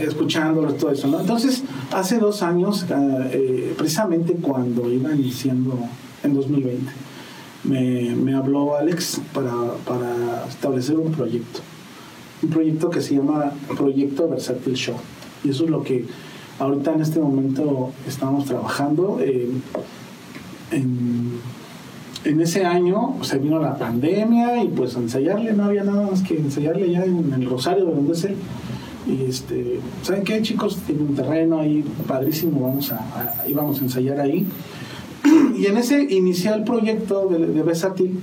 escuchándolos, 0.00 0.78
todo 0.78 0.90
eso. 0.90 1.20
Entonces, 1.20 1.62
hace 1.92 2.18
dos 2.18 2.42
años, 2.42 2.86
ah, 2.90 3.26
eh, 3.30 3.74
precisamente 3.76 4.34
cuando 4.34 4.90
iba 4.90 5.14
iniciando 5.14 5.78
en 6.22 6.34
2020, 6.34 6.92
me, 7.64 8.14
me 8.16 8.34
habló 8.34 8.76
Alex 8.76 9.20
para, 9.32 9.52
para 9.86 10.44
establecer 10.48 10.98
un 10.98 11.12
proyecto. 11.12 11.60
Un 12.42 12.50
proyecto 12.50 12.90
que 12.90 13.00
se 13.00 13.14
llama 13.14 13.52
Proyecto 13.76 14.28
Versátil 14.28 14.74
Show. 14.74 14.96
Y 15.44 15.50
eso 15.50 15.64
es 15.64 15.70
lo 15.70 15.82
que 15.82 16.04
ahorita 16.58 16.92
en 16.92 17.00
este 17.00 17.20
momento 17.20 17.92
estamos 18.06 18.44
trabajando. 18.44 19.18
eh, 19.20 19.48
en, 20.70 21.40
en 22.24 22.40
ese 22.40 22.64
año 22.64 23.16
se 23.22 23.38
vino 23.38 23.58
la 23.58 23.76
pandemia 23.78 24.62
y 24.62 24.68
pues 24.68 24.96
a 24.96 25.00
ensayarle 25.00 25.52
no 25.52 25.64
había 25.64 25.84
nada 25.84 26.08
más 26.10 26.22
que 26.22 26.36
ensayarle 26.36 26.90
ya 26.90 27.04
en 27.04 27.32
el 27.32 27.48
Rosario 27.48 27.84
de 27.86 27.94
donde 27.94 28.12
es 28.12 28.24
él. 28.24 28.36
Y 29.06 29.24
este, 29.28 29.80
¿saben 30.02 30.24
qué 30.24 30.40
chicos? 30.40 30.78
Tiene 30.86 31.02
un 31.02 31.14
terreno 31.14 31.60
ahí 31.60 31.84
padrísimo, 32.08 32.60
vamos 32.66 32.90
a, 32.92 32.96
a- 32.96 33.48
íbamos 33.48 33.78
a 33.80 33.84
ensayar 33.84 34.20
ahí. 34.20 34.46
Y 35.56 35.66
en 35.66 35.76
ese 35.76 36.02
inicial 36.14 36.64
proyecto 36.64 37.28
de, 37.28 37.46
de 37.46 37.62
Versátil 37.62 38.18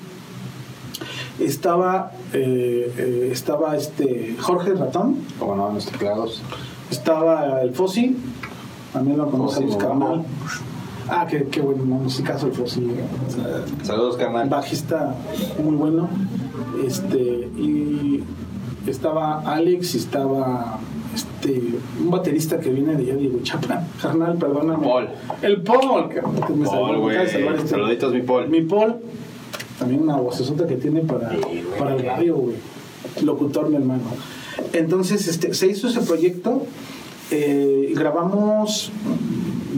estaba, 1.39 2.11
eh, 2.33 2.91
eh, 2.97 3.29
estaba 3.31 3.75
este 3.77 4.35
Jorge 4.39 4.73
Ratón, 4.73 5.15
Como 5.39 5.55
no, 5.55 5.69
en 5.69 5.75
los 5.75 5.85
teclados. 5.85 6.41
estaba 6.89 7.61
el 7.61 7.73
Fossi, 7.73 8.17
también 8.93 9.17
lo 9.17 9.29
conocemos, 9.29 9.75
Fossi. 9.75 9.85
Ah, 11.13 11.27
qué, 11.29 11.43
qué 11.51 11.59
bueno 11.61 11.83
musicazo 11.83 12.47
el 12.47 12.53
Fossi. 12.53 12.79
eh, 12.89 13.03
Saludos, 13.83 14.15
carnal. 14.17 14.47
bajista 14.49 15.13
muy 15.61 15.75
bueno. 15.75 16.09
Este, 16.85 17.17
y 17.57 18.23
estaba 18.87 19.41
Alex 19.41 19.93
y 19.95 19.97
estaba 19.97 20.79
este, 21.13 21.61
un 21.99 22.09
baterista 22.09 22.59
que 22.61 22.69
viene 22.69 22.95
de 22.95 23.03
allá 23.03 23.15
de 23.15 23.27
Huichapan. 23.27 23.85
Carnal, 24.01 24.37
perdóname. 24.37 24.87
Paul. 24.87 25.09
El 25.41 25.61
Paul, 25.61 26.09
que 26.09 26.21
me 26.53 26.65
Paul, 26.65 26.97
güey. 26.99 27.17
este- 27.17 27.67
Saluditos, 27.67 28.13
mi 28.13 28.21
Paul. 28.21 28.47
Mi 28.47 28.61
Paul, 28.61 28.95
también 29.77 30.03
una 30.03 30.15
vocesota 30.15 30.65
que 30.65 30.75
tiene 30.77 31.01
para, 31.01 31.29
Sí, 31.31 31.63
para 31.77 31.95
el 31.95 32.05
radio, 32.05 32.35
güey. 32.37 32.55
Locutor, 33.23 33.69
mi 33.69 33.75
hermano. 33.75 34.03
Entonces, 34.73 35.27
este, 35.27 35.53
se 35.53 35.67
hizo 35.67 35.87
ese 35.89 36.01
proyecto 36.01 36.63
eh, 37.31 37.93
grabamos 37.95 38.91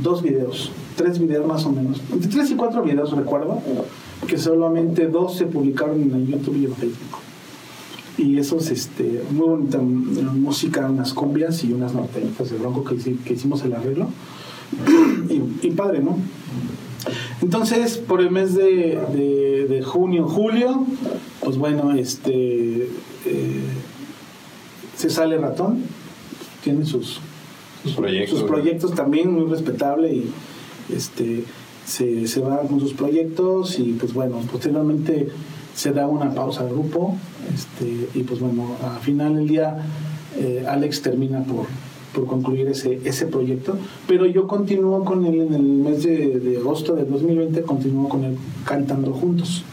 dos 0.01 0.22
videos, 0.22 0.72
tres 0.95 1.20
videos 1.20 1.45
más 1.47 1.66
o 1.66 1.72
menos, 1.72 2.01
entre 2.12 2.30
tres 2.30 2.51
y 2.51 2.56
cuatro 2.56 2.84
videos 2.84 3.12
recuerdo, 3.12 3.62
que 4.28 4.38
solamente 4.38 5.08
dos 5.08 5.36
se 5.38 5.45
publicaron 5.45 6.01
en 6.01 6.28
YouTube 6.28 6.58
y 6.58 6.66
en 6.66 6.74
Facebook. 6.76 7.20
Y 8.18 8.38
esos, 8.38 8.70
este, 8.70 9.24
muy 9.32 9.47
bonita 9.47 9.80
mm, 9.80 10.39
música, 10.41 10.88
unas 10.88 11.14
cumbias 11.14 11.64
y 11.64 11.74
unas 11.74 11.93
norteñitas 11.95 12.51
de 12.51 12.58
bronco 12.58 12.84
que, 12.84 12.95
hici- 12.95 13.18
que 13.24 13.34
hicimos 13.34 13.64
el 13.64 13.74
arreglo. 13.74 14.08
y, 15.62 15.72
padre, 15.72 15.99
¿no? 15.99 16.18
Entonces, 17.41 17.97
por 17.97 18.22
el 18.22 18.32
mes 18.32 18.56
de 18.56 19.82
junio, 19.86 20.28
julio, 20.28 20.86
pues 21.41 21.58
bueno, 21.58 21.91
este 21.91 22.84
eh, 23.26 23.62
se 24.95 25.10
sale 25.10 25.38
ratón, 25.38 25.80
tiene 26.64 26.86
sus, 26.86 27.20
Sus 27.84 27.94
proyectos. 27.94 28.40
sus 28.40 28.48
proyectos 28.48 28.96
también 28.96 29.34
muy 29.34 29.46
respetable 29.46 30.14
y 30.14 30.32
este 30.94 31.44
se, 31.86 32.28
se 32.28 32.42
va 32.42 32.60
con 32.62 32.80
sus 32.80 32.94
proyectos 32.94 33.78
y 33.80 33.94
pues 33.94 34.14
bueno, 34.14 34.40
posteriormente 34.52 35.28
se 35.76 35.92
da 35.92 36.08
una 36.08 36.34
pausa 36.34 36.62
al 36.62 36.70
grupo 36.70 37.18
este, 37.54 38.08
y 38.14 38.24
pues 38.24 38.40
bueno, 38.40 38.76
al 38.84 39.02
final 39.02 39.36
del 39.36 39.48
día 39.48 39.86
eh, 40.38 40.66
Alex 40.68 41.02
termina 41.02 41.44
por, 41.44 41.66
por 42.14 42.28
concluir 42.28 42.68
ese, 42.68 43.02
ese 43.04 43.26
proyecto, 43.28 43.78
pero 44.08 44.26
yo 44.26 44.48
continúo 44.48 45.04
con 45.04 45.26
él 45.26 45.42
en 45.42 45.54
el 45.54 45.62
mes 45.62 46.04
de, 46.04 46.40
de 46.40 46.58
agosto 46.58 46.96
del 46.96 47.10
2020, 47.10 47.64
continúo 47.64 48.08
con 48.08 48.24
él 48.24 48.38
cantando 48.66 49.14
juntos, 49.14 49.64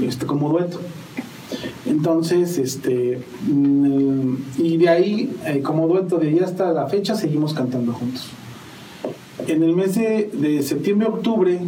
este, 0.00 0.26
como 0.26 0.48
dueto. 0.48 0.80
Entonces, 1.86 2.58
este, 2.58 3.18
mm, 3.48 4.34
y 4.58 4.76
de 4.76 4.88
ahí, 4.88 5.36
eh, 5.46 5.60
como 5.62 5.88
dueto, 5.88 6.18
de 6.18 6.28
ahí 6.28 6.38
hasta 6.38 6.72
la 6.72 6.86
fecha, 6.86 7.14
seguimos 7.14 7.54
cantando 7.54 7.92
juntos. 7.92 8.28
En 9.48 9.62
el 9.62 9.74
mes 9.74 9.96
de, 9.96 10.30
de 10.32 10.62
septiembre-octubre, 10.62 11.58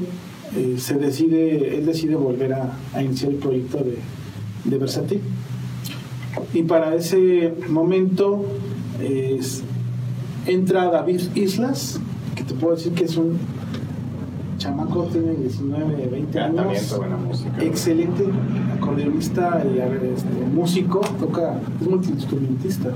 eh, 0.56 0.76
se 0.78 0.94
decide, 0.94 1.78
él 1.78 1.86
decide 1.86 2.14
volver 2.14 2.52
a, 2.52 2.78
iniciar 3.02 3.32
el 3.32 3.38
proyecto 3.38 3.78
de, 3.78 3.98
de 4.64 4.78
Versátil. 4.78 5.20
Y 6.52 6.62
para 6.62 6.94
ese 6.94 7.52
momento 7.68 8.44
entra 10.46 10.90
David 10.90 11.20
Islas, 11.34 12.00
que 12.36 12.44
te 12.44 12.54
puedo 12.54 12.76
decir 12.76 12.92
que 12.92 13.04
es 13.04 13.16
un 13.16 13.38
chamaco, 14.64 15.02
tiene 15.12 15.34
19, 15.34 16.08
20 16.10 16.32
Gran 16.32 16.58
años. 16.58 16.96
buena 16.96 17.16
música. 17.18 17.62
Excelente 17.62 18.24
acordeonista 18.74 19.62
y 19.64 19.78
este, 19.78 20.46
músico, 20.54 21.00
toca, 21.20 21.60
es 21.80 21.86
multiinstrumentista. 21.86 22.88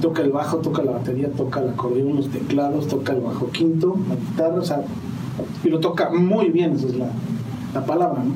Toca 0.00 0.22
el 0.22 0.30
bajo, 0.30 0.58
toca 0.58 0.82
la 0.82 0.92
batería, 0.92 1.28
toca 1.32 1.60
el 1.60 1.70
acordeón, 1.70 2.16
los 2.16 2.28
teclados, 2.28 2.86
toca 2.86 3.12
el 3.12 3.20
bajo 3.20 3.50
quinto, 3.50 3.96
la 4.08 4.14
guitarra, 4.14 4.54
o 4.60 4.64
sea, 4.64 4.82
y 5.64 5.68
lo 5.68 5.80
toca 5.80 6.10
muy 6.10 6.48
bien, 6.50 6.74
esa 6.76 6.86
es 6.86 6.94
la, 6.96 7.08
la 7.74 7.84
palabra, 7.84 8.22
¿no? 8.24 8.32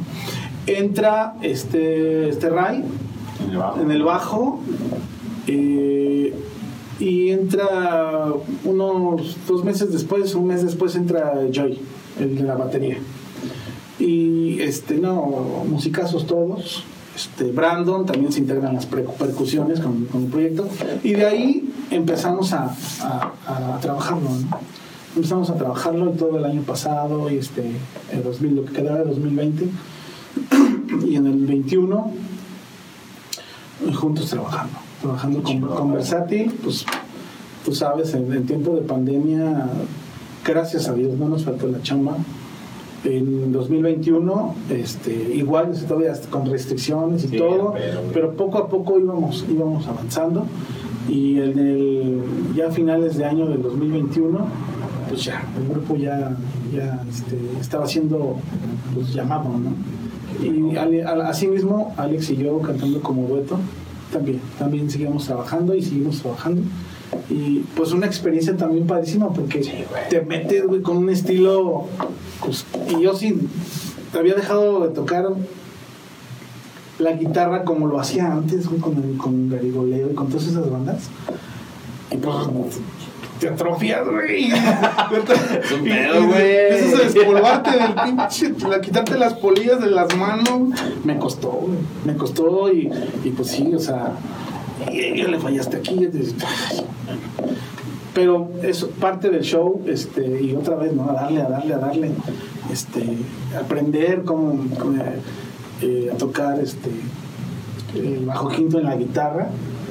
Entra 0.67 1.37
este, 1.43 2.29
este 2.29 2.51
Ray 2.51 2.85
En 3.47 3.51
el 3.51 3.57
bajo. 3.59 3.81
en 3.81 3.91
el 3.93 4.03
bajo, 4.03 4.61
eh, 5.47 6.35
Y 6.99 7.31
entra 7.31 8.33
unos 8.65 9.37
dos 9.49 9.65
meses 9.65 9.93
después, 9.93 10.35
un 10.35 10.47
mes 10.47 10.63
después 10.65 10.97
entra 10.97 11.35
Joy, 11.51 11.79
el 12.19 12.37
de 12.37 12.43
la 12.43 12.55
batería. 12.57 12.99
Y 13.99 14.61
este, 14.61 14.97
no, 14.97 15.65
musicazos 15.69 16.27
todos. 16.27 16.85
Este, 17.15 17.45
Brandon 17.53 18.05
también 18.07 18.33
se 18.33 18.41
integran 18.41 18.75
las 18.75 18.87
percusiones 18.87 19.79
con, 19.81 20.07
con 20.07 20.25
el 20.25 20.29
proyecto. 20.31 20.69
Y 21.05 21.13
de 21.13 21.25
ahí 21.27 21.73
empezamos 21.91 22.53
a, 22.53 22.75
a- 23.03 23.79
trabajarlo. 23.81 24.29
Empezamos 25.15 25.49
a 25.51 25.55
trabajarlo 25.55 26.11
todo 26.11 26.39
el 26.39 26.45
año 26.45 26.63
pasado 26.63 27.31
y 27.31 27.37
este, 27.37 27.71
el 28.11 28.23
2000, 28.25 28.57
lo 28.57 28.65
que 28.65 28.73
quedaba 28.73 28.99
de 28.99 29.05
2020. 29.05 29.69
y 31.07 31.15
en 31.17 31.27
el 31.29 31.47
21 31.47 32.13
juntos 33.95 34.31
trabajando, 34.31 34.75
trabajando 35.01 35.43
con, 35.43 35.61
con 35.61 35.93
Versátil, 35.93 36.53
pues 36.63 36.85
tú 37.65 37.75
sabes, 37.75 38.15
en 38.15 38.33
el 38.33 38.45
tiempo 38.47 38.75
de 38.75 38.83
pandemia, 38.83 39.69
gracias 40.45 40.89
a 40.89 40.95
Dios 40.95 41.17
no 41.19 41.29
nos 41.29 41.45
faltó 41.45 41.67
la 41.69 41.81
chamba. 41.83 42.17
En 43.05 43.53
2021, 43.53 44.55
este, 44.71 45.13
igual 45.35 45.73
todavía 45.87 46.15
con 46.31 46.47
restricciones 46.51 47.25
y 47.25 47.29
Sí, 47.29 47.37
todo, 47.37 47.75
pero- 47.75 48.01
pero, 48.15 48.33
poco 48.33 48.57
a 48.59 48.69
poco 48.69 48.99
íbamos, 48.99 49.45
íbamos 49.51 49.87
avanzando 49.87 50.47
y 51.07 51.39
en 51.39 51.59
el, 51.59 52.23
ya 52.57 52.69
a 52.69 52.71
finales 52.71 53.19
de 53.19 53.27
año 53.27 53.47
del 53.47 53.61
2021, 53.63 54.47
pues 55.11 55.23
ya, 55.25 55.43
el 55.61 55.69
grupo 55.69 55.97
ya, 55.97 56.35
ya 56.75 57.03
este, 57.11 57.39
estaba 57.61 57.87
siendo 57.87 58.37
pues, 58.95 59.13
llamado, 59.13 59.51
¿no? 59.51 59.75
Y 60.43 60.75
Ale- 60.77 61.05
a- 61.05 61.29
asimismo, 61.29 61.93
Alex 61.99 62.31
y 62.31 62.37
yo 62.39 62.59
cantando 62.61 63.03
como 63.03 63.29
dueto, 63.29 63.59
también, 64.11 64.41
también 64.59 64.89
seguimos 64.91 65.27
trabajando 65.27 65.75
y 65.75 65.83
seguimos 65.83 66.21
trabajando. 66.23 66.63
Y 67.31 67.61
pues 67.77 67.93
una 67.93 68.07
experiencia 68.07 68.57
también 68.57 68.87
padrísima 68.87 69.29
porque 69.33 69.61
te 70.11 70.21
metes, 70.23 70.67
güey, 70.67 70.83
con 70.83 70.97
un 70.99 71.11
estilo. 71.11 71.87
pues, 72.45 72.67
y 72.91 73.01
yo 73.03 73.15
sí 73.15 73.39
había 74.19 74.35
dejado 74.35 74.81
de 74.87 74.95
tocar 74.95 75.27
la 76.99 77.13
guitarra 77.13 77.65
como 77.65 77.87
lo 77.87 77.99
hacía 78.01 78.31
antes, 78.33 78.69
güey, 78.69 78.81
con, 78.81 78.97
el- 79.03 79.17
con 79.17 79.49
Garigoleo 79.51 80.11
y 80.11 80.15
con 80.15 80.29
todas 80.29 80.47
esas 80.47 80.71
bandas. 80.71 81.09
Y 82.11 82.17
pues 82.19 82.37
te 83.41 83.49
atrofias, 83.49 84.07
güey. 84.09 84.53
Es 85.65 85.73
un 85.73 85.83
pedo, 85.85 86.27
güey. 86.27 86.57
Empiezas 86.71 87.01
a 87.01 87.03
despolvarte 87.05 87.71
del 87.73 87.95
pinche, 88.05 88.69
la, 88.69 88.81
quitarte 88.81 89.19
las 89.19 89.35
polillas 89.35 89.81
de 89.81 89.91
las 89.91 90.15
manos. 90.17 90.79
Me 91.05 91.19
costó, 91.19 91.51
güey. 91.51 91.79
Me 92.05 92.17
costó 92.17 92.73
y, 92.73 92.89
y 93.25 93.31
pues 93.31 93.49
sí, 93.51 93.73
o 93.75 93.79
sea, 93.81 94.13
y, 94.93 95.19
ya 95.19 95.29
le 95.29 95.39
fallaste 95.39 95.77
aquí. 95.77 96.09
Pero 98.15 98.49
es 98.63 98.85
parte 98.85 99.29
del 99.29 99.43
show, 99.43 99.83
este, 99.87 100.41
y 100.41 100.55
otra 100.55 100.77
vez, 100.77 100.93
¿no? 100.93 101.11
A 101.11 101.15
darle, 101.15 101.43
a 101.43 101.49
darle, 101.49 101.75
a 101.75 101.79
darle. 101.79 102.11
Este, 102.73 103.03
aprender 103.61 104.23
cómo, 104.23 104.57
cómo, 104.79 105.03
eh, 105.83 106.11
a 106.13 106.17
tocar 106.17 106.61
este, 106.61 106.91
el 107.95 108.25
bajo 108.25 108.49
quinto 108.49 108.79
en 108.79 108.85
la 108.85 108.97
guitarra. 108.97 109.49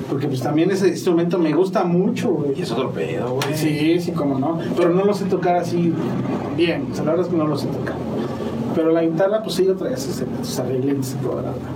Porque 0.10 0.28
pues 0.28 0.42
también 0.42 0.70
ese 0.72 0.90
instrumento 0.90 1.38
me 1.40 1.54
gusta 1.54 1.84
mucho, 1.84 2.30
güey. 2.32 2.60
Y 2.60 2.62
es 2.62 2.72
otro 2.72 2.92
pedo, 2.92 3.36
güey. 3.36 3.54
Sí, 3.56 4.00
sí, 4.00 4.12
como 4.12 4.38
no. 4.38 4.60
Pero 4.76 4.90
no 4.90 5.06
lo 5.06 5.14
sé 5.14 5.26
tocar 5.26 5.56
así 5.56 5.94
bien. 6.56 6.88
O 6.92 6.96
sea, 6.96 7.06
la 7.06 7.12
verdad 7.12 7.26
es 7.26 7.32
que 7.32 7.38
no 7.38 7.48
lo 7.48 7.58
sé 7.58 7.68
tocar. 7.68 7.96
Pero 8.76 8.92
la 8.92 9.04
guitarra, 9.04 9.44
pues 9.44 9.56
sí, 9.56 9.68
otra 9.68 9.90
vez 9.90 10.02
sus 10.42 10.60
arreglitos 10.60 11.14
y 11.14 11.24
toda 11.24 11.42
la 11.42 11.52
verdad. 11.52 11.68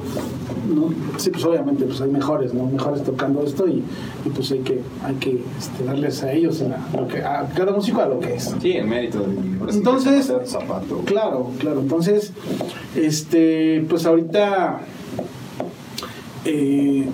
¿No? 0.68 0.89
Sí, 1.18 1.30
pues 1.30 1.43
obviamente 1.45 1.86
pues 1.86 2.01
hay 2.01 2.09
mejores, 2.09 2.53
¿no? 2.53 2.65
Mejores 2.65 3.03
tocando 3.03 3.43
esto 3.43 3.68
y, 3.68 3.84
y, 4.26 4.30
pues 4.30 4.51
hay 4.51 4.59
que, 4.59 4.82
hay 5.03 5.15
que 5.15 5.41
este, 5.57 5.84
darles 5.84 6.24
a 6.24 6.32
ellos, 6.32 6.61
a, 6.61 6.97
lo 6.97 7.07
que, 7.07 7.24
a 7.24 7.47
cada 7.55 7.72
músico 7.72 8.01
a 8.01 8.07
lo 8.07 8.20
que 8.20 8.36
es. 8.36 8.55
Sí, 8.61 8.72
el 8.74 8.88
mérito 8.88 9.20
de 9.20 9.74
Entonces- 9.74 10.32
zapato. 10.45 10.99
Claro, 11.05 11.51
claro. 11.59 11.80
Entonces, 11.80 12.34
este, 12.95 13.86
pues 13.89 14.05
ahorita 14.05 14.82
eh, 16.45 17.07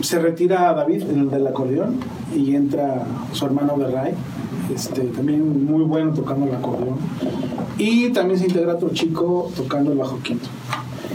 se 0.00 0.18
retira 0.18 0.72
David, 0.74 1.02
el 1.02 1.30
del 1.30 1.46
acordeón, 1.46 1.96
y 2.34 2.54
entra 2.54 3.04
su 3.32 3.46
hermano 3.46 3.76
Berray, 3.76 4.12
este, 4.74 5.02
también 5.02 5.64
muy 5.64 5.84
bueno 5.84 6.12
tocando 6.12 6.46
el 6.46 6.54
acordeón. 6.54 6.96
Y 7.78 8.10
también 8.10 8.38
se 8.38 8.46
integra 8.46 8.74
otro 8.74 8.90
chico 8.90 9.50
tocando 9.56 9.92
el 9.92 9.98
bajo 9.98 10.18
quinto. 10.22 10.48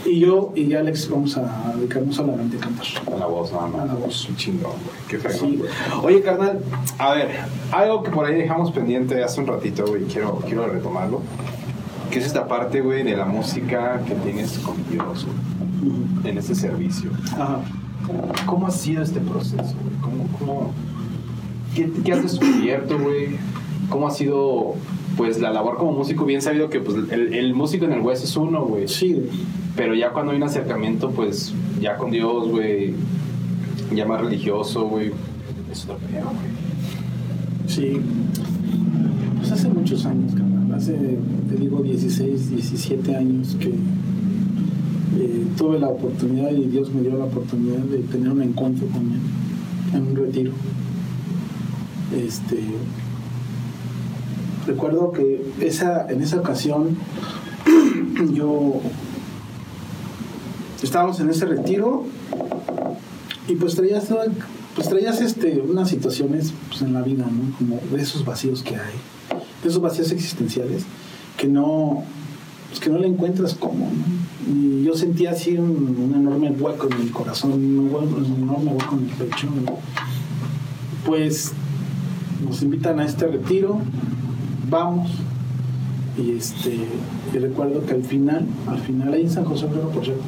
Y 0.06 0.20
yo 0.20 0.52
y 0.56 0.74
Alex 0.74 1.10
vamos 1.10 1.38
a 1.38 1.74
dedicarnos 1.78 2.16
solamente 2.16 2.58
a 2.58 2.60
cantar. 2.60 2.86
A 3.14 3.18
la 3.20 3.26
voz, 3.26 3.52
nada 3.54 3.68
más. 3.68 3.82
A 3.84 3.86
la 3.86 3.94
voz. 3.94 4.26
Qué 4.30 4.36
chingón, 4.36 4.72
güey. 4.72 4.98
Qué 5.08 5.18
fregón, 5.18 5.50
Sí. 5.50 5.56
güey. 5.58 5.70
Oye, 6.04 6.22
carnal, 6.22 6.60
a 6.98 7.14
ver, 7.14 7.30
algo 7.72 8.04
que 8.04 8.12
por 8.12 8.26
ahí 8.26 8.36
dejamos 8.36 8.72
pendiente 8.72 9.24
hace 9.24 9.40
un 9.40 9.48
ratito, 9.48 9.86
güey, 9.88 10.04
quiero, 10.04 10.40
quiero 10.46 10.68
retomarlo. 10.68 11.22
Que 12.12 12.20
es 12.20 12.26
esta 12.26 12.48
parte, 12.48 12.82
güey, 12.82 13.04
de 13.04 13.16
la 13.16 13.26
música 13.26 14.02
que 14.06 14.14
tienes 14.16 14.60
con 14.60 14.76
Dios, 14.92 15.26
güey, 15.26 16.30
en 16.32 16.38
este 16.38 16.54
servicio. 16.54 17.10
Ajá. 17.34 17.60
¿Cómo 18.46 18.68
ha 18.68 18.72
sido 18.72 19.02
este 19.02 19.20
proceso, 19.22 19.56
güey? 19.82 19.96
¿Cómo, 20.02 20.28
cómo, 20.38 20.72
qué, 21.74 21.90
qué 22.04 22.14
has 22.14 22.22
descubierto, 22.24 23.00
güey? 23.00 23.38
¿Cómo 23.90 24.08
ha 24.08 24.12
sido, 24.12 24.76
pues, 25.18 25.40
la 25.40 25.52
labor 25.52 25.78
como 25.78 25.92
músico? 25.92 26.26
Bien 26.26 26.42
sabido 26.42 26.70
que, 26.70 26.80
pues, 26.80 26.98
el, 27.12 27.34
el 27.34 27.54
músico 27.54 27.86
en 27.86 27.94
el 27.94 28.02
West 28.02 28.24
es 28.24 28.36
uno, 28.36 28.66
güey. 28.66 28.88
Sí, 28.88 29.24
Pero 29.76 29.96
ya 29.96 30.12
cuando 30.12 30.32
hay 30.32 30.38
un 30.38 30.44
acercamiento, 30.44 31.12
pues, 31.12 31.54
ya 31.80 31.98
con 31.98 32.12
Dios, 32.12 32.48
güey, 32.50 32.94
ya 33.94 34.06
más 34.06 34.22
religioso, 34.22 34.88
güey, 34.88 35.12
es 35.72 35.84
otro 35.84 35.98
pedo, 35.98 36.26
güey. 36.26 36.64
Sí. 37.68 38.00
Pues 39.38 39.52
hace 39.52 39.70
muchos 39.70 40.06
años, 40.06 40.34
carnal. 40.34 40.74
Hace, 40.74 40.94
te 41.50 41.56
digo, 41.56 41.82
16, 41.82 42.52
17 42.52 43.16
años 43.16 43.56
que 43.60 43.70
eh, 43.70 45.46
tuve 45.58 45.80
la 45.80 45.90
oportunidad 45.90 46.52
y 46.52 46.66
Dios 46.66 46.94
me 46.94 47.02
dio 47.02 47.18
la 47.18 47.26
oportunidad 47.26 47.80
de 47.80 48.00
tener 48.00 48.30
un 48.30 48.42
encuentro 48.42 48.88
con 48.88 49.02
Él 49.12 49.20
en 49.94 50.08
un 50.08 50.16
retiro. 50.16 50.52
Este. 52.16 52.60
Recuerdo 54.66 55.12
que 55.12 55.44
esa, 55.60 56.08
en 56.10 56.22
esa 56.22 56.38
ocasión 56.38 56.98
yo 58.34 58.82
estábamos 60.82 61.20
en 61.20 61.30
ese 61.30 61.46
retiro 61.46 62.06
y 63.48 63.56
pues 63.56 63.76
traías 63.76 64.08
pues 64.76 64.90
traías 64.90 65.22
este 65.22 65.62
unas 65.62 65.90
situaciones 65.90 66.54
pues, 66.70 66.82
en 66.82 66.94
la 66.94 67.02
vida 67.02 67.26
no 67.26 67.56
como 67.58 67.80
de 67.92 68.02
esos 68.02 68.26
vacíos 68.26 68.64
que 68.64 68.76
hay 68.76 68.94
de 69.64 69.70
esos 69.70 69.82
vacíos 69.82 70.12
existenciales 70.12 70.84
que 71.38 71.48
no 71.48 72.04
pues, 72.70 72.80
que 72.80 72.90
no 72.90 73.00
le 73.00 73.08
encuentras 73.08 73.54
cómo 73.54 73.90
¿no? 73.90 74.54
y 74.54 74.84
yo 74.84 74.96
sentía 74.96 75.32
así 75.32 75.58
un, 75.58 76.14
enorme 76.16 76.52
hueco 76.52 76.88
en 76.92 77.02
el 77.02 77.12
corazón 77.12 77.54
un, 77.54 77.90
un 77.90 78.44
enorme 78.44 78.72
hueco 78.72 78.98
en 78.98 79.10
el 79.10 79.16
pecho 79.16 79.48
pues 81.06 81.54
nos 82.46 82.62
invitan 82.62 83.00
a 83.00 83.06
este 83.06 83.28
retiro 83.28 83.82
vamos. 84.74 85.12
Y 86.18 86.32
este 86.32 86.78
y 87.34 87.38
recuerdo 87.38 87.86
que 87.86 87.94
al 87.94 88.04
final 88.04 88.46
al 88.68 88.80
final 88.80 89.14
ahí 89.14 89.22
en 89.22 89.30
San 89.30 89.46
José 89.46 89.66
Obrero 89.66 89.90
por 89.90 90.04
cierto 90.04 90.22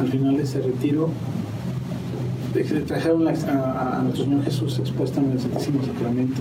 al 0.00 0.08
final 0.08 0.36
de 0.36 0.42
ese 0.42 0.60
retiro 0.60 1.10
trajeron 2.86 3.28
a, 3.28 4.00
nuestro 4.02 4.24
Señor 4.24 4.42
Jesús 4.44 4.78
expuesto 4.78 5.20
en 5.20 5.32
el 5.32 5.40
Santísimo 5.40 5.84
Sacramento. 5.84 6.40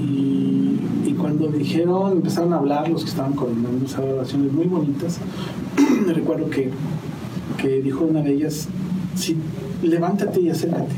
Y, 0.00 1.14
cuando 1.18 1.48
dijeron 1.48 2.12
empezaron 2.12 2.52
a 2.52 2.58
hablar 2.58 2.88
los 2.90 3.02
que 3.02 3.08
estaban 3.08 3.32
coordinando 3.32 3.86
esas 3.86 4.00
oraciones 4.00 4.52
muy 4.52 4.66
bonitas 4.66 5.20
recuerdo 6.06 6.50
que, 6.50 6.70
que 7.56 7.80
dijo 7.80 8.04
una 8.04 8.20
de 8.20 8.34
ellas 8.34 8.68
sí, 9.14 9.38
levántate 9.82 10.42
y 10.42 10.50
acércate 10.50 10.94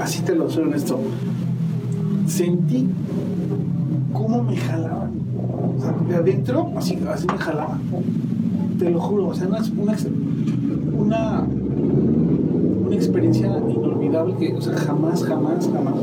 así 0.00 0.22
te 0.22 0.34
lo 0.34 0.50
soy 0.50 0.64
honesto 0.64 0.98
sentí 2.26 2.88
cómo 4.12 4.42
me 4.42 4.56
jalaban. 4.56 5.12
O 5.76 5.80
sea, 5.80 5.92
de 6.08 6.14
adentro, 6.16 6.72
así, 6.76 6.98
así 7.08 7.26
me 7.26 7.38
jalaban. 7.38 7.80
Te 8.78 8.90
lo 8.90 9.00
juro, 9.00 9.28
o 9.28 9.34
sea, 9.34 9.46
una, 9.46 9.62
una, 10.96 11.46
una, 12.86 12.94
experiencia 12.94 13.46
inolvidable 13.68 14.36
que, 14.36 14.54
o 14.54 14.60
sea, 14.60 14.74
jamás, 14.74 15.24
jamás, 15.24 15.68
jamás 15.72 15.94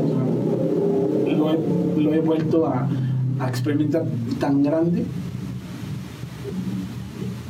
lo 1.36 1.50
he, 1.50 2.02
lo 2.02 2.14
he 2.14 2.20
vuelto 2.20 2.66
a, 2.66 2.88
experimentar 3.48 4.04
tan 4.38 4.62
grande. 4.62 5.04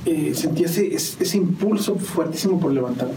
Eh, 0.07 0.33
sentí 0.35 0.65
ese, 0.65 0.95
ese, 0.95 1.37
impulso 1.37 1.97
fuertísimo 1.97 2.59
por 2.59 2.73
levantarme. 2.73 3.15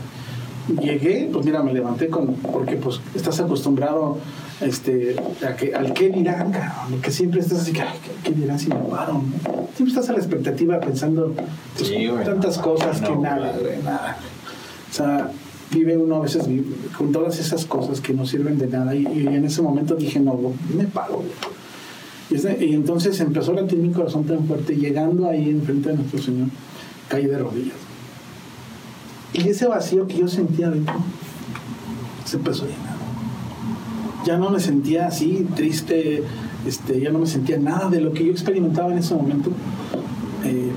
Llegué, 0.82 1.30
pues 1.32 1.46
mira, 1.46 1.64
me 1.64 1.74
levanté 1.74 2.10
con, 2.10 2.34
porque 2.52 2.76
pues 2.76 3.00
estás 3.14 3.40
acostumbrado 3.40 4.18
este, 4.62 5.16
a 5.48 5.56
que, 5.56 5.74
al 5.76 5.94
qué 5.94 6.10
dirán, 6.10 6.52
cabrón, 6.52 7.02
que 7.02 7.12
siempre 7.12 7.42
estás 7.42 7.62
así, 7.62 7.74
que, 7.74 7.82
"Ay, 7.82 7.98
¿qué, 8.04 8.30
qué 8.32 8.36
dirán 8.40 8.58
si 8.60 8.68
me 8.70 8.76
paro? 8.76 9.14
no?". 9.14 9.24
Siempre 9.76 9.88
estás 9.88 10.10
a 10.10 10.14
la 10.14 10.20
expectativa 10.20 10.80
pensando 10.80 11.34
pues, 11.78 11.90
Sí, 11.90 12.08
güey. 12.08 12.24
tantas 12.24 12.58
cosas 12.58 13.02
No, 13.02 13.08
que 13.10 13.16
nada, 13.18 13.54
güey, 13.60 13.84
nada. 13.84 14.18
O 14.90 14.94
sea, 14.94 15.30
vive 15.72 15.98
uno 15.98 16.16
a 16.16 16.20
veces 16.22 16.48
vive 16.48 16.66
con 16.98 17.12
todas 17.12 17.38
esas 17.40 17.66
cosas 17.66 18.00
que 18.00 18.14
no 18.14 18.26
sirven 18.26 18.58
de 18.58 18.68
nada. 18.68 18.96
Y, 18.96 19.06
y 19.06 19.28
en 19.28 19.44
ese 19.44 19.62
momento 19.62 19.96
dije, 19.96 20.20
no, 20.22 20.40
me 20.74 20.86
paro. 20.86 21.22
Y, 22.30 22.36
ese- 22.36 22.66
y 22.66 22.74
entonces 22.74 23.20
empezó 23.20 23.52
a 23.52 23.56
latir 23.56 23.80
mi 23.80 23.92
corazón 23.92 24.24
tan 24.24 24.48
fuerte, 24.48 24.76
llegando 24.76 25.28
ahí 25.30 25.50
enfrente 25.50 25.90
de 25.90 25.96
nuestro 25.98 26.22
Señor, 26.22 26.48
caí 27.10 27.26
de 27.26 27.38
rodillas. 27.38 27.76
Y 29.34 29.50
ese 29.50 29.68
vacío 29.68 30.08
que 30.08 30.20
yo 30.20 30.28
sentía 30.30 30.70
dentro 30.70 30.96
se 32.24 32.38
empezó 32.38 32.64
a 32.64 32.68
llenar. 32.68 32.85
Ya 34.26 34.38
no 34.38 34.50
me 34.50 34.60
sentía 34.60 35.08
así, 35.08 35.48
triste, 35.56 36.24
este, 36.66 37.00
ya 37.00 37.12
no 37.12 37.20
me 37.20 37.28
sentía 37.28 37.58
nada 37.60 37.90
de 37.90 38.02
lo 38.02 38.12
que 38.12 38.26
yo 38.26 38.32
experimentaba 38.32 38.92
en 38.92 38.98
ese 39.00 39.14
momento. 39.16 39.52
eh, 40.44 40.72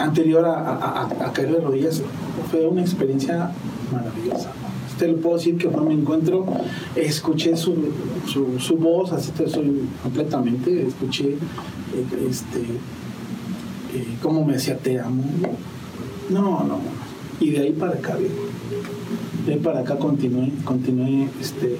anterior 0.00 0.44
a, 0.46 1.30
caer 1.32 1.52
de 1.52 1.60
rodillas, 1.60 2.02
fue 2.50 2.66
una 2.66 2.80
experiencia 2.80 3.52
maravillosa. 3.92 4.50
Te 4.98 5.08
lo 5.08 5.16
puedo 5.16 5.36
decir 5.36 5.56
que 5.56 5.68
fue 5.68 5.82
mi 5.82 5.94
encuentro, 5.94 6.46
escuché 6.94 7.56
su, 7.56 7.74
su, 8.26 8.76
voz, 8.76 9.12
así 9.12 9.30
te 9.32 9.48
soy 9.48 9.82
completamente, 10.02 10.86
escuché 10.86 11.30
eh, 11.30 12.28
este, 12.28 12.60
eh, 13.94 14.16
cómo 14.22 14.44
me 14.44 14.54
decía 14.54 14.76
te 14.76 15.00
amo. 15.00 15.22
No, 16.28 16.64
no, 16.64 16.78
y 17.40 17.50
de 17.50 17.60
ahí 17.60 17.72
para 17.72 17.94
acá, 17.94 18.16
viejo. 18.16 18.49
De 19.46 19.56
para 19.56 19.80
acá 19.80 19.96
continué, 19.96 20.52
continué 20.64 21.28
este, 21.40 21.76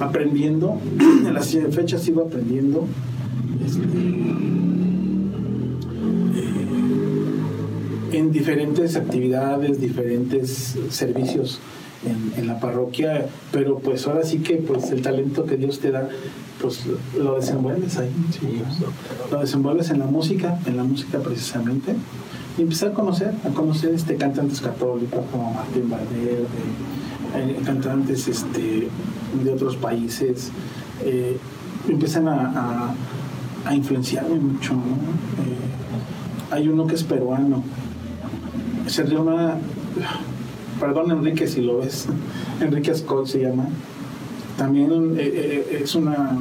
aprendiendo, 0.00 0.78
en 1.00 1.34
las 1.34 1.56
fechas 1.70 2.02
sigo 2.02 2.22
aprendiendo. 2.22 2.86
Este, 3.64 3.82
eh, 6.34 6.58
en 8.12 8.32
diferentes 8.32 8.96
actividades, 8.96 9.80
diferentes 9.80 10.76
servicios 10.90 11.60
en, 12.06 12.32
en 12.38 12.46
la 12.46 12.60
parroquia, 12.60 13.26
pero 13.50 13.78
pues 13.78 14.06
ahora 14.06 14.24
sí 14.24 14.38
que 14.38 14.56
pues 14.56 14.90
el 14.90 15.02
talento 15.02 15.46
que 15.46 15.56
Dios 15.56 15.80
te 15.80 15.90
da, 15.90 16.08
pues 16.60 16.82
lo 17.18 17.36
desenvuelves 17.36 17.96
ahí, 17.98 18.10
sí, 18.30 18.62
lo 19.30 19.40
desenvuelves 19.40 19.90
en 19.90 19.98
la 19.98 20.06
música, 20.06 20.58
en 20.66 20.76
la 20.76 20.84
música 20.84 21.18
precisamente, 21.18 21.94
y 22.58 22.62
empezar 22.62 22.90
a 22.90 22.94
conocer, 22.94 23.34
a 23.44 23.48
conocer 23.50 23.94
este 23.94 24.16
cantantes 24.16 24.60
católicos 24.60 25.20
como 25.32 25.52
Martín 25.54 25.90
Valverde, 25.90 26.46
eh, 27.36 27.60
cantantes 27.64 28.28
este, 28.28 28.88
de 29.42 29.52
otros 29.52 29.76
países, 29.76 30.50
eh, 31.02 31.36
empiezan 31.88 32.28
a, 32.28 32.94
a- 33.66 33.74
influenciarme 33.74 34.36
mucho. 34.38 34.74
Eh, 34.74 36.52
hay 36.52 36.68
uno 36.68 36.86
que 36.86 36.94
es 36.94 37.02
peruano, 37.02 37.64
se 38.86 39.04
llama, 39.04 39.56
perdón 40.78 41.10
Enrique 41.10 41.48
si 41.48 41.62
lo 41.62 41.78
ves, 41.78 42.06
Enrique 42.60 42.90
Ascol 42.92 43.26
se 43.26 43.40
llama, 43.40 43.66
también 44.58 45.16
es 45.18 45.94
una, 45.96 46.32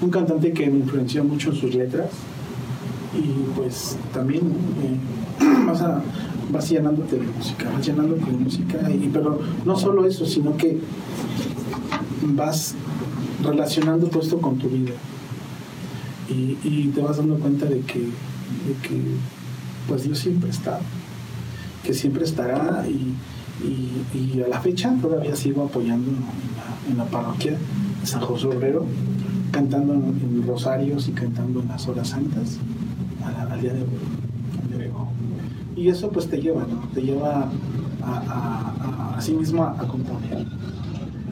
un 0.00 0.10
cantante 0.10 0.52
que 0.52 0.68
me 0.70 0.78
influenció 0.80 1.24
mucho 1.24 1.50
en 1.50 1.56
sus 1.56 1.74
letras 1.74 2.10
y 3.14 3.44
pues 3.56 3.96
también 4.12 4.42
eh, 4.82 5.44
vas, 5.66 5.82
a, 5.82 6.02
vas 6.50 6.68
llenándote 6.68 7.16
de 7.16 7.26
música, 7.26 7.70
vas 7.70 7.86
llenándote 7.86 8.24
de 8.24 8.38
música, 8.38 8.90
y, 8.90 9.10
pero 9.12 9.38
no 9.64 9.76
solo 9.76 10.06
eso, 10.06 10.24
sino 10.26 10.56
que 10.56 10.80
vas 12.22 12.74
relacionando 13.42 14.06
todo 14.06 14.22
esto 14.22 14.38
con 14.40 14.58
tu 14.58 14.68
vida. 14.68 14.92
Y, 16.28 16.86
te 16.94 17.02
vas 17.02 17.18
dando 17.18 17.36
cuenta 17.36 17.66
de 17.66 17.80
que, 17.80 18.08
pues 19.86 20.04
Dios 20.04 20.18
siempre 20.18 20.48
está, 20.48 20.80
que 21.82 21.92
siempre 21.92 22.24
estará 22.24 22.86
y, 22.88 23.14
y- 23.62 24.40
a 24.42 24.48
la 24.48 24.60
fecha 24.60 24.94
todavía 25.00 25.36
sigo 25.36 25.64
apoyando 25.64 26.10
en 26.90 26.96
la, 26.96 27.04
parroquia 27.04 27.58
San 28.04 28.22
José 28.22 28.46
Obrero, 28.46 28.86
cantando 29.50 29.92
en, 29.92 30.44
rosarios 30.46 31.08
y 31.08 31.12
cantando 31.12 31.60
en 31.60 31.68
las 31.68 31.86
horas 31.86 32.08
santas 32.08 32.58
día 33.62 33.72
de 33.72 33.80
hoy. 33.80 33.88
al 34.62 34.68
día 34.68 34.78
de 34.78 34.90
hoy. 34.90 35.06
Y 35.76 35.88
eso 35.88 36.10
pues 36.10 36.28
te 36.28 36.40
lleva, 36.40 36.66
¿no? 36.66 36.80
Te 36.92 37.00
lleva 37.00 37.48
a, 38.02 38.06
a, 38.06 39.14
a, 39.14 39.16
a 39.16 39.20
sí 39.20 39.32
mismo 39.32 39.64
a, 39.64 39.76
componer. 39.76 40.46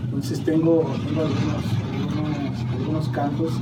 Entonces 0.05 0.43
tengo, 0.45 0.91
tengo 1.07 1.21
algunos, 1.23 1.65
algunos, 1.93 2.73
algunos 2.73 3.09
cantos 3.09 3.53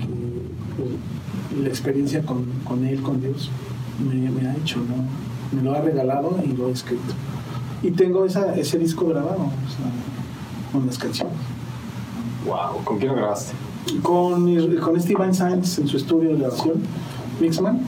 que, 0.00 1.56
que 1.56 1.62
la 1.62 1.68
experiencia 1.68 2.22
con, 2.22 2.44
con 2.64 2.84
él, 2.84 3.02
con 3.02 3.20
Dios, 3.20 3.50
me, 3.98 4.30
me 4.30 4.48
ha 4.48 4.56
hecho, 4.56 4.78
¿no? 4.78 5.56
Me 5.56 5.62
lo 5.62 5.74
ha 5.74 5.80
regalado 5.80 6.38
y 6.44 6.48
lo 6.56 6.68
he 6.68 6.72
escrito. 6.72 7.14
Y 7.82 7.90
tengo 7.90 8.24
esa, 8.24 8.54
ese 8.54 8.78
disco 8.78 9.06
grabado, 9.06 9.40
o 9.42 9.70
sea, 9.70 10.72
con 10.72 10.86
las 10.86 10.98
canciones. 10.98 11.34
Wow, 12.46 12.84
¿con 12.84 12.98
quién 12.98 13.10
lo 13.10 13.16
grabaste? 13.16 13.52
Con, 14.02 14.76
con 14.76 15.00
Steven 15.00 15.34
Sainz 15.34 15.78
en 15.78 15.88
su 15.88 15.96
estudio 15.96 16.30
de 16.30 16.36
grabación, 16.36 16.74
Mixman. 17.42 17.80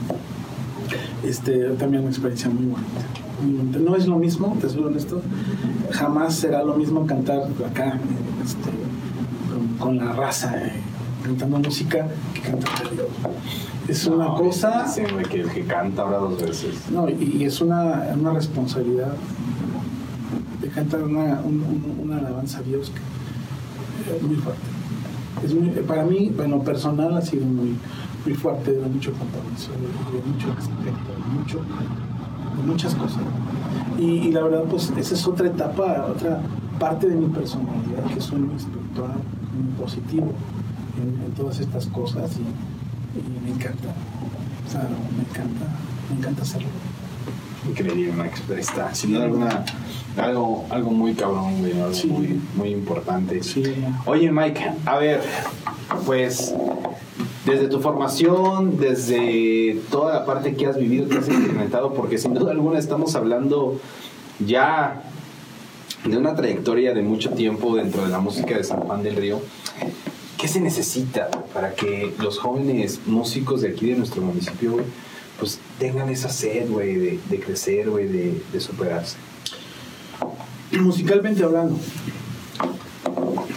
Este, 1.23 1.69
también 1.79 2.01
una 2.03 2.11
experiencia 2.11 2.49
muy 2.49 2.65
bonita. 2.65 3.01
muy 3.41 3.53
bonita. 3.57 3.79
No 3.79 3.95
es 3.95 4.05
lo 4.07 4.17
mismo, 4.19 4.55
te 4.61 4.69
soy 4.69 4.83
honesto. 4.83 5.21
Jamás 5.91 6.35
será 6.35 6.63
lo 6.63 6.75
mismo 6.75 7.05
cantar 7.07 7.43
acá, 7.67 7.99
este, 8.43 8.69
con, 9.49 9.67
con 9.97 9.97
la 10.05 10.11
raza, 10.13 10.55
eh, 10.61 10.73
cantando 11.23 11.59
música, 11.59 12.07
que 12.33 12.41
cantar. 12.41 12.69
Es 13.87 14.05
una 14.05 14.25
No, 14.25 14.35
cosa. 14.35 14.85
Güey, 15.13 15.25
que 15.25 15.43
que 15.43 15.61
canta 15.63 16.01
ahora 16.03 16.17
dos 16.17 16.41
veces. 16.41 16.89
No, 16.91 17.07
y, 17.09 17.37
y 17.39 17.43
es 17.45 17.61
una, 17.61 18.09
una 18.19 18.31
responsabilidad 18.33 19.13
de 20.61 20.67
cantar 20.69 21.03
una, 21.03 21.39
un- 21.43 21.63
un- 21.63 21.99
una 22.03 22.17
alabanza 22.17 22.59
a 22.59 22.61
Dios 22.63 22.91
que 22.91 24.15
es 24.17 24.21
muy 24.21 24.35
fuerte. 24.35 24.61
Es 25.43 25.53
muy- 25.53 25.69
para 25.87 26.03
mí, 26.03 26.31
bueno, 26.35 26.61
personal 26.63 27.15
ha 27.17 27.21
sido 27.21 27.45
muy, 27.45 27.75
muy 28.25 28.33
fuerte, 28.33 28.71
de 28.71 28.87
mucho 28.87 29.11
compromiso, 29.13 29.69
de, 29.71 30.17
de 30.17 30.25
mucho 30.25 30.47
respeto, 30.55 31.11
de, 31.13 31.39
mucho, 31.39 31.59
de 31.59 32.63
muchas 32.67 32.95
cosas. 32.95 33.21
Y, 33.99 34.03
y 34.27 34.31
la 34.31 34.41
verdad, 34.43 34.63
pues 34.69 34.91
esa 34.97 35.13
es 35.13 35.27
otra 35.27 35.47
etapa, 35.47 36.07
otra 36.09 36.41
parte 36.79 37.07
de 37.07 37.15
mi 37.15 37.27
personalidad, 37.27 38.03
que 38.13 38.19
soy 38.19 38.39
muy 38.39 38.55
espiritual, 38.55 39.11
muy 39.53 39.73
positivo 39.79 40.31
en, 40.97 41.23
en 41.25 41.31
todas 41.33 41.59
estas 41.59 41.85
cosas 41.87 42.31
y, 42.37 43.19
y 43.19 43.39
me 43.43 43.51
encanta. 43.55 43.89
O 44.67 44.71
sea, 44.71 44.81
me 45.15 45.21
encanta, 45.23 45.65
me 46.11 46.17
encanta 46.17 46.41
hacerlo. 46.41 46.67
Increíble, 47.69 48.11
Mike. 48.15 48.53
Ahí 48.53 48.59
está. 48.59 48.93
Sin 48.93 49.13
duda 49.13 49.23
alguna, 49.25 49.63
algo, 50.17 50.65
algo 50.69 50.91
muy 50.91 51.13
cabrón, 51.13 51.59
güey. 51.59 51.79
Algo 51.79 51.93
Sí. 51.93 52.07
muy, 52.07 52.39
muy 52.55 52.69
importante. 52.69 53.41
Sí, 53.43 53.63
Oye, 54.05 54.31
Mike, 54.31 54.71
a 54.85 54.97
ver, 54.97 55.21
pues 56.05 56.53
desde 57.45 57.67
tu 57.67 57.79
formación, 57.79 58.77
desde 58.77 59.79
toda 59.91 60.13
la 60.13 60.25
parte 60.25 60.55
que 60.55 60.65
has 60.65 60.77
vivido, 60.77 61.07
que 61.07 61.17
has 61.17 61.27
experimentado, 61.27 61.93
porque 61.93 62.17
sin 62.17 62.33
duda 62.33 62.51
alguna 62.51 62.79
estamos 62.79 63.15
hablando 63.15 63.79
ya 64.39 65.03
de 66.03 66.17
una 66.17 66.35
trayectoria 66.35 66.93
de 66.93 67.01
mucho 67.01 67.31
tiempo 67.31 67.75
dentro 67.75 68.03
de 68.03 68.09
la 68.09 68.19
música 68.19 68.57
de 68.57 68.63
San 68.63 68.81
Juan 68.81 69.03
del 69.03 69.15
Río. 69.15 69.39
¿Qué 70.37 70.47
se 70.47 70.59
necesita 70.59 71.29
para 71.53 71.73
que 71.73 72.13
los 72.19 72.39
jóvenes 72.39 73.01
músicos 73.05 73.61
de 73.61 73.69
aquí 73.69 73.87
de 73.87 73.95
nuestro 73.95 74.21
municipio, 74.21 74.73
güey, 74.73 74.85
pues 75.39 75.59
tengan 75.79 76.09
esa 76.09 76.29
sed, 76.29 76.69
güey, 76.69 76.95
de, 76.95 77.39
crecer, 77.39 77.89
güey, 77.89 78.07
de, 78.07 78.41
de 78.51 78.59
superarse? 78.59 79.17
musicalmente 80.71 81.43
hablando, 81.43 81.77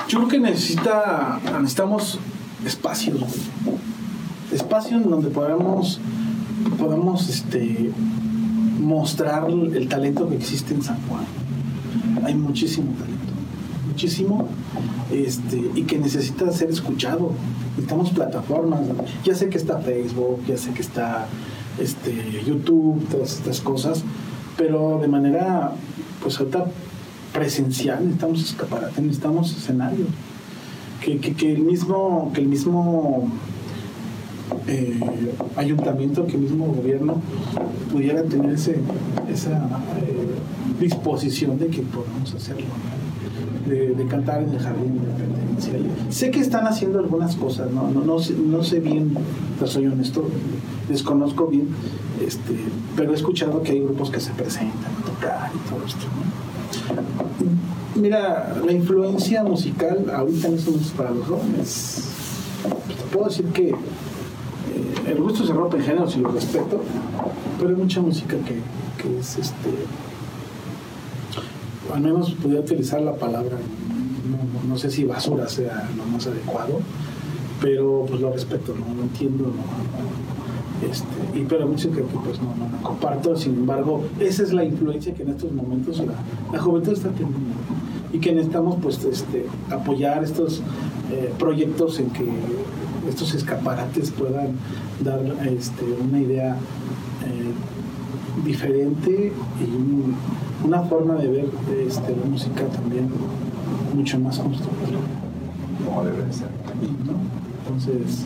yo 0.09 0.18
creo 0.18 0.28
que 0.28 0.39
necesita, 0.39 1.41
necesitamos 1.59 2.18
espacios, 2.65 3.23
espacios 4.53 5.03
en 5.03 5.11
donde 5.11 5.31
podamos, 5.31 6.01
podamos 6.79 7.29
este, 7.29 7.91
mostrar 8.81 9.49
el 9.51 9.89
talento 9.89 10.29
que 10.29 10.37
existe 10.37 10.75
en 10.75 10.83
San 10.83 10.99
Juan. 11.09 11.25
Hay 12.25 12.35
muchísimo 12.35 12.93
talento, 12.93 13.33
muchísimo, 13.87 14.49
este, 15.13 15.71
y 15.75 15.83
que 15.83 15.99
necesita 15.99 16.51
ser 16.53 16.71
escuchado. 16.71 17.33
Necesitamos 17.71 18.11
plataformas, 18.11 18.81
ya 19.25 19.35
sé 19.35 19.49
que 19.49 19.59
está 19.59 19.79
Facebook, 19.79 20.41
ya 20.47 20.57
sé 20.57 20.73
que 20.73 20.83
está 20.83 21.27
este, 21.79 22.43
YouTube, 22.45 23.07
todas 23.09 23.35
estas 23.35 23.61
cosas, 23.61 24.03
pero 24.57 24.99
de 25.01 25.07
manera, 25.07 25.73
pues 26.23 26.39
ahorita 26.39 26.67
presencial, 27.33 28.01
necesitamos 28.01 28.43
escaparate, 28.43 29.01
necesitamos 29.01 29.57
escenarios. 29.57 30.09
Que, 31.05 31.19
que, 31.19 31.53
el 31.53 31.61
mismo, 31.61 32.31
que 32.35 32.41
el 32.41 32.49
mismo 32.49 33.31
eh, 34.67 35.01
ayuntamiento, 35.57 36.27
que 36.27 36.37
el 36.37 36.43
mismo 36.43 36.67
gobierno 36.67 37.21
pudiera 37.93 38.23
tener 38.25 38.53
ese, 38.53 38.77
esa 39.33 39.69
eh, 40.03 40.81
disposición 40.81 41.59
de 41.59 41.69
que 41.69 41.83
podamos 41.83 42.35
hacerlo, 42.35 42.67
de, 43.67 44.07
cantar 44.07 44.43
en 44.43 44.51
el 44.51 44.59
jardín 44.59 44.95
de. 44.95 46.13
Sé 46.13 46.31
que 46.31 46.41
están 46.41 46.67
haciendo 46.67 46.99
algunas 46.99 47.37
cosas, 47.37 47.71
no, 47.71 47.91
no, 47.91 48.03
no, 48.03 48.19
sé, 48.19 48.35
no 48.35 48.63
sé 48.63 48.81
bien, 48.81 49.15
pero 49.59 49.71
soy 49.71 49.87
honesto, 49.87 50.29
desconozco 50.89 51.47
bien, 51.47 51.69
este, 52.25 52.57
pero 52.97 53.13
he 53.13 53.15
escuchado 53.15 53.63
que 53.63 53.73
hay 53.73 53.81
grupos 53.81 54.11
que 54.11 54.21
se 54.21 54.33
presentan 54.33 54.93
a 55.03 55.07
tocar 55.07 55.51
y 55.55 55.69
todo 55.69 55.85
esto. 55.85 56.07
¿no? 56.07 56.58
Mira, 57.95 58.57
la 58.64 58.72
influencia 58.72 59.43
musical 59.43 60.11
ahorita 60.14 60.49
estos 60.49 60.66
momentos 60.66 60.93
para 60.93 61.11
los 61.11 61.26
jóvenes, 61.26 62.05
puedo 63.12 63.26
decir 63.26 63.47
que 63.47 63.70
eh, 63.70 63.74
el 65.07 65.20
gusto 65.20 65.45
se 65.45 65.53
rompe 65.53 65.78
en 65.78 65.82
género, 65.84 66.09
si 66.09 66.20
lo 66.20 66.30
respeto, 66.30 66.80
pero 67.59 67.70
hay 67.70 67.76
mucha 67.76 68.01
música 68.01 68.36
que, 68.39 68.61
que 69.03 69.18
es 69.18 69.39
este. 69.39 69.70
Al 71.93 72.01
menos 72.01 72.32
podría 72.32 72.61
utilizar 72.61 73.01
la 73.01 73.14
palabra, 73.14 73.57
no, 74.30 74.68
no 74.68 74.78
sé 74.78 74.91
si 74.91 75.05
basura 75.05 75.49
sea 75.49 75.89
lo 75.97 76.05
más 76.05 76.26
adecuado, 76.26 76.80
pero 77.61 78.05
pues 78.07 78.20
lo 78.20 78.32
respeto, 78.32 78.74
no 78.74 78.95
lo 78.95 79.03
entiendo, 79.03 79.45
no, 79.45 79.55
no, 79.55 80.38
este, 80.91 81.39
y 81.39 81.45
pero 81.45 81.66
música 81.66 81.97
que 81.97 82.03
pues 82.03 82.41
no, 82.41 82.55
no, 82.57 82.68
no 82.70 82.83
comparto, 82.83 83.37
sin 83.37 83.55
embargo, 83.55 84.03
esa 84.20 84.43
es 84.43 84.53
la 84.53 84.64
influencia 84.64 85.12
que 85.14 85.22
en 85.22 85.31
estos 85.31 85.53
momentos 85.53 85.99
la, 85.99 86.12
la 86.53 86.59
juventud 86.61 86.93
está 86.93 87.09
teniendo 87.11 87.39
y 88.12 88.18
que 88.18 88.33
necesitamos 88.33 88.76
pues 88.83 89.03
este, 89.05 89.47
apoyar 89.70 90.22
estos 90.24 90.62
eh, 91.11 91.33
proyectos 91.39 91.99
en 92.01 92.11
que 92.11 92.26
estos 93.09 93.35
escaparates 93.35 94.11
puedan 94.12 94.49
dar 95.05 95.20
este, 95.47 95.85
una 96.09 96.20
idea 96.20 96.55
eh, 97.26 98.45
diferente 98.45 99.33
y 99.61 99.64
un- 99.64 100.14
una 100.64 100.81
forma 100.83 101.14
de 101.14 101.29
ver 101.29 101.47
este, 101.87 102.16
la 102.16 102.24
música 102.31 102.64
también 102.66 103.09
mucho 103.95 104.18
más 104.18 104.39
constructiva. 104.39 104.99
Como 105.87 106.05
debe 106.05 106.24
de 106.24 106.33
ser. 106.33 106.49
¿no? 107.07 107.14
Entonces, 107.64 108.24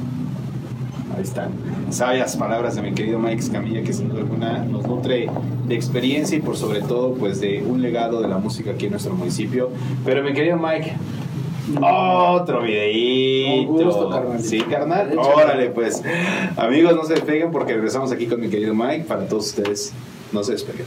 Ahí 1.17 1.23
están. 1.23 1.51
Sabias 1.91 2.37
palabras 2.37 2.77
de 2.77 2.83
mi 2.83 2.93
querido 2.93 3.19
Mike 3.19 3.41
Escamilla, 3.41 3.83
que 3.83 3.93
sin 3.93 4.09
duda 4.09 4.21
alguna 4.21 4.65
nos 4.65 4.87
nutre 4.87 5.29
de 5.67 5.75
experiencia 5.75 6.39
y 6.39 6.41
por 6.41 6.57
sobre 6.57 6.81
todo 6.81 7.15
pues 7.15 7.41
de 7.41 7.63
un 7.63 7.83
legado 7.83 8.21
de 8.21 8.29
la 8.29 8.39
música 8.39 8.73
aquí 8.73 8.87
en 8.87 8.93
nuestro 8.93 9.15
municipio. 9.15 9.71
Pero 10.05 10.23
mi 10.23 10.33
querido 10.33 10.57
Mike, 10.57 10.95
otro 11.81 12.63
videíto. 12.63 13.73
Con 13.73 13.85
gusto, 13.85 14.11
carnal. 14.11 14.41
Sí, 14.41 14.61
carnal. 14.63 15.19
Órale, 15.19 15.71
pues. 15.71 16.03
Amigos, 16.57 16.95
no 16.95 17.05
se 17.05 17.15
despeguen 17.15 17.51
porque 17.51 17.75
regresamos 17.75 18.11
aquí 18.13 18.27
con 18.27 18.41
mi 18.41 18.49
querido 18.49 18.75
Mike. 18.75 19.05
Para 19.05 19.27
todos 19.27 19.47
ustedes, 19.47 19.93
no 20.33 20.43
se 20.43 20.53
despeguen. 20.53 20.87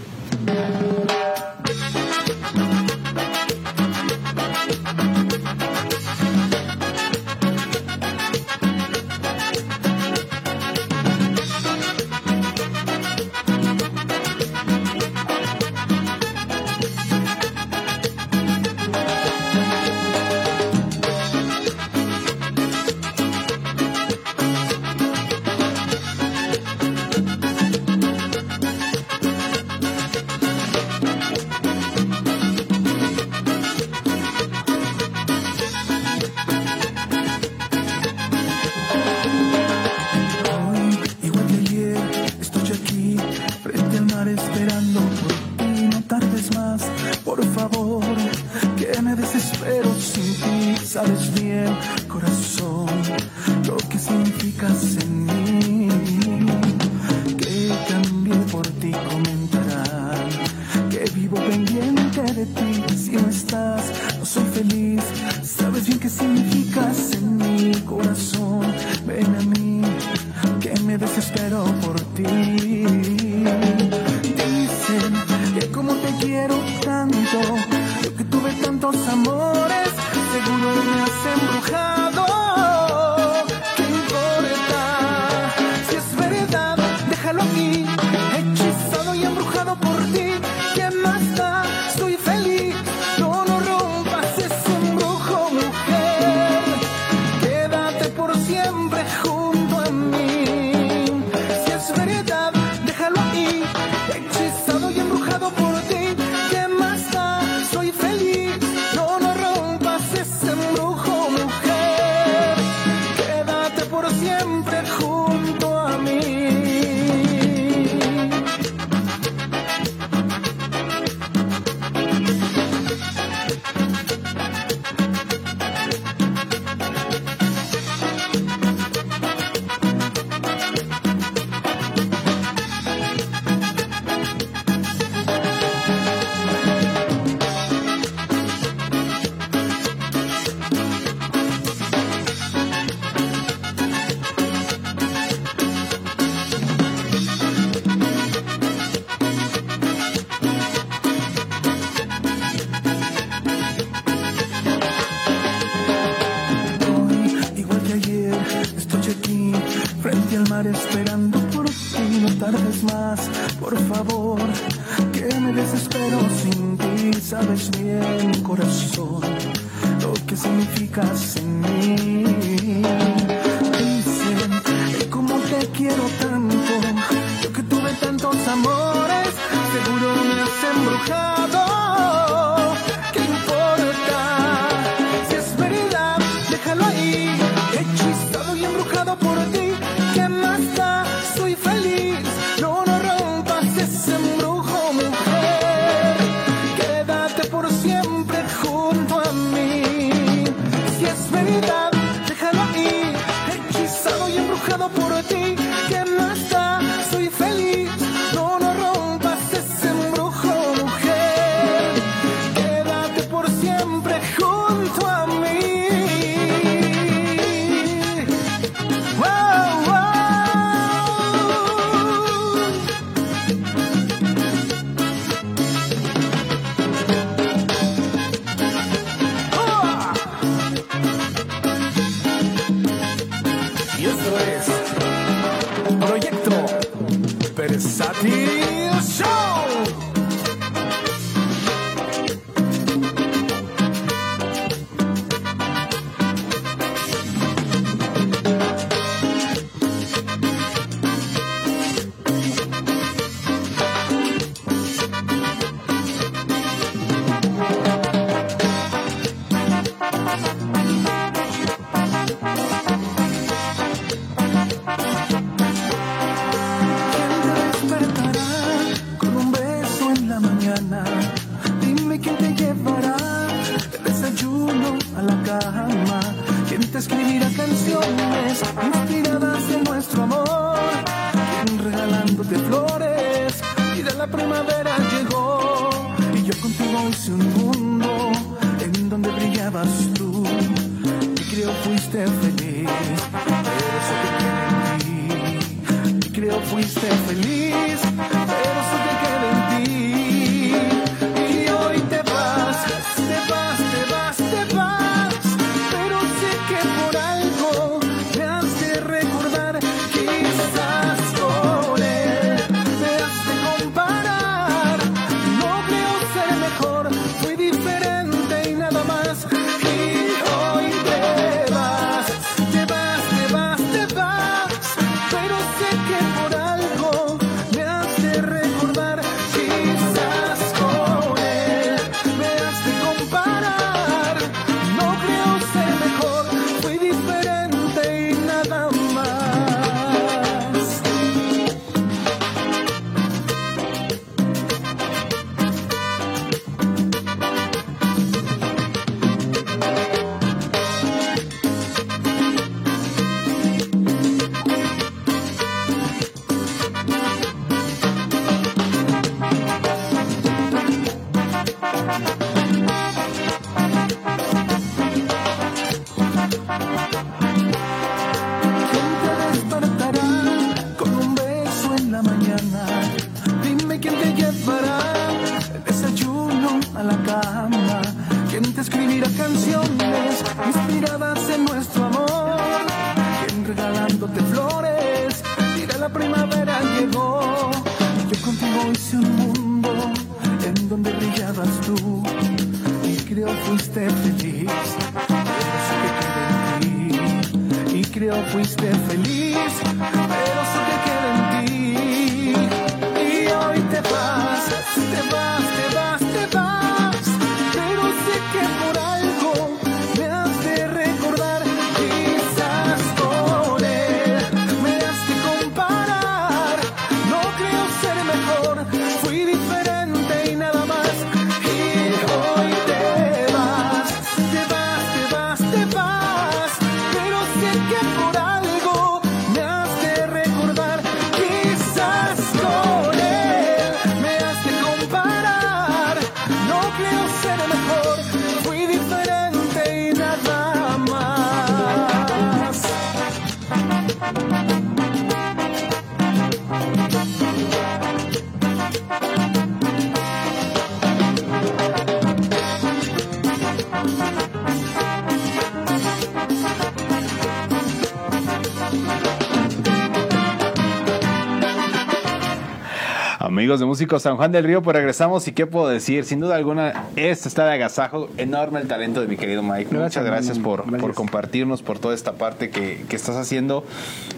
Amigos 463.66 463.80
de 463.80 463.88
Músicos 463.88 464.22
San 464.22 464.38
Juan 464.38 464.52
del 464.52 464.64
Río, 464.64 464.84
pues 464.84 464.96
regresamos 464.96 465.48
y 465.48 465.52
qué 465.52 465.66
puedo 465.66 465.88
decir, 465.88 466.24
sin 466.26 466.40
duda 466.40 466.56
alguna, 466.56 467.06
esto 467.16 467.48
está 467.48 467.66
de 467.66 467.74
agasajo, 467.74 468.30
enorme 468.38 468.80
el 468.80 468.88
talento 468.88 469.22
de 469.22 469.28
mi 469.28 469.38
querido 469.38 469.64
Mike. 469.64 469.86
Gracias, 469.90 470.02
Muchas 470.04 470.24
gracias 470.24 470.60
por, 470.60 470.82
Gracias. 470.82 471.02
por 471.02 471.16
compartirnos, 471.16 471.82
por 471.82 471.98
toda 471.98 472.14
esta 472.14 472.34
parte 472.34 472.70
que, 472.70 473.04
que 473.10 473.16
estás 473.16 473.36
haciendo, 473.36 473.84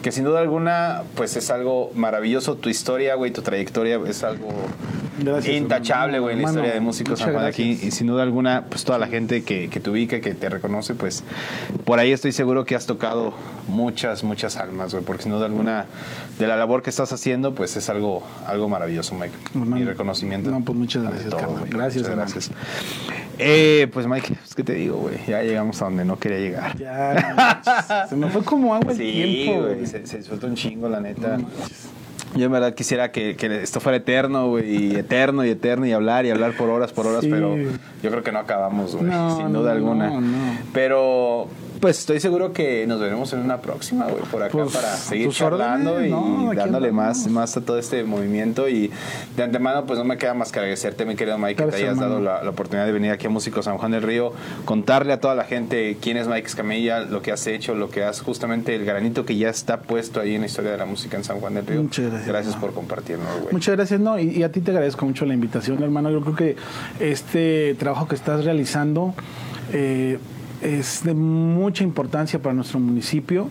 que 0.01 0.13
sin 0.13 0.23
duda 0.23 0.39
alguna, 0.39 1.03
pues 1.17 1.35
es 1.35 1.49
algo 1.49 1.91
maravilloso. 1.93 2.55
Tu 2.55 2.69
historia, 2.69 3.15
güey, 3.15 3.31
tu 3.31 3.41
trayectoria 3.41 3.99
es 4.07 4.23
algo 4.23 4.47
Gracias, 5.19 5.55
intachable, 5.55 6.19
güey, 6.19 6.35
en 6.35 6.41
la 6.43 6.49
historia 6.49 6.73
de 6.73 6.79
Músicos 6.79 7.19
San 7.19 7.33
Juan 7.33 7.45
aquí. 7.45 7.79
Y 7.81 7.91
sin 7.91 8.07
duda 8.07 8.23
alguna, 8.23 8.65
pues 8.69 8.83
toda 8.83 8.99
la 8.99 9.07
gente 9.07 9.43
que, 9.43 9.69
que 9.69 9.79
te 9.79 9.89
ubica, 9.89 10.19
que 10.21 10.33
te 10.33 10.49
reconoce, 10.49 10.93
pues 10.95 11.23
por 11.85 11.99
ahí 11.99 12.11
estoy 12.11 12.31
seguro 12.31 12.65
que 12.65 12.75
has 12.75 12.85
tocado 12.85 13.33
muchas, 13.67 14.23
muchas 14.23 14.57
almas, 14.57 14.93
güey, 14.93 15.03
porque 15.03 15.23
sin 15.23 15.31
duda 15.31 15.45
alguna 15.45 15.85
de 16.39 16.47
la 16.47 16.55
labor 16.55 16.83
que 16.83 16.89
estás 16.89 17.11
haciendo, 17.13 17.55
pues 17.55 17.75
es 17.77 17.89
algo, 17.89 18.23
algo 18.45 18.69
maravilloso, 18.69 19.15
Mike. 19.15 19.33
Hermano. 19.53 19.75
Mi 19.75 19.83
reconocimiento. 19.83 20.51
No, 20.51 20.63
pues 20.63 20.77
muchas 20.77 21.03
gracias, 21.03 21.29
todo, 21.29 21.39
carnal. 21.39 21.65
Gracias, 21.69 22.03
Muchas 22.03 22.15
gracias. 22.15 22.51
Eh, 23.39 23.87
pues 23.93 24.07
Mike, 24.07 24.35
es 24.47 24.55
que 24.55 24.63
te 24.63 24.73
digo, 24.73 24.97
güey, 24.97 25.17
ya 25.27 25.43
llegamos 25.43 25.81
a 25.81 25.85
donde 25.85 26.05
no 26.05 26.17
quería 26.17 26.39
llegar. 26.39 26.77
Ya, 26.77 27.61
no 28.01 28.09
se 28.09 28.15
me 28.15 28.29
fue 28.29 28.43
como 28.43 28.73
agua 28.73 28.91
el 28.91 28.97
Sí, 28.97 29.11
tiempo. 29.11 29.61
güey, 29.63 29.85
se, 29.85 30.05
se 30.07 30.33
un 30.45 30.55
chingo, 30.55 30.89
la 30.89 30.99
neta. 30.99 31.37
No. 31.37 31.47
Yo 32.37 32.45
en 32.45 32.51
verdad 32.51 32.73
quisiera 32.73 33.11
que, 33.11 33.35
que 33.35 33.61
esto 33.63 33.79
fuera 33.79 33.97
eterno, 33.97 34.47
güey, 34.49 34.93
y 34.93 34.95
eterno 34.95 35.43
y 35.45 35.49
eterno 35.49 35.85
y 35.85 35.91
hablar 35.91 36.25
y 36.25 36.29
hablar 36.29 36.53
por 36.53 36.69
horas, 36.69 36.91
por 36.93 37.07
horas, 37.07 37.21
Sí. 37.23 37.29
pero 37.29 37.55
yo 37.55 38.09
creo 38.11 38.23
que 38.23 38.31
no 38.31 38.39
acabamos, 38.39 38.95
güey, 38.95 39.07
No, 39.09 39.37
sin 39.37 39.51
duda 39.53 39.71
no, 39.71 39.77
alguna. 39.77 40.09
no. 40.09 40.21
Pero 40.73 41.47
pues 41.79 41.99
estoy 41.99 42.19
seguro 42.19 42.53
que 42.53 42.85
nos 42.87 42.99
veremos 42.99 43.31
en 43.33 43.39
una 43.39 43.61
próxima, 43.61 44.05
güey, 44.05 44.23
por 44.23 44.43
acá 44.43 44.51
Pues, 44.51 44.73
para 44.73 44.95
seguir 44.95 45.27
tus 45.27 45.37
charlando 45.37 45.93
órdenes, 45.93 46.53
y 46.53 46.55
dándole 46.55 46.91
más, 46.91 47.27
más 47.27 47.55
a 47.57 47.61
todo 47.61 47.77
este 47.77 48.03
movimiento. 48.03 48.67
Y 48.69 48.91
de 49.35 49.43
antemano, 49.43 49.85
pues 49.85 49.99
no 49.99 50.05
me 50.05 50.17
queda 50.17 50.33
más 50.33 50.51
que 50.51 50.59
agradecerte, 50.59 51.05
mi 51.05 51.15
querido 51.15 51.37
Mike, 51.37 51.63
que 51.63 51.71
te 51.71 51.77
hayas 51.77 51.99
dado 51.99 52.19
la, 52.21 52.43
la 52.43 52.49
oportunidad 52.49 52.85
de 52.85 52.91
venir 52.91 53.11
aquí 53.11 53.27
a 53.27 53.29
Músico 53.29 53.61
San 53.63 53.77
Juan 53.77 53.91
del 53.91 54.01
Río, 54.01 54.33
contarle 54.65 55.13
a 55.13 55.19
toda 55.19 55.35
la 55.35 55.43
gente 55.43 55.97
quién 56.01 56.17
es 56.17 56.27
Mike 56.27 56.47
Escamilla, 56.47 57.01
lo 57.01 57.21
que 57.21 57.31
has 57.31 57.45
hecho, 57.47 57.75
lo 57.75 57.89
que 57.89 58.03
has, 58.03 58.21
justamente 58.21 58.75
el 58.75 58.85
granito 58.85 59.25
que 59.25 59.35
ya 59.35 59.49
está 59.49 59.81
puesto 59.81 60.19
ahí 60.19 60.35
en 60.35 60.41
la 60.41 60.47
historia 60.47 60.71
de 60.71 60.77
la 60.77 60.85
música 60.85 61.17
en 61.17 61.23
San 61.23 61.39
Juan 61.39 61.53
del 61.55 61.65
Río. 61.65 61.83
Muchas 61.83 62.05
gracias, 62.05 62.27
Gracias 62.27 62.55
por 62.55 62.73
compartirlo, 62.73 63.25
güey. 63.41 63.53
Muchas 63.53 63.75
gracias, 63.75 63.99
no, 63.99 64.19
y, 64.19 64.29
y 64.29 64.43
a 64.43 64.51
ti 64.51 64.61
te 64.61 64.71
agradezco 64.71 65.05
mucho 65.05 65.25
la 65.25 65.33
invitación, 65.33 65.81
hermano. 65.83 66.11
Yo 66.11 66.21
creo 66.21 66.35
que 66.35 66.55
este 66.99 67.75
trabajo 67.75 68.07
que 68.07 68.15
estás 68.15 68.43
realizando 68.45 69.13
eh, 69.73 70.17
es 70.61 71.03
de 71.03 71.13
mucha 71.13 71.83
importancia 71.83 72.41
para 72.41 72.53
nuestro 72.55 72.79
municipio. 72.79 73.47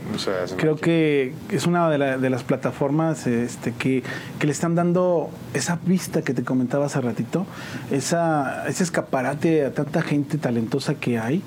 Creo 0.57 0.77
que 0.77 1.33
es 1.51 1.67
una 1.67 1.89
de, 1.89 1.99
la- 1.99 2.19
de 2.19 2.31
las 2.31 2.43
plataformas 2.43 3.27
este, 3.27 3.73
que, 3.73 4.03
que 4.39 4.47
le 4.47 4.53
están 4.53 4.75
dando 4.75 5.31
esa 5.55 5.79
vista 5.87 6.23
que 6.23 6.35
te 6.35 6.43
comentaba 6.43 6.87
hace 6.87 7.01
ratito, 7.01 7.47
esa, 7.91 8.67
ese 8.69 8.83
escaparate 8.83 9.65
a 9.65 9.73
tanta 9.73 10.03
gente 10.03 10.37
talentosa 10.39 10.95
que 10.95 11.19
hay, 11.19 11.43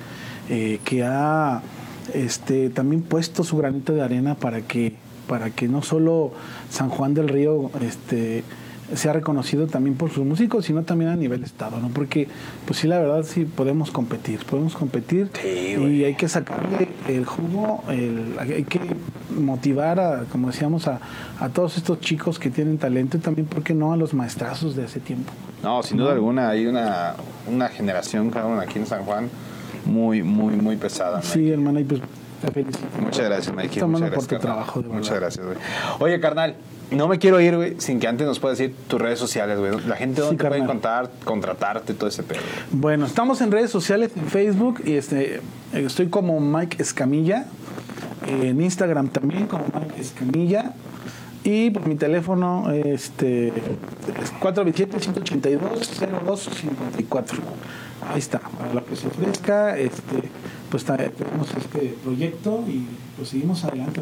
eh, 0.50 0.80
que 0.86 1.04
ha 1.04 1.62
este, 2.14 2.70
también 2.70 3.02
puesto 3.02 3.44
su 3.44 3.58
granito 3.58 3.94
de 3.94 4.02
arena 4.02 4.36
para 4.36 4.62
que, 4.62 4.96
para 5.28 5.50
que 5.52 5.68
no 5.68 5.82
solo 5.82 6.32
San 6.70 6.90
Juan 6.90 7.14
del 7.14 7.28
Río 7.28 7.70
este, 7.82 8.44
sea 8.96 9.14
reconocido 9.14 9.68
también 9.68 9.96
por 9.96 10.10
sus 10.12 10.26
músicos, 10.26 10.66
sino 10.66 10.84
también 10.84 11.12
a 11.12 11.16
nivel 11.16 11.44
estado, 11.44 11.80
¿no? 11.80 11.90
Porque, 11.90 12.28
pues 12.66 12.80
sí, 12.80 12.88
la 12.88 13.00
verdad, 13.00 13.24
sí 13.24 13.46
podemos 13.46 13.92
competir, 13.92 14.40
podemos 14.46 14.76
competir 14.76 15.30
Sí, 15.42 15.76
y 15.80 16.04
hay 16.04 16.16
que 16.16 16.28
sacarle 16.28 16.90
el 17.08 17.26
jugo, 17.26 17.84
el- 17.90 18.36
hay 18.40 18.64
que 18.64 18.80
motivar, 19.38 20.00
a, 20.00 20.24
como 20.32 20.48
decíamos, 20.48 20.88
a, 20.88 21.00
a 21.40 21.50
todos 21.50 21.78
estos 21.78 22.00
chicos 22.00 22.40
que 22.40 22.50
tienen 22.50 22.78
talento 22.78 23.18
y 23.18 23.20
también, 23.20 23.48
¿por 23.48 23.64
qué 23.64 23.74
no?, 23.74 23.94
a 23.94 23.98
los 23.98 24.14
maestrazos 24.14 24.76
de 24.76 24.86
hace 24.86 25.00
tiempo. 25.00 25.32
No, 25.64 25.84
sin 25.84 25.98
duda 25.98 26.14
alguna, 26.14 26.50
hay 26.50 26.66
una, 26.66 27.16
una 27.48 27.68
generación, 27.70 28.30
cabrón, 28.32 28.60
aquí 28.60 28.80
en 28.80 28.86
San 28.86 29.04
Juan, 29.06 29.30
muy, 29.86 30.24
muy, 30.24 30.56
muy 30.56 30.76
pesada. 30.78 31.18
Mike. 31.18 31.28
Sí, 31.34 31.50
hermana, 31.52 31.80
y 31.82 31.84
pues 31.84 32.02
te 32.42 32.52
felicito. 32.52 32.88
Muchas 33.02 33.26
gracias, 33.26 33.56
Mikey. 33.56 33.84
Muchas 33.84 33.92
por 33.92 34.10
gracias, 34.10 34.22
tu 34.28 34.36
carnal. 34.36 34.42
trabajo, 34.42 34.82
de 34.82 34.88
Muchas 34.90 35.20
gracias, 35.20 35.46
güey. 35.46 35.58
Oye, 36.00 36.20
carnal, 36.20 36.56
no 36.92 37.08
me 37.08 37.20
quiero 37.20 37.40
ir, 37.40 37.56
güey, 37.56 37.76
sin 37.80 38.00
que 38.00 38.08
antes 38.08 38.26
nos 38.28 38.40
puedas 38.40 38.58
decir 38.58 38.76
tus 38.88 39.00
redes 39.00 39.20
sociales, 39.20 39.58
güey. 39.60 39.72
La 39.88 39.96
gente 39.96 40.22
dónde 40.22 40.36
Sí, 40.36 40.38
te 40.38 40.44
puede 40.48 40.62
carnal. 40.62 40.68
contar, 40.68 41.12
contratarte, 41.24 41.94
todo 41.94 42.10
ese 42.10 42.24
pedo. 42.24 42.40
Bueno, 42.72 43.06
estamos 43.06 43.42
en 43.42 43.52
redes 43.52 43.70
sociales, 43.72 44.12
en 44.16 44.28
Facebook, 44.28 44.82
y 44.86 44.94
este, 44.94 45.36
eh, 45.36 45.42
estoy 45.74 46.10
como 46.10 46.40
Mike 46.40 46.82
Escamilla, 46.82 47.46
en 48.28 48.62
Instagram 48.62 49.10
también 49.10 49.48
como 49.48 49.66
Mike 49.66 50.02
Escamilla, 50.02 50.74
y 51.44 51.70
pues 51.70 51.86
mi 51.86 51.96
teléfono 51.96 52.72
este, 52.72 53.48
es 53.50 54.34
427-182-0254. 54.42 57.40
Ahí 58.08 58.20
está, 58.20 58.40
para 58.40 58.74
lo 58.74 58.86
que 58.86 58.96
se 58.96 59.08
ofrezca, 59.08 59.78
este, 59.78 60.30
pues 60.70 60.86
tenemos 60.86 61.54
este 61.56 61.96
proyecto 62.04 62.64
y 62.68 62.88
pues 63.18 63.30
seguimos 63.30 63.64
adelante. 63.64 64.02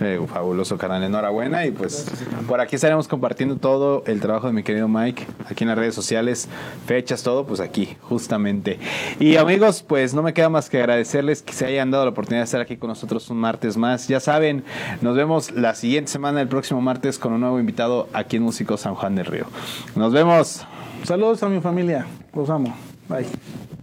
Eh, 0.00 0.20
fabuloso, 0.26 0.78
carnal. 0.78 1.02
Enhorabuena. 1.02 1.66
Y 1.66 1.70
pues 1.70 2.06
Gracias, 2.06 2.28
por 2.46 2.60
aquí 2.60 2.76
estaremos 2.76 3.08
compartiendo 3.08 3.56
todo 3.56 4.02
el 4.06 4.20
trabajo 4.20 4.46
de 4.46 4.52
mi 4.52 4.62
querido 4.62 4.88
Mike, 4.88 5.26
aquí 5.48 5.64
en 5.64 5.68
las 5.68 5.78
redes 5.78 5.94
sociales, 5.94 6.48
fechas, 6.86 7.22
todo, 7.22 7.46
pues 7.46 7.60
aquí, 7.60 7.96
justamente. 8.00 8.78
Y 9.20 9.36
amigos, 9.36 9.84
pues 9.86 10.14
no 10.14 10.22
me 10.22 10.32
queda 10.34 10.48
más 10.48 10.68
que 10.70 10.78
agradecerles 10.78 11.42
que 11.42 11.52
se 11.52 11.66
hayan 11.66 11.90
dado 11.90 12.04
la 12.04 12.10
oportunidad 12.10 12.40
de 12.40 12.46
estar 12.46 12.60
aquí 12.60 12.76
con 12.76 12.88
nosotros 12.88 13.30
un 13.30 13.38
martes 13.38 13.76
más. 13.76 14.08
Ya 14.08 14.20
saben, 14.20 14.64
nos 15.02 15.16
vemos 15.16 15.52
la 15.52 15.74
siguiente 15.74 16.10
semana, 16.10 16.40
el 16.40 16.48
próximo 16.48 16.80
martes, 16.80 17.18
con 17.18 17.32
un 17.32 17.40
nuevo 17.40 17.60
invitado 17.60 18.08
aquí 18.12 18.36
en 18.36 18.42
Músico 18.42 18.76
San 18.76 18.94
Juan 18.94 19.14
del 19.14 19.26
Río. 19.26 19.46
Nos 19.94 20.12
vemos. 20.12 20.66
Saludos 21.04 21.42
a 21.42 21.48
mi 21.48 21.60
familia, 21.60 22.06
los 22.34 22.48
amo. 22.50 22.91
Bye. 23.08 23.26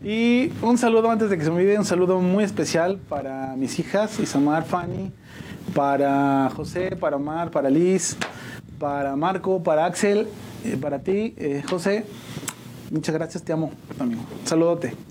Y 0.03 0.51
un 0.61 0.78
saludo 0.78 1.11
antes 1.11 1.30
de 1.30 1.38
que 1.38 1.43
se 1.43 1.49
me 1.49 1.57
olvide, 1.57 1.78
un 1.78 1.86
saludo 1.86 2.20
muy 2.20 2.43
especial 2.43 2.97
para 3.09 3.55
mis 3.57 3.78
hijas, 3.80 4.20
Isamar, 4.20 4.63
Fanny, 4.65 5.11
para 5.74 6.49
José, 6.55 6.95
para 6.95 7.17
Omar, 7.17 7.51
para 7.51 7.70
Liz, 7.70 8.17
para 8.80 9.15
Marco, 9.15 9.61
para 9.61 9.86
Axel, 9.86 10.28
eh, 10.63 10.78
para 10.80 10.99
ti, 10.99 11.34
eh, 11.38 11.63
José. 11.70 12.05
Muchas 12.91 13.13
gracias, 13.13 13.43
te 13.43 13.53
amo, 13.53 13.72
amigo. 13.99 14.22
Saludote. 14.45 15.09